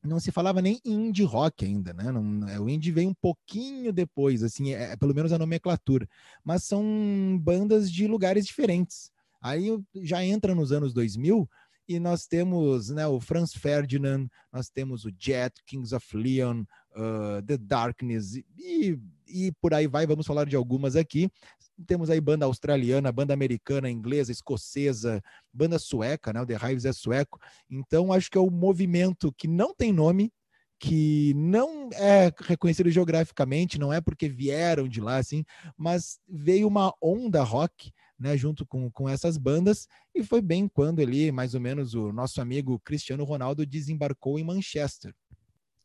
não 0.03 0.19
se 0.19 0.31
falava 0.31 0.61
nem 0.61 0.79
indie 0.83 1.23
rock 1.23 1.65
ainda, 1.65 1.93
né? 1.93 2.11
Não, 2.11 2.47
é, 2.47 2.59
o 2.59 2.69
indie 2.69 2.91
veio 2.91 3.09
um 3.09 3.13
pouquinho 3.13 3.93
depois, 3.93 4.43
assim, 4.43 4.73
é, 4.73 4.91
é, 4.91 4.95
pelo 4.95 5.13
menos 5.13 5.31
a 5.31 5.37
nomenclatura. 5.37 6.07
Mas 6.43 6.63
são 6.63 7.39
bandas 7.41 7.91
de 7.91 8.05
lugares 8.07 8.45
diferentes. 8.45 9.11
Aí 9.41 9.69
já 10.01 10.23
entra 10.23 10.53
nos 10.53 10.71
anos 10.71 10.93
2000 10.93 11.49
e 11.87 11.99
nós 11.99 12.25
temos 12.25 12.89
né, 12.89 13.05
o 13.07 13.19
Franz 13.19 13.53
Ferdinand, 13.53 14.27
nós 14.51 14.69
temos 14.69 15.05
o 15.05 15.11
Jet, 15.17 15.61
Kings 15.65 15.93
of 15.93 16.15
Leon, 16.15 16.63
uh, 16.95 17.41
The 17.45 17.57
Darkness 17.57 18.35
e, 18.35 18.45
e 18.57 18.99
por 19.59 19.73
aí 19.73 19.87
vai, 19.87 20.05
vamos 20.05 20.25
falar 20.25 20.45
de 20.45 20.55
algumas 20.55 20.95
aqui. 20.95 21.29
Temos 21.87 22.09
aí 22.09 22.21
banda 22.21 22.45
australiana, 22.45 23.11
banda 23.11 23.33
americana, 23.33 23.89
inglesa, 23.89 24.31
escocesa, 24.31 25.21
banda 25.51 25.79
sueca, 25.79 26.31
né? 26.31 26.41
O 26.41 26.45
The 26.45 26.55
Hives 26.55 26.85
é 26.85 26.93
sueco. 26.93 27.39
Então, 27.69 28.13
acho 28.13 28.29
que 28.29 28.37
é 28.37 28.41
o 28.41 28.47
um 28.47 28.51
movimento 28.51 29.33
que 29.33 29.47
não 29.47 29.73
tem 29.73 29.91
nome, 29.91 30.31
que 30.79 31.33
não 31.35 31.89
é 31.93 32.31
reconhecido 32.41 32.91
geograficamente, 32.91 33.79
não 33.79 33.93
é 33.93 34.01
porque 34.01 34.27
vieram 34.27 34.87
de 34.87 34.99
lá, 34.99 35.17
assim, 35.17 35.45
mas 35.77 36.19
veio 36.27 36.67
uma 36.67 36.93
onda 37.01 37.41
rock 37.41 37.91
né, 38.19 38.37
junto 38.37 38.65
com, 38.65 38.89
com 38.91 39.09
essas 39.09 39.37
bandas, 39.37 39.87
e 40.15 40.23
foi 40.23 40.41
bem 40.41 40.67
quando 40.67 41.01
ali, 41.01 41.31
mais 41.31 41.53
ou 41.53 41.59
menos, 41.59 41.93
o 41.93 42.11
nosso 42.13 42.41
amigo 42.41 42.79
Cristiano 42.79 43.23
Ronaldo 43.23 43.65
desembarcou 43.65 44.39
em 44.39 44.43
Manchester. 44.43 45.13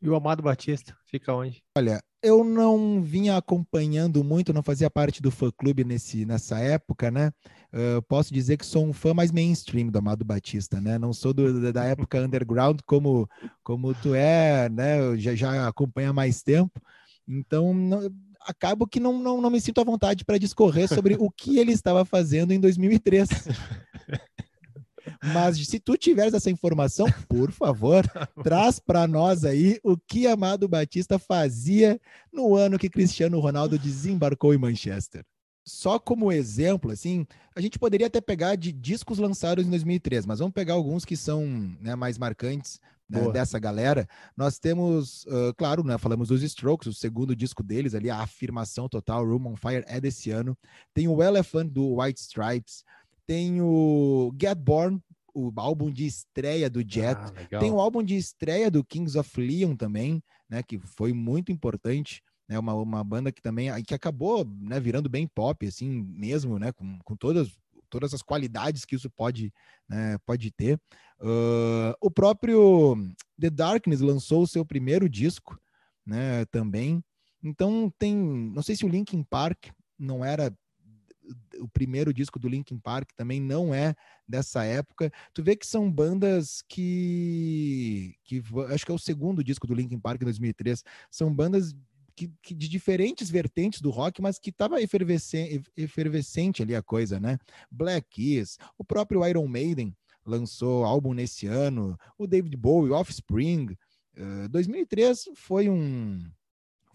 E 0.01 0.09
o 0.09 0.15
Amado 0.15 0.43
Batista 0.43 0.97
fica 1.05 1.35
onde? 1.35 1.63
Olha, 1.77 2.01
eu 2.23 2.43
não 2.43 3.03
vinha 3.03 3.37
acompanhando 3.37 4.25
muito, 4.25 4.53
não 4.53 4.63
fazia 4.63 4.91
parte 4.91 5.23
do 5.23 5.31
fã-clube 5.31 5.85
nessa 5.85 6.59
época, 6.59 7.11
né? 7.11 7.33
Uh, 7.73 8.03
posso 8.09 8.33
dizer 8.33 8.57
que 8.57 8.67
sou 8.67 8.85
um 8.85 8.93
fã 8.93 9.13
mais 9.13 9.31
mainstream 9.31 9.89
do 9.89 9.99
Amado 9.99 10.25
Batista, 10.25 10.81
né? 10.81 10.99
Não 10.99 11.13
sou 11.13 11.33
do, 11.33 11.73
da 11.73 11.85
época 11.85 12.19
underground 12.25 12.81
como, 12.87 13.29
como 13.63 13.95
tu 13.95 14.15
é, 14.15 14.69
né? 14.69 15.01
Eu 15.01 15.19
já, 15.19 15.35
já 15.35 15.69
acompanha 15.69 16.11
há 16.11 16.13
mais 16.13 16.43
tempo. 16.43 16.81
Então, 17.27 17.75
não, 17.75 18.11
acabo 18.41 18.87
que 18.87 18.99
não, 18.99 19.19
não, 19.19 19.41
não 19.41 19.51
me 19.51 19.61
sinto 19.61 19.81
à 19.81 19.85
vontade 19.85 20.25
para 20.25 20.39
discorrer 20.39 20.89
sobre 20.89 21.17
o 21.19 21.31
que 21.31 21.59
ele 21.59 21.73
estava 21.73 22.05
fazendo 22.05 22.53
em 22.53 22.61
2003. 22.61 23.29
Mas 25.23 25.59
se 25.67 25.79
tu 25.79 25.97
tiveres 25.97 26.35
essa 26.35 26.51
informação, 26.51 27.07
por 27.29 27.51
favor, 27.51 28.05
traz 28.43 28.79
para 28.79 29.07
nós 29.07 29.45
aí 29.45 29.79
o 29.83 29.97
que 29.97 30.27
Amado 30.27 30.69
Batista 30.69 31.19
fazia 31.19 32.01
no 32.33 32.55
ano 32.55 32.79
que 32.79 32.89
Cristiano 32.89 33.41
Ronaldo 33.41 33.79
desembarcou 33.79 34.55
em 34.55 34.59
Manchester. 34.59 35.25
Só 35.67 35.99
como 35.99 36.33
exemplo, 36.33 36.91
assim, 36.91 37.27
a 37.55 37.61
gente 37.61 37.79
poderia 37.79 38.07
até 38.07 38.21
pegar 38.21 38.57
de 38.57 38.73
discos 38.73 39.19
lançados 39.19 39.67
em 39.67 39.71
2003, 39.71 40.25
mas 40.25 40.39
vamos 40.39 40.55
pegar 40.55 40.75
alguns 40.75 41.05
que 41.05 41.17
são 41.17 41.45
né, 41.81 41.95
mais 41.95 42.17
marcantes 42.17 42.81
né, 43.09 43.31
dessa 43.33 43.59
galera. 43.59 44.09
Nós 44.37 44.59
temos, 44.59 45.25
uh, 45.27 45.53
claro, 45.57 45.85
né, 45.85 45.99
falamos 45.99 46.29
dos 46.29 46.43
Strokes, 46.43 46.89
o 46.89 46.95
segundo 46.95 47.37
disco 47.37 47.63
deles 47.63 47.95
ali, 47.95 48.09
a 48.09 48.21
afirmação 48.21 48.89
total, 48.89 49.27
Room 49.27 49.49
on 49.49 49.57
Fire 49.57 49.85
é 49.87 50.01
desse 50.01 50.31
ano. 50.31 50.57
Tem 50.95 51.07
o 51.07 51.23
Elephant 51.23 51.69
do 51.71 52.01
White 52.01 52.21
Stripes, 52.21 52.83
tem 53.27 53.61
o 53.61 54.35
Get 54.41 54.59
Born, 54.59 55.03
o 55.39 55.53
álbum 55.57 55.91
de 55.91 56.07
estreia 56.07 56.69
do 56.69 56.81
Jet. 56.81 57.19
Ah, 57.21 57.59
tem 57.59 57.71
o 57.71 57.81
álbum 57.81 58.03
de 58.03 58.17
estreia 58.17 58.71
do 58.71 58.85
Kings 58.85 59.19
of 59.19 59.41
Leon 59.41 59.77
também, 59.77 60.23
né? 60.49 60.63
Que 60.63 60.79
foi 60.79 61.13
muito 61.13 61.53
importante. 61.53 62.23
Né, 62.49 62.59
uma, 62.59 62.73
uma 62.73 63.05
banda 63.05 63.31
que 63.31 63.43
também 63.43 63.71
que 63.85 63.93
acabou 63.93 64.43
né, 64.43 64.81
virando 64.81 65.07
bem 65.07 65.27
pop, 65.27 65.67
assim 65.67 66.03
mesmo, 66.17 66.59
né, 66.59 66.73
com, 66.73 66.99
com 67.01 67.15
todas, 67.15 67.55
todas 67.91 68.15
as 68.15 68.23
qualidades 68.23 68.87
que 68.87 68.97
isso 68.97 69.11
pode, 69.11 69.53
né, 69.87 70.17
pode 70.25 70.51
ter. 70.51 70.81
Uh, 71.21 71.93
o 72.01 72.11
próprio 72.11 72.97
The 73.39 73.51
Darkness 73.51 74.01
lançou 74.01 74.45
o 74.45 74.47
seu 74.47 74.65
primeiro 74.65 75.11
disco, 75.11 75.61
né, 76.07 76.47
também. 76.47 77.05
Então 77.43 77.93
tem, 77.99 78.17
não 78.17 78.63
sei 78.63 78.75
se 78.75 78.87
o 78.87 78.89
Linkin 78.89 79.23
Park 79.23 79.67
não 79.99 80.25
era 80.25 80.51
o 81.61 81.69
primeiro 81.69 82.13
disco 82.13 82.39
do 82.39 82.49
Linkin 82.49 82.79
Park 82.79 83.11
também 83.17 83.41
não 83.41 83.75
é 83.75 83.95
dessa 84.27 84.65
época. 84.65 85.13
Tu 85.33 85.43
vê 85.43 85.57
que 85.57 85.67
são 85.67 85.91
bandas 85.91 86.63
que, 86.69 88.15
que 88.25 88.43
acho 88.73 88.85
que 88.85 88.93
é 88.93 88.95
o 88.95 88.99
segundo 88.99 89.45
disco 89.45 89.67
do 89.67 89.75
Linkin 89.75 89.99
Park 89.99 90.23
em 90.23 90.25
2003. 90.25 90.83
São 91.11 91.35
bandas 91.35 91.75
que, 92.19 92.33
que, 92.43 92.55
de 92.55 92.69
diferentes 92.69 93.31
vertentes 93.31 93.81
do 93.81 93.91
rock, 93.91 94.21
mas 94.21 94.39
que 94.39 94.51
estava 94.51 94.83
efervescente, 94.83 95.63
efervescente 95.77 96.63
ali 96.63 96.75
a 96.75 96.83
coisa, 96.83 97.21
né? 97.21 97.39
Black 97.71 98.09
Keys, 98.11 98.59
o 98.77 98.85
próprio 98.85 99.25
Iron 99.27 99.47
Maiden 99.47 99.97
lançou 100.27 100.85
álbum 100.85 101.15
nesse 101.15 101.47
ano, 101.47 101.97
o 102.19 102.27
David 102.27 102.57
Bowie, 102.57 102.93
Offspring. 102.93 103.77
Uh, 104.17 104.49
2003 104.51 105.31
foi 105.35 105.69
um 105.69 106.19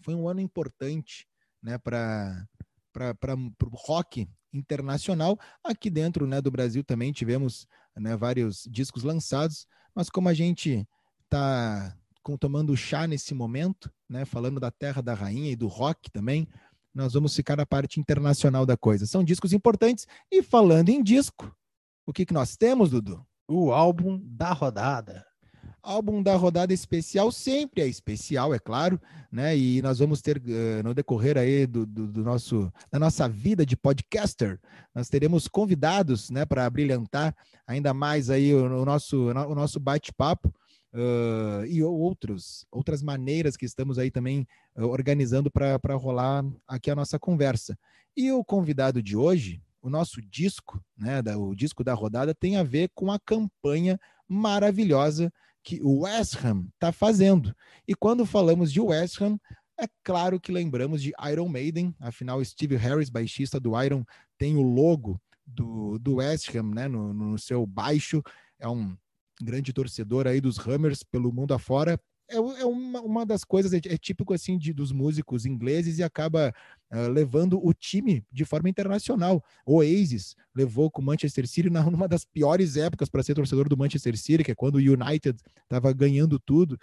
foi 0.02 0.14
um 0.14 0.28
ano 0.28 0.40
importante, 0.40 1.26
né, 1.62 1.78
para 1.78 2.46
para 2.94 3.34
o 3.34 3.68
rock 3.72 4.28
internacional. 4.52 5.38
Aqui 5.62 5.90
dentro 5.90 6.26
né, 6.26 6.40
do 6.40 6.50
Brasil 6.50 6.84
também 6.84 7.12
tivemos 7.12 7.66
né, 7.96 8.16
vários 8.16 8.68
discos 8.70 9.02
lançados, 9.02 9.66
mas 9.94 10.08
como 10.08 10.28
a 10.28 10.34
gente 10.34 10.86
está 11.24 11.96
tomando 12.40 12.76
chá 12.76 13.06
nesse 13.06 13.34
momento, 13.34 13.92
né, 14.08 14.24
falando 14.24 14.60
da 14.60 14.70
terra 14.70 15.02
da 15.02 15.12
rainha 15.12 15.50
e 15.50 15.56
do 15.56 15.66
rock 15.66 16.10
também, 16.10 16.48
nós 16.94 17.12
vamos 17.12 17.34
ficar 17.34 17.56
na 17.56 17.66
parte 17.66 17.98
internacional 17.98 18.64
da 18.64 18.76
coisa. 18.76 19.04
São 19.04 19.24
discos 19.24 19.52
importantes. 19.52 20.06
E 20.30 20.42
falando 20.42 20.90
em 20.90 21.02
disco, 21.02 21.54
o 22.06 22.12
que, 22.12 22.24
que 22.24 22.32
nós 22.32 22.56
temos, 22.56 22.90
Dudu? 22.90 23.26
O 23.48 23.72
álbum 23.72 24.20
da 24.22 24.52
rodada 24.52 25.26
álbum 25.84 26.22
da 26.22 26.34
rodada 26.34 26.72
especial 26.72 27.30
sempre 27.30 27.82
é 27.82 27.86
especial, 27.86 28.54
é 28.54 28.58
claro, 28.58 29.00
né? 29.30 29.56
E 29.56 29.82
nós 29.82 29.98
vamos 29.98 30.22
ter 30.22 30.38
uh, 30.38 30.82
no 30.82 30.94
decorrer 30.94 31.36
aí 31.36 31.66
do, 31.66 31.84
do, 31.84 32.06
do, 32.06 32.24
nosso 32.24 32.72
da 32.90 32.98
nossa 32.98 33.28
vida 33.28 33.64
de 33.66 33.76
podcaster, 33.76 34.58
nós 34.94 35.08
teremos 35.08 35.46
convidados, 35.46 36.30
né, 36.30 36.46
para 36.46 36.68
brilhantar 36.70 37.36
ainda 37.66 37.92
mais 37.92 38.30
aí 38.30 38.54
o, 38.54 38.64
o 38.64 38.84
nosso 38.84 39.28
o 39.28 39.54
nosso 39.54 39.78
bate-papo. 39.78 40.52
Uh, 40.96 41.66
e 41.66 41.82
outros, 41.82 42.64
outras 42.70 43.02
maneiras 43.02 43.56
que 43.56 43.66
estamos 43.66 43.98
aí 43.98 44.12
também 44.12 44.46
uh, 44.76 44.86
organizando 44.86 45.50
para 45.50 45.96
rolar 45.96 46.44
aqui 46.68 46.88
a 46.88 46.94
nossa 46.94 47.18
conversa. 47.18 47.76
E 48.16 48.30
o 48.30 48.44
convidado 48.44 49.02
de 49.02 49.16
hoje, 49.16 49.60
o 49.82 49.90
nosso 49.90 50.22
disco, 50.22 50.80
né, 50.96 51.20
da, 51.20 51.36
o 51.36 51.52
disco 51.52 51.82
da 51.82 51.94
rodada, 51.94 52.32
tem 52.32 52.58
a 52.58 52.62
ver 52.62 52.90
com 52.94 53.10
a 53.10 53.18
campanha 53.18 53.98
maravilhosa 54.28 55.32
que 55.64 55.80
o 55.82 56.00
West 56.00 56.36
Ham 56.44 56.68
está 56.74 56.92
fazendo. 56.92 57.56
E 57.88 57.94
quando 57.94 58.26
falamos 58.26 58.70
de 58.70 58.80
West 58.80 59.20
Ham, 59.20 59.38
é 59.80 59.86
claro 60.04 60.38
que 60.38 60.52
lembramos 60.52 61.02
de 61.02 61.12
Iron 61.32 61.48
Maiden, 61.48 61.94
afinal, 61.98 62.44
Steve 62.44 62.76
Harris, 62.76 63.08
baixista 63.08 63.58
do 63.58 63.80
Iron, 63.82 64.04
tem 64.38 64.56
o 64.56 64.62
logo 64.62 65.20
do, 65.44 65.98
do 65.98 66.16
West 66.16 66.54
Ham 66.54 66.74
né, 66.74 66.86
no, 66.86 67.12
no 67.12 67.38
seu 67.38 67.66
baixo, 67.66 68.22
é 68.60 68.68
um 68.68 68.96
grande 69.42 69.72
torcedor 69.72 70.26
aí 70.26 70.40
dos 70.40 70.58
Hammers 70.58 71.02
pelo 71.02 71.32
mundo 71.32 71.54
afora, 71.54 72.00
é, 72.28 72.36
é 72.36 72.64
uma, 72.64 73.00
uma 73.00 73.26
das 73.26 73.44
coisas, 73.44 73.72
é, 73.72 73.76
é, 73.76 73.98
típico 73.98 74.32
assim 74.32 74.58
de, 74.58 74.72
dos 74.72 74.92
músicos 74.92 75.44
ingleses 75.46 75.98
e 75.98 76.02
acaba 76.02 76.54
uh, 76.92 77.08
levando 77.08 77.64
o 77.64 77.72
time 77.72 78.24
de 78.30 78.44
forma 78.44 78.68
internacional. 78.68 79.42
O 79.66 79.76
Oasis 79.76 80.34
levou 80.54 80.90
com 80.90 81.02
o 81.02 81.04
Manchester 81.04 81.46
City 81.46 81.68
numa 81.70 82.08
das 82.08 82.24
piores 82.24 82.76
épocas 82.76 83.08
para 83.08 83.22
ser 83.22 83.34
torcedor 83.34 83.68
do 83.68 83.76
Manchester 83.76 84.16
City, 84.16 84.44
que 84.44 84.50
é 84.50 84.54
quando 84.54 84.76
o 84.76 84.78
United 84.78 85.38
estava 85.64 85.92
ganhando 85.92 86.38
tudo 86.38 86.78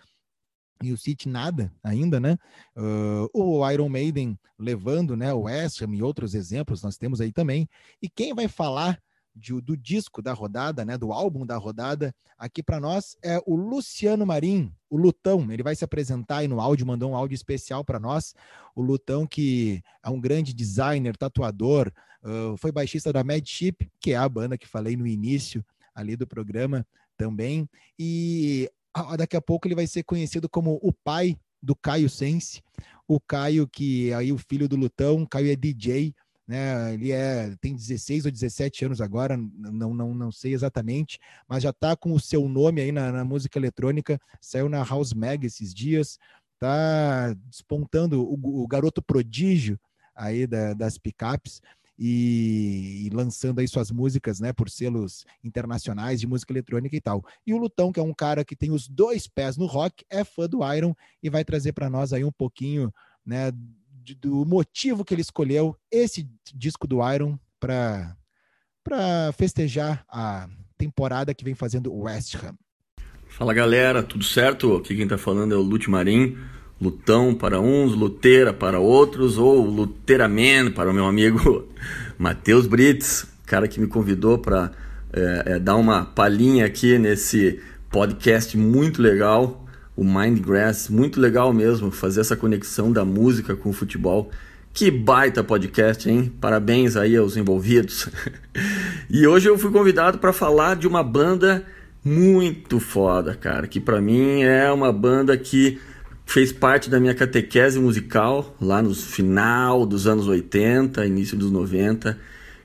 e 0.83 0.91
o 0.91 0.97
City 0.97 1.29
nada 1.29 1.71
ainda, 1.83 2.19
né? 2.19 2.37
Uh, 2.75 3.29
o 3.33 3.69
Iron 3.71 3.87
Maiden 3.87 4.37
levando, 4.57 5.15
né? 5.15 5.33
O 5.33 5.41
West 5.41 5.81
Ham 5.81 5.93
e 5.93 6.01
outros 6.01 6.33
exemplos 6.33 6.81
nós 6.81 6.97
temos 6.97 7.21
aí 7.21 7.31
também. 7.31 7.69
E 8.01 8.09
quem 8.09 8.33
vai 8.33 8.47
falar 8.47 8.99
de, 9.35 9.59
do 9.61 9.77
disco 9.77 10.21
da 10.21 10.33
rodada, 10.33 10.83
né, 10.83 10.97
do 10.97 11.11
álbum 11.11 11.45
da 11.45 11.57
rodada, 11.57 12.13
aqui 12.37 12.61
para 12.61 12.79
nós 12.79 13.15
é 13.23 13.39
o 13.45 13.55
Luciano 13.55 14.25
Marim, 14.25 14.73
o 14.89 14.97
Lutão. 14.97 15.51
Ele 15.51 15.63
vai 15.63 15.75
se 15.75 15.83
apresentar 15.83 16.37
aí 16.37 16.47
no 16.47 16.59
áudio, 16.59 16.85
mandou 16.85 17.11
um 17.11 17.15
áudio 17.15 17.35
especial 17.35 17.83
para 17.83 17.99
nós. 17.99 18.33
O 18.75 18.81
Lutão, 18.81 19.25
que 19.25 19.81
é 20.03 20.09
um 20.09 20.19
grande 20.19 20.53
designer, 20.53 21.15
tatuador, 21.15 21.91
uh, 22.23 22.57
foi 22.57 22.71
baixista 22.71 23.13
da 23.13 23.23
Mad 23.23 23.45
Chip, 23.45 23.89
que 23.99 24.11
é 24.11 24.17
a 24.17 24.27
banda 24.27 24.57
que 24.57 24.67
falei 24.67 24.95
no 24.95 25.07
início 25.07 25.63
ali 25.93 26.15
do 26.15 26.27
programa 26.27 26.85
também. 27.17 27.69
E 27.97 28.69
daqui 29.17 29.37
a 29.37 29.41
pouco 29.41 29.67
ele 29.67 29.75
vai 29.75 29.87
ser 29.87 30.03
conhecido 30.03 30.49
como 30.49 30.79
o 30.81 30.91
pai 30.91 31.37
do 31.61 31.75
Caio 31.75 32.09
Sense. 32.09 32.61
O 33.07 33.19
Caio, 33.19 33.67
que 33.67 34.09
é 34.09 34.15
aí 34.15 34.31
o 34.31 34.37
filho 34.37 34.67
do 34.67 34.75
Lutão, 34.75 35.25
Caio 35.25 35.51
é 35.51 35.55
DJ, 35.55 36.13
né? 36.51 36.93
Ele 36.93 37.13
é, 37.13 37.55
tem 37.61 37.73
16 37.73 38.25
ou 38.25 38.31
17 38.31 38.83
anos 38.83 38.99
agora, 38.99 39.37
não, 39.37 39.93
não, 39.93 40.13
não 40.13 40.31
sei 40.33 40.53
exatamente, 40.53 41.17
mas 41.47 41.63
já 41.63 41.69
está 41.69 41.95
com 41.95 42.11
o 42.11 42.19
seu 42.19 42.45
nome 42.49 42.81
aí 42.81 42.91
na, 42.91 43.09
na, 43.09 43.23
música 43.23 43.57
eletrônica, 43.57 44.19
saiu 44.41 44.67
na 44.67 44.83
House 44.83 45.13
Mag 45.13 45.45
esses 45.45 45.73
dias, 45.73 46.19
tá 46.59 47.33
despontando 47.49 48.21
o, 48.21 48.63
o 48.63 48.67
garoto 48.67 49.01
prodígio 49.01 49.79
aí 50.13 50.45
da, 50.45 50.73
das 50.73 50.97
picapes 50.97 51.61
e, 51.97 53.05
e, 53.05 53.09
lançando 53.11 53.59
aí 53.59 53.67
suas 53.67 53.89
músicas, 53.89 54.41
né, 54.41 54.51
por 54.51 54.69
selos 54.69 55.25
internacionais 55.41 56.19
de 56.19 56.27
música 56.27 56.51
eletrônica 56.51 56.93
e 56.93 56.99
tal. 56.99 57.23
E 57.47 57.53
o 57.53 57.57
Lutão, 57.57 57.93
que 57.93 57.99
é 58.01 58.03
um 58.03 58.13
cara 58.13 58.43
que 58.43 58.57
tem 58.57 58.71
os 58.71 58.89
dois 58.89 59.25
pés 59.25 59.55
no 59.55 59.67
rock, 59.67 60.03
é 60.09 60.25
fã 60.25 60.49
do 60.49 60.69
Iron 60.73 60.93
e 61.23 61.29
vai 61.29 61.45
trazer 61.45 61.71
para 61.71 61.89
nós 61.89 62.11
aí 62.11 62.25
um 62.25 62.31
pouquinho, 62.31 62.93
né, 63.25 63.53
do 64.15 64.45
motivo 64.45 65.05
que 65.05 65.13
ele 65.13 65.21
escolheu 65.21 65.75
esse 65.91 66.27
disco 66.53 66.87
do 66.87 66.99
Iron 67.13 67.37
para 67.59 68.15
para 68.83 69.31
festejar 69.33 70.03
a 70.09 70.47
temporada 70.77 71.33
que 71.35 71.43
vem 71.43 71.53
fazendo 71.53 71.93
o 71.93 72.03
West 72.05 72.35
Ham. 72.35 72.55
Fala 73.27 73.53
galera, 73.53 74.01
tudo 74.01 74.23
certo? 74.23 74.75
Aqui 74.77 74.95
quem 74.95 75.07
tá 75.07 75.17
falando 75.17 75.53
é 75.53 75.57
o 75.57 75.61
Lute 75.61 75.89
Marim, 75.89 76.35
lutão 76.81 77.33
para 77.35 77.59
uns, 77.59 77.93
luteira 77.93 78.51
para 78.51 78.79
outros, 78.79 79.37
ou 79.37 79.63
luteraman 79.63 80.71
para 80.71 80.89
o 80.89 80.93
meu 80.93 81.05
amigo 81.05 81.67
Matheus 82.17 82.65
Brits, 82.65 83.27
cara 83.45 83.67
que 83.67 83.79
me 83.79 83.87
convidou 83.87 84.39
para 84.39 84.71
é, 85.13 85.43
é, 85.45 85.59
dar 85.59 85.75
uma 85.75 86.05
palhinha 86.05 86.65
aqui 86.65 86.97
nesse 86.97 87.59
podcast 87.89 88.57
muito 88.57 89.01
legal, 89.01 89.60
o 89.95 90.03
Mindgrass, 90.03 90.89
muito 90.89 91.19
legal 91.19 91.53
mesmo, 91.53 91.91
fazer 91.91 92.21
essa 92.21 92.35
conexão 92.35 92.91
da 92.91 93.03
música 93.03 93.55
com 93.55 93.69
o 93.69 93.73
futebol. 93.73 94.31
Que 94.73 94.89
baita 94.89 95.43
podcast, 95.43 96.09
hein? 96.09 96.31
Parabéns 96.39 96.95
aí 96.95 97.17
aos 97.17 97.35
envolvidos. 97.35 98.07
e 99.09 99.27
hoje 99.27 99.49
eu 99.49 99.57
fui 99.57 99.69
convidado 99.69 100.17
para 100.17 100.31
falar 100.31 100.75
de 100.77 100.87
uma 100.87 101.03
banda 101.03 101.65
muito 102.03 102.79
foda, 102.79 103.35
cara, 103.35 103.67
que 103.67 103.79
para 103.79 104.01
mim 104.01 104.41
é 104.43 104.71
uma 104.71 104.91
banda 104.91 105.37
que 105.37 105.79
fez 106.25 106.53
parte 106.53 106.89
da 106.89 106.99
minha 106.99 107.13
catequese 107.13 107.79
musical 107.79 108.55
lá 108.61 108.81
no 108.81 108.95
final 108.95 109.85
dos 109.85 110.07
anos 110.07 110.27
80, 110.27 111.05
início 111.05 111.37
dos 111.37 111.51
90, 111.51 112.17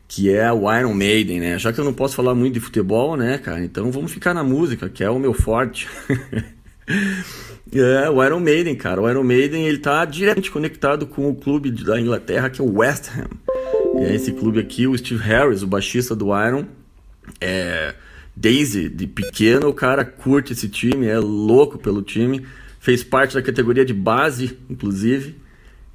que 0.07 0.31
é 0.33 0.51
o 0.53 0.73
Iron 0.73 0.95
Maiden, 0.95 1.41
né? 1.41 1.59
Já 1.59 1.73
que 1.73 1.81
eu 1.81 1.85
não 1.85 1.93
posso 1.93 2.15
falar 2.15 2.35
muito 2.35 2.55
de 2.55 2.61
futebol, 2.61 3.17
né, 3.17 3.37
cara? 3.39 3.63
Então 3.65 3.91
vamos 3.91 4.13
ficar 4.13 4.33
na 4.33 4.45
música, 4.45 4.89
que 4.89 5.03
é 5.03 5.11
o 5.11 5.19
meu 5.19 5.35
forte. 5.35 5.89
É, 7.73 8.09
o 8.09 8.25
Iron 8.25 8.41
Maiden, 8.41 8.77
cara. 8.77 9.01
O 9.01 9.11
Iron 9.11 9.25
Maiden, 9.25 9.67
ele 9.67 9.79
tá 9.79 10.05
diretamente 10.05 10.51
conectado 10.51 11.07
com 11.07 11.29
o 11.29 11.35
clube 11.35 11.71
da 11.71 12.01
Inglaterra, 12.01 12.49
que 12.49 12.61
é 12.61 12.65
o 12.65 12.79
West 12.79 13.09
Ham. 13.09 13.29
E 14.01 14.05
é 14.05 14.15
esse 14.15 14.33
clube 14.33 14.61
aqui, 14.61 14.87
o 14.87 14.97
Steve 14.97 15.23
Harris, 15.23 15.63
o 15.63 15.67
baixista 15.67 16.15
do 16.15 16.27
Iron, 16.27 16.65
é... 17.41 17.95
Daisy, 18.37 18.91
de 18.91 19.07
pequeno, 19.07 19.69
o 19.69 19.73
cara 19.73 20.05
curte 20.05 20.53
esse 20.53 20.69
time, 20.69 21.07
é 21.07 21.19
louco 21.19 21.79
pelo 21.79 22.03
time. 22.03 22.47
Fez 22.79 23.03
parte 23.03 23.35
da 23.35 23.41
categoria 23.41 23.85
de 23.85 23.95
base, 23.95 24.59
inclusive. 24.69 25.37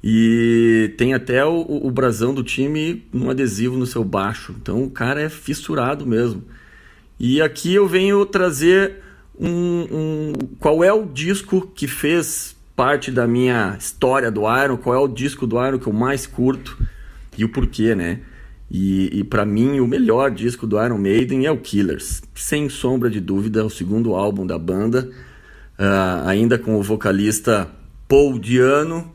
E 0.02 0.92
tem 0.98 1.14
até 1.14 1.44
o, 1.44 1.60
o 1.86 1.90
brasão 1.92 2.34
do 2.34 2.42
time 2.42 3.06
num 3.12 3.30
adesivo 3.30 3.78
no 3.78 3.86
seu 3.86 4.02
baixo. 4.02 4.52
Então 4.60 4.82
o 4.82 4.90
cara 4.90 5.22
é 5.22 5.28
fissurado 5.28 6.04
mesmo. 6.04 6.42
E 7.18 7.40
aqui 7.40 7.72
eu 7.72 7.86
venho 7.86 8.26
trazer 8.26 8.96
um, 9.42 9.86
um, 9.90 10.32
qual 10.60 10.84
é 10.84 10.92
o 10.92 11.04
disco 11.04 11.68
que 11.74 11.88
fez 11.88 12.54
parte 12.76 13.10
da 13.10 13.26
minha 13.26 13.76
história 13.78 14.30
do 14.30 14.42
Iron, 14.42 14.76
qual 14.76 14.94
é 14.94 14.98
o 14.98 15.08
disco 15.08 15.46
do 15.46 15.62
Iron 15.64 15.80
que 15.80 15.88
eu 15.88 15.92
mais 15.92 16.26
curto? 16.26 16.78
E 17.36 17.44
o 17.44 17.48
porquê, 17.48 17.94
né? 17.94 18.20
E, 18.70 19.18
e 19.18 19.24
para 19.24 19.44
mim 19.44 19.80
o 19.80 19.86
melhor 19.86 20.30
disco 20.30 20.66
do 20.66 20.82
Iron 20.82 20.96
Maiden 20.96 21.44
é 21.44 21.50
o 21.50 21.58
Killers, 21.58 22.22
sem 22.34 22.68
sombra 22.68 23.10
de 23.10 23.20
dúvida, 23.20 23.60
é 23.60 23.62
o 23.64 23.68
segundo 23.68 24.14
álbum 24.14 24.46
da 24.46 24.56
banda, 24.56 25.10
uh, 25.78 26.26
ainda 26.26 26.56
com 26.56 26.76
o 26.76 26.82
vocalista 26.82 27.68
Paul 28.08 28.38
Diano. 28.38 29.12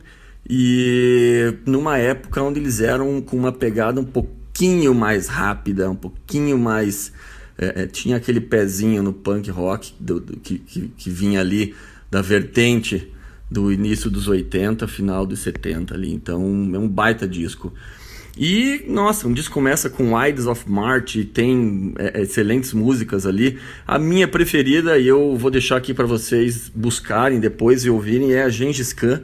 E 0.48 1.54
numa 1.66 1.98
época 1.98 2.42
onde 2.42 2.60
eles 2.60 2.80
eram 2.80 3.20
com 3.20 3.36
uma 3.36 3.52
pegada 3.52 4.00
um 4.00 4.04
pouquinho 4.04 4.94
mais 4.94 5.26
rápida, 5.26 5.90
um 5.90 5.96
pouquinho 5.96 6.56
mais 6.56 7.12
é, 7.58 7.82
é, 7.82 7.86
tinha 7.86 8.16
aquele 8.16 8.40
pezinho 8.40 9.02
no 9.02 9.12
punk 9.12 9.50
rock 9.50 9.92
do, 9.98 10.20
do, 10.20 10.36
que, 10.36 10.58
que, 10.60 10.92
que, 10.96 11.10
vinha 11.10 11.40
ali 11.40 11.74
da 12.08 12.22
vertente 12.22 13.12
do 13.50 13.72
início 13.72 14.08
dos 14.08 14.28
80, 14.28 14.86
final 14.86 15.26
dos 15.26 15.40
70 15.40 15.92
ali. 15.92 16.12
Então 16.12 16.40
é 16.40 16.78
um 16.78 16.88
baita 16.88 17.26
disco. 17.26 17.72
E, 18.36 18.84
nossa, 18.86 19.26
um 19.26 19.32
disco 19.32 19.52
começa 19.52 19.90
com 19.90 20.16
Ides 20.24 20.46
of 20.46 20.70
March, 20.70 21.16
tem 21.34 21.92
é, 21.98 22.22
excelentes 22.22 22.72
músicas 22.72 23.26
ali. 23.26 23.58
A 23.84 23.98
minha 23.98 24.28
preferida, 24.28 24.96
e 24.96 25.08
eu 25.08 25.36
vou 25.36 25.50
deixar 25.50 25.76
aqui 25.76 25.92
para 25.92 26.06
vocês 26.06 26.70
buscarem 26.72 27.40
depois 27.40 27.84
e 27.84 27.90
ouvirem, 27.90 28.32
é 28.34 28.44
a 28.44 28.48
Gengis 28.48 28.92
Khan. 28.92 29.22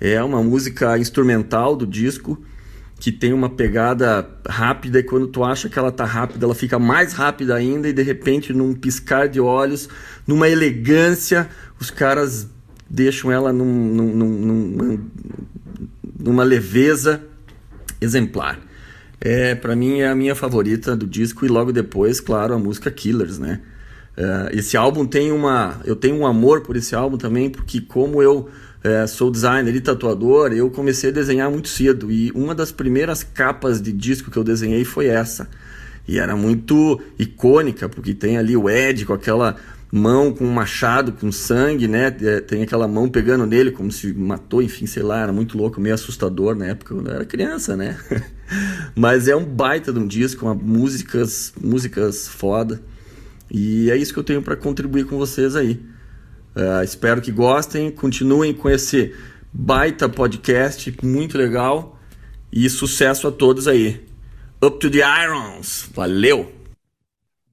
É 0.00 0.20
uma 0.20 0.42
música 0.42 0.98
instrumental 0.98 1.76
do 1.76 1.86
disco 1.86 2.42
que 3.02 3.10
tem 3.10 3.32
uma 3.32 3.50
pegada 3.50 4.24
rápida 4.48 5.00
e 5.00 5.02
quando 5.02 5.26
tu 5.26 5.42
acha 5.42 5.68
que 5.68 5.76
ela 5.76 5.90
tá 5.90 6.04
rápida, 6.04 6.46
ela 6.46 6.54
fica 6.54 6.78
mais 6.78 7.12
rápida 7.14 7.56
ainda 7.56 7.88
e 7.88 7.92
de 7.92 8.00
repente 8.00 8.52
num 8.52 8.72
piscar 8.74 9.28
de 9.28 9.40
olhos, 9.40 9.88
numa 10.24 10.48
elegância, 10.48 11.48
os 11.80 11.90
caras 11.90 12.48
deixam 12.88 13.32
ela 13.32 13.52
num, 13.52 13.64
num, 13.64 14.14
num, 14.14 15.00
numa 16.16 16.44
leveza 16.44 17.24
exemplar. 18.00 18.60
É, 19.20 19.56
para 19.56 19.74
mim 19.74 19.98
é 19.98 20.06
a 20.06 20.14
minha 20.14 20.36
favorita 20.36 20.94
do 20.94 21.04
disco 21.04 21.44
e 21.44 21.48
logo 21.48 21.72
depois, 21.72 22.20
claro, 22.20 22.54
a 22.54 22.58
música 22.58 22.88
Killers, 22.88 23.36
né? 23.36 23.62
Uh, 24.16 24.56
esse 24.56 24.76
álbum 24.76 25.04
tem 25.04 25.32
uma, 25.32 25.80
eu 25.84 25.96
tenho 25.96 26.18
um 26.18 26.26
amor 26.26 26.60
por 26.60 26.76
esse 26.76 26.94
álbum 26.94 27.16
também 27.16 27.50
porque 27.50 27.80
como 27.80 28.22
eu 28.22 28.48
é, 28.84 29.06
sou 29.06 29.30
designer 29.30 29.74
e 29.74 29.80
tatuador, 29.80 30.52
eu 30.52 30.68
comecei 30.70 31.10
a 31.10 31.12
desenhar 31.12 31.50
muito 31.50 31.68
cedo 31.68 32.10
e 32.10 32.30
uma 32.32 32.54
das 32.54 32.72
primeiras 32.72 33.22
capas 33.22 33.80
de 33.80 33.92
disco 33.92 34.30
que 34.30 34.36
eu 34.36 34.44
desenhei 34.44 34.84
foi 34.84 35.06
essa. 35.06 35.48
E 36.06 36.18
era 36.18 36.34
muito 36.34 37.00
icônica, 37.16 37.88
porque 37.88 38.12
tem 38.12 38.36
ali 38.36 38.56
o 38.56 38.68
Ed 38.68 39.06
com 39.06 39.12
aquela 39.12 39.56
mão 39.92 40.32
com 40.32 40.44
um 40.44 40.50
machado, 40.50 41.12
com 41.12 41.30
sangue, 41.30 41.86
né? 41.86 42.16
É, 42.22 42.40
tem 42.40 42.62
aquela 42.62 42.88
mão 42.88 43.08
pegando 43.08 43.46
nele 43.46 43.70
como 43.70 43.92
se 43.92 44.12
matou, 44.12 44.62
enfim, 44.62 44.86
sei 44.86 45.02
lá, 45.02 45.20
era 45.20 45.32
muito 45.32 45.56
louco, 45.56 45.80
meio 45.80 45.94
assustador 45.94 46.56
na 46.56 46.66
época 46.66 46.94
quando 46.94 47.08
eu 47.08 47.14
era 47.14 47.24
criança, 47.24 47.76
né? 47.76 47.96
Mas 48.96 49.28
é 49.28 49.36
um 49.36 49.44
baita 49.44 49.92
de 49.92 49.98
um 49.98 50.06
disco, 50.06 50.46
uma 50.46 50.54
músicas, 50.54 51.52
músicas 51.60 52.26
foda. 52.26 52.82
E 53.50 53.90
é 53.90 53.96
isso 53.96 54.12
que 54.14 54.18
eu 54.18 54.24
tenho 54.24 54.42
para 54.42 54.56
contribuir 54.56 55.04
com 55.04 55.18
vocês 55.18 55.54
aí. 55.54 55.78
Uh, 56.54 56.82
espero 56.84 57.22
que 57.22 57.32
gostem, 57.32 57.90
continuem 57.90 58.52
com 58.52 58.68
esse 58.68 59.14
baita 59.52 60.08
podcast, 60.08 60.94
muito 61.02 61.38
legal. 61.38 61.98
E 62.52 62.68
sucesso 62.68 63.26
a 63.26 63.32
todos 63.32 63.66
aí. 63.66 64.06
Up 64.62 64.78
to 64.78 64.90
the 64.90 64.98
Irons. 64.98 65.88
Valeu! 65.94 66.52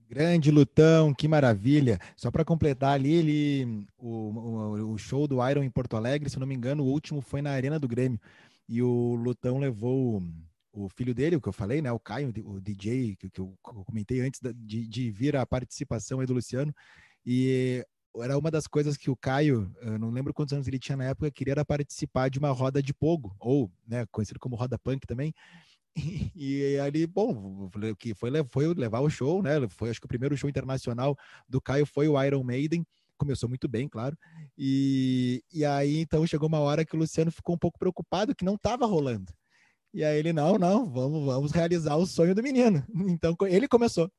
Grande 0.09 0.51
Lutão, 0.51 1.13
que 1.13 1.27
maravilha. 1.27 1.99
Só 2.17 2.29
para 2.29 2.43
completar 2.43 2.93
ali, 2.93 3.13
ele, 3.13 3.85
o, 3.97 4.09
o, 4.09 4.93
o, 4.93 4.97
show 4.97 5.27
do 5.27 5.47
Iron 5.47 5.63
em 5.63 5.69
Porto 5.69 5.95
Alegre, 5.95 6.29
se 6.29 6.39
não 6.39 6.47
me 6.47 6.55
engano, 6.55 6.83
o 6.83 6.87
último 6.87 7.21
foi 7.21 7.41
na 7.41 7.51
Arena 7.51 7.79
do 7.79 7.87
Grêmio. 7.87 8.19
E 8.67 8.81
o 8.81 9.15
Lutão 9.15 9.59
levou 9.59 10.21
o 10.73 10.89
filho 10.89 11.13
dele, 11.13 11.35
o 11.35 11.41
que 11.41 11.47
eu 11.47 11.53
falei, 11.53 11.81
né? 11.81 11.91
O 11.91 11.99
Caio, 11.99 12.33
o 12.43 12.59
DJ, 12.59 13.15
que, 13.15 13.29
que 13.29 13.39
eu 13.39 13.53
comentei 13.63 14.19
antes 14.21 14.41
de, 14.55 14.87
de 14.87 15.11
vir 15.11 15.35
a 15.35 15.45
participação 15.45 16.19
aí 16.19 16.25
do 16.25 16.33
Luciano. 16.33 16.73
E 17.25 17.85
era 18.23 18.37
uma 18.37 18.51
das 18.51 18.67
coisas 18.67 18.97
que 18.97 19.09
o 19.09 19.15
Caio, 19.15 19.71
não 19.99 20.09
lembro 20.09 20.33
quantos 20.33 20.53
anos 20.53 20.67
ele 20.67 20.79
tinha 20.79 20.97
na 20.97 21.05
época, 21.05 21.31
queria 21.31 21.63
participar 21.65 22.29
de 22.29 22.39
uma 22.39 22.49
roda 22.51 22.81
de 22.81 22.93
pogo, 22.93 23.35
ou, 23.39 23.71
né, 23.87 24.05
conhecido 24.11 24.39
como 24.39 24.55
roda 24.55 24.77
punk 24.77 25.05
também. 25.05 25.33
E, 26.35 26.75
e 26.75 26.79
ali, 26.79 27.05
bom, 27.05 27.69
que 27.97 28.13
foi, 28.13 28.29
foi 28.47 28.73
levar 28.73 29.01
o 29.01 29.09
show, 29.09 29.41
né? 29.41 29.67
Foi 29.69 29.89
acho 29.89 29.99
que 29.99 30.05
o 30.05 30.07
primeiro 30.07 30.37
show 30.37 30.49
internacional 30.49 31.17
do 31.47 31.59
Caio 31.59 31.85
foi 31.85 32.07
o 32.07 32.23
Iron 32.23 32.43
Maiden. 32.43 32.85
Começou 33.17 33.49
muito 33.49 33.67
bem, 33.67 33.89
claro. 33.89 34.17
E, 34.57 35.43
e 35.51 35.65
aí, 35.65 35.99
então, 35.99 36.25
chegou 36.25 36.47
uma 36.47 36.59
hora 36.59 36.85
que 36.85 36.95
o 36.95 36.99
Luciano 36.99 37.31
ficou 37.31 37.55
um 37.55 37.57
pouco 37.57 37.77
preocupado 37.77 38.33
que 38.33 38.45
não 38.45 38.55
estava 38.55 38.85
rolando. 38.85 39.33
E 39.93 40.03
aí 40.03 40.19
ele, 40.19 40.31
não, 40.31 40.57
não, 40.57 40.87
vamos, 40.87 41.25
vamos 41.25 41.51
realizar 41.51 41.95
o 41.95 42.05
sonho 42.05 42.35
do 42.35 42.43
menino. 42.43 42.83
Então 43.09 43.35
ele 43.47 43.67
começou. 43.67 44.11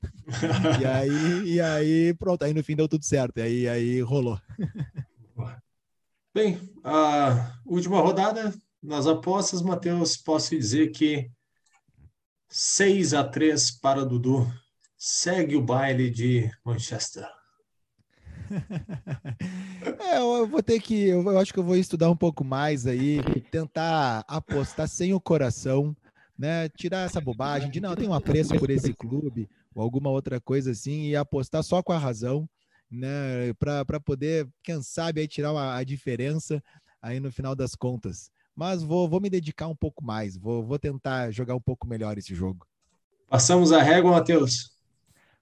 e 0.81 0.85
aí, 0.85 1.55
e 1.55 1.61
aí, 1.61 2.15
pronto, 2.15 2.45
aí 2.45 2.53
no 2.53 2.63
fim 2.63 2.75
deu 2.75 2.89
tudo 2.89 3.05
certo. 3.05 3.39
E 3.39 3.43
aí, 3.43 3.69
aí 3.69 4.01
rolou. 4.01 4.41
Bem, 6.35 6.61
a 6.85 7.57
última 7.65 8.01
rodada 8.01 8.55
nas 8.83 9.07
apostas, 9.07 9.63
Matheus, 9.63 10.17
posso 10.17 10.51
dizer 10.51 10.91
que 10.91 11.31
6 12.49 13.15
a 13.15 13.25
3 13.25 13.71
para 13.79 14.05
Dudu. 14.05 14.47
Segue 14.97 15.57
o 15.57 15.63
baile 15.63 16.11
de 16.11 16.51
Manchester. 16.65 17.27
é, 20.01 20.19
eu 20.19 20.47
vou 20.47 20.63
ter 20.63 20.81
que, 20.81 21.09
eu 21.09 21.39
acho 21.39 21.53
que 21.53 21.59
eu 21.59 21.65
vou 21.65 21.77
estudar 21.77 22.11
um 22.11 22.17
pouco 22.17 22.45
mais 22.45 22.87
aí, 22.87 23.21
tentar 23.51 24.25
apostar 24.27 24.89
sem 24.89 25.15
o 25.15 25.21
coração, 25.21 25.97
né? 26.39 26.69
Tirar 26.71 27.07
essa 27.07 27.21
bobagem 27.21 27.71
de 27.71 27.81
não, 27.81 27.95
tem 27.95 28.09
um 28.09 28.15
apreço 28.15 28.59
por 28.59 28.71
esse 28.71 28.93
clube 28.93 29.49
ou 29.75 29.83
alguma 29.83 30.11
outra 30.11 30.41
coisa 30.41 30.73
assim 30.73 31.09
e 31.09 31.17
apostar 31.17 31.63
só 31.63 31.83
com 31.83 31.93
a 31.93 31.99
razão, 31.99 32.49
né? 32.91 33.53
Para 33.59 34.01
poder, 34.01 34.49
quem 34.63 34.83
sabe, 34.83 35.21
aí 35.21 35.29
tirar 35.29 35.53
uma, 35.53 35.77
a 35.77 35.85
diferença 35.85 36.63
aí 37.01 37.21
no 37.21 37.31
final 37.31 37.55
das 37.55 37.75
contas. 37.75 38.31
Mas 38.55 38.83
vou, 38.83 39.09
vou 39.09 39.21
me 39.21 39.31
dedicar 39.31 39.69
um 39.69 39.77
pouco 39.77 40.05
mais, 40.05 40.37
vou, 40.37 40.65
vou 40.65 40.79
tentar 40.79 41.31
jogar 41.31 41.55
um 41.55 41.61
pouco 41.61 41.87
melhor 41.87 42.19
esse 42.19 42.35
jogo. 42.35 42.67
Passamos 43.29 43.71
a 43.73 43.81
régua, 43.81 44.11
Matheus. 44.11 44.80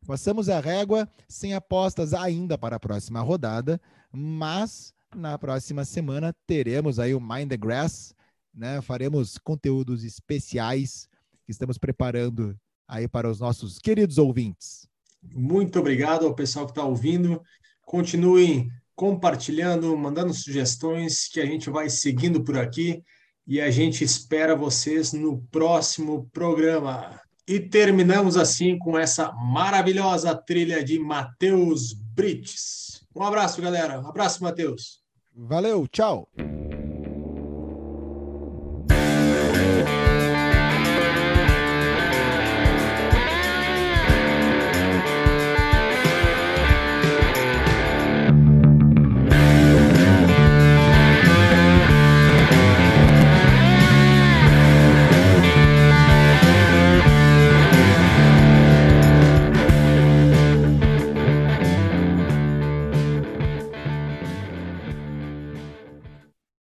Passamos 0.07 0.49
a 0.49 0.61
régua 0.61 1.09
sem 1.29 1.55
apostas 1.55 2.15
ainda 2.15 2.57
para 2.57 2.77
a 2.77 2.81
próxima 2.81 3.21
rodada, 3.21 3.81
mas 4.13 4.95
na 5.15 5.39
próxima 5.39 5.85
semana 5.85 6.35
teremos 6.47 6.99
aí 6.99 7.15
o 7.15 7.21
Mind 7.21 7.51
the 7.51 7.57
Grass, 7.57 8.15
né? 8.55 8.81
Faremos 8.81 9.39
conteúdos 9.39 10.05
especiais 10.05 11.09
que 11.45 11.53
estamos 11.53 11.79
preparando 11.79 12.59
aí 12.87 13.07
para 13.07 13.31
os 13.31 13.41
nossos 13.41 13.79
queridos 13.79 14.19
ouvintes. 14.19 14.89
Muito 15.35 15.79
obrigado 15.79 16.27
ao 16.27 16.35
pessoal 16.35 16.67
que 16.67 16.73
está 16.73 16.85
ouvindo. 16.85 17.43
Continuem 17.83 18.71
compartilhando, 18.95 19.97
mandando 19.97 20.33
sugestões 20.35 21.29
que 21.29 21.41
a 21.41 21.47
gente 21.47 21.71
vai 21.71 21.89
seguindo 21.89 22.43
por 22.43 22.59
aqui 22.59 23.03
e 23.47 23.61
a 23.61 23.71
gente 23.71 24.05
espera 24.05 24.57
vocês 24.57 25.13
no 25.13 25.41
próximo 25.51 26.29
programa. 26.33 27.21
E 27.49 27.59
terminamos 27.59 28.37
assim 28.37 28.79
com 28.79 28.99
essa 28.99 29.33
maravilhosa 29.33 30.37
trilha 30.37 30.85
de 30.85 30.99
Matheus 30.99 31.95
Brites. 31.95 33.03
Um 33.17 33.23
abraço, 33.23 33.63
galera. 33.63 33.99
Um 33.99 34.07
abraço, 34.07 34.43
Matheus. 34.43 35.01
Valeu, 35.35 35.89
tchau. 35.89 36.29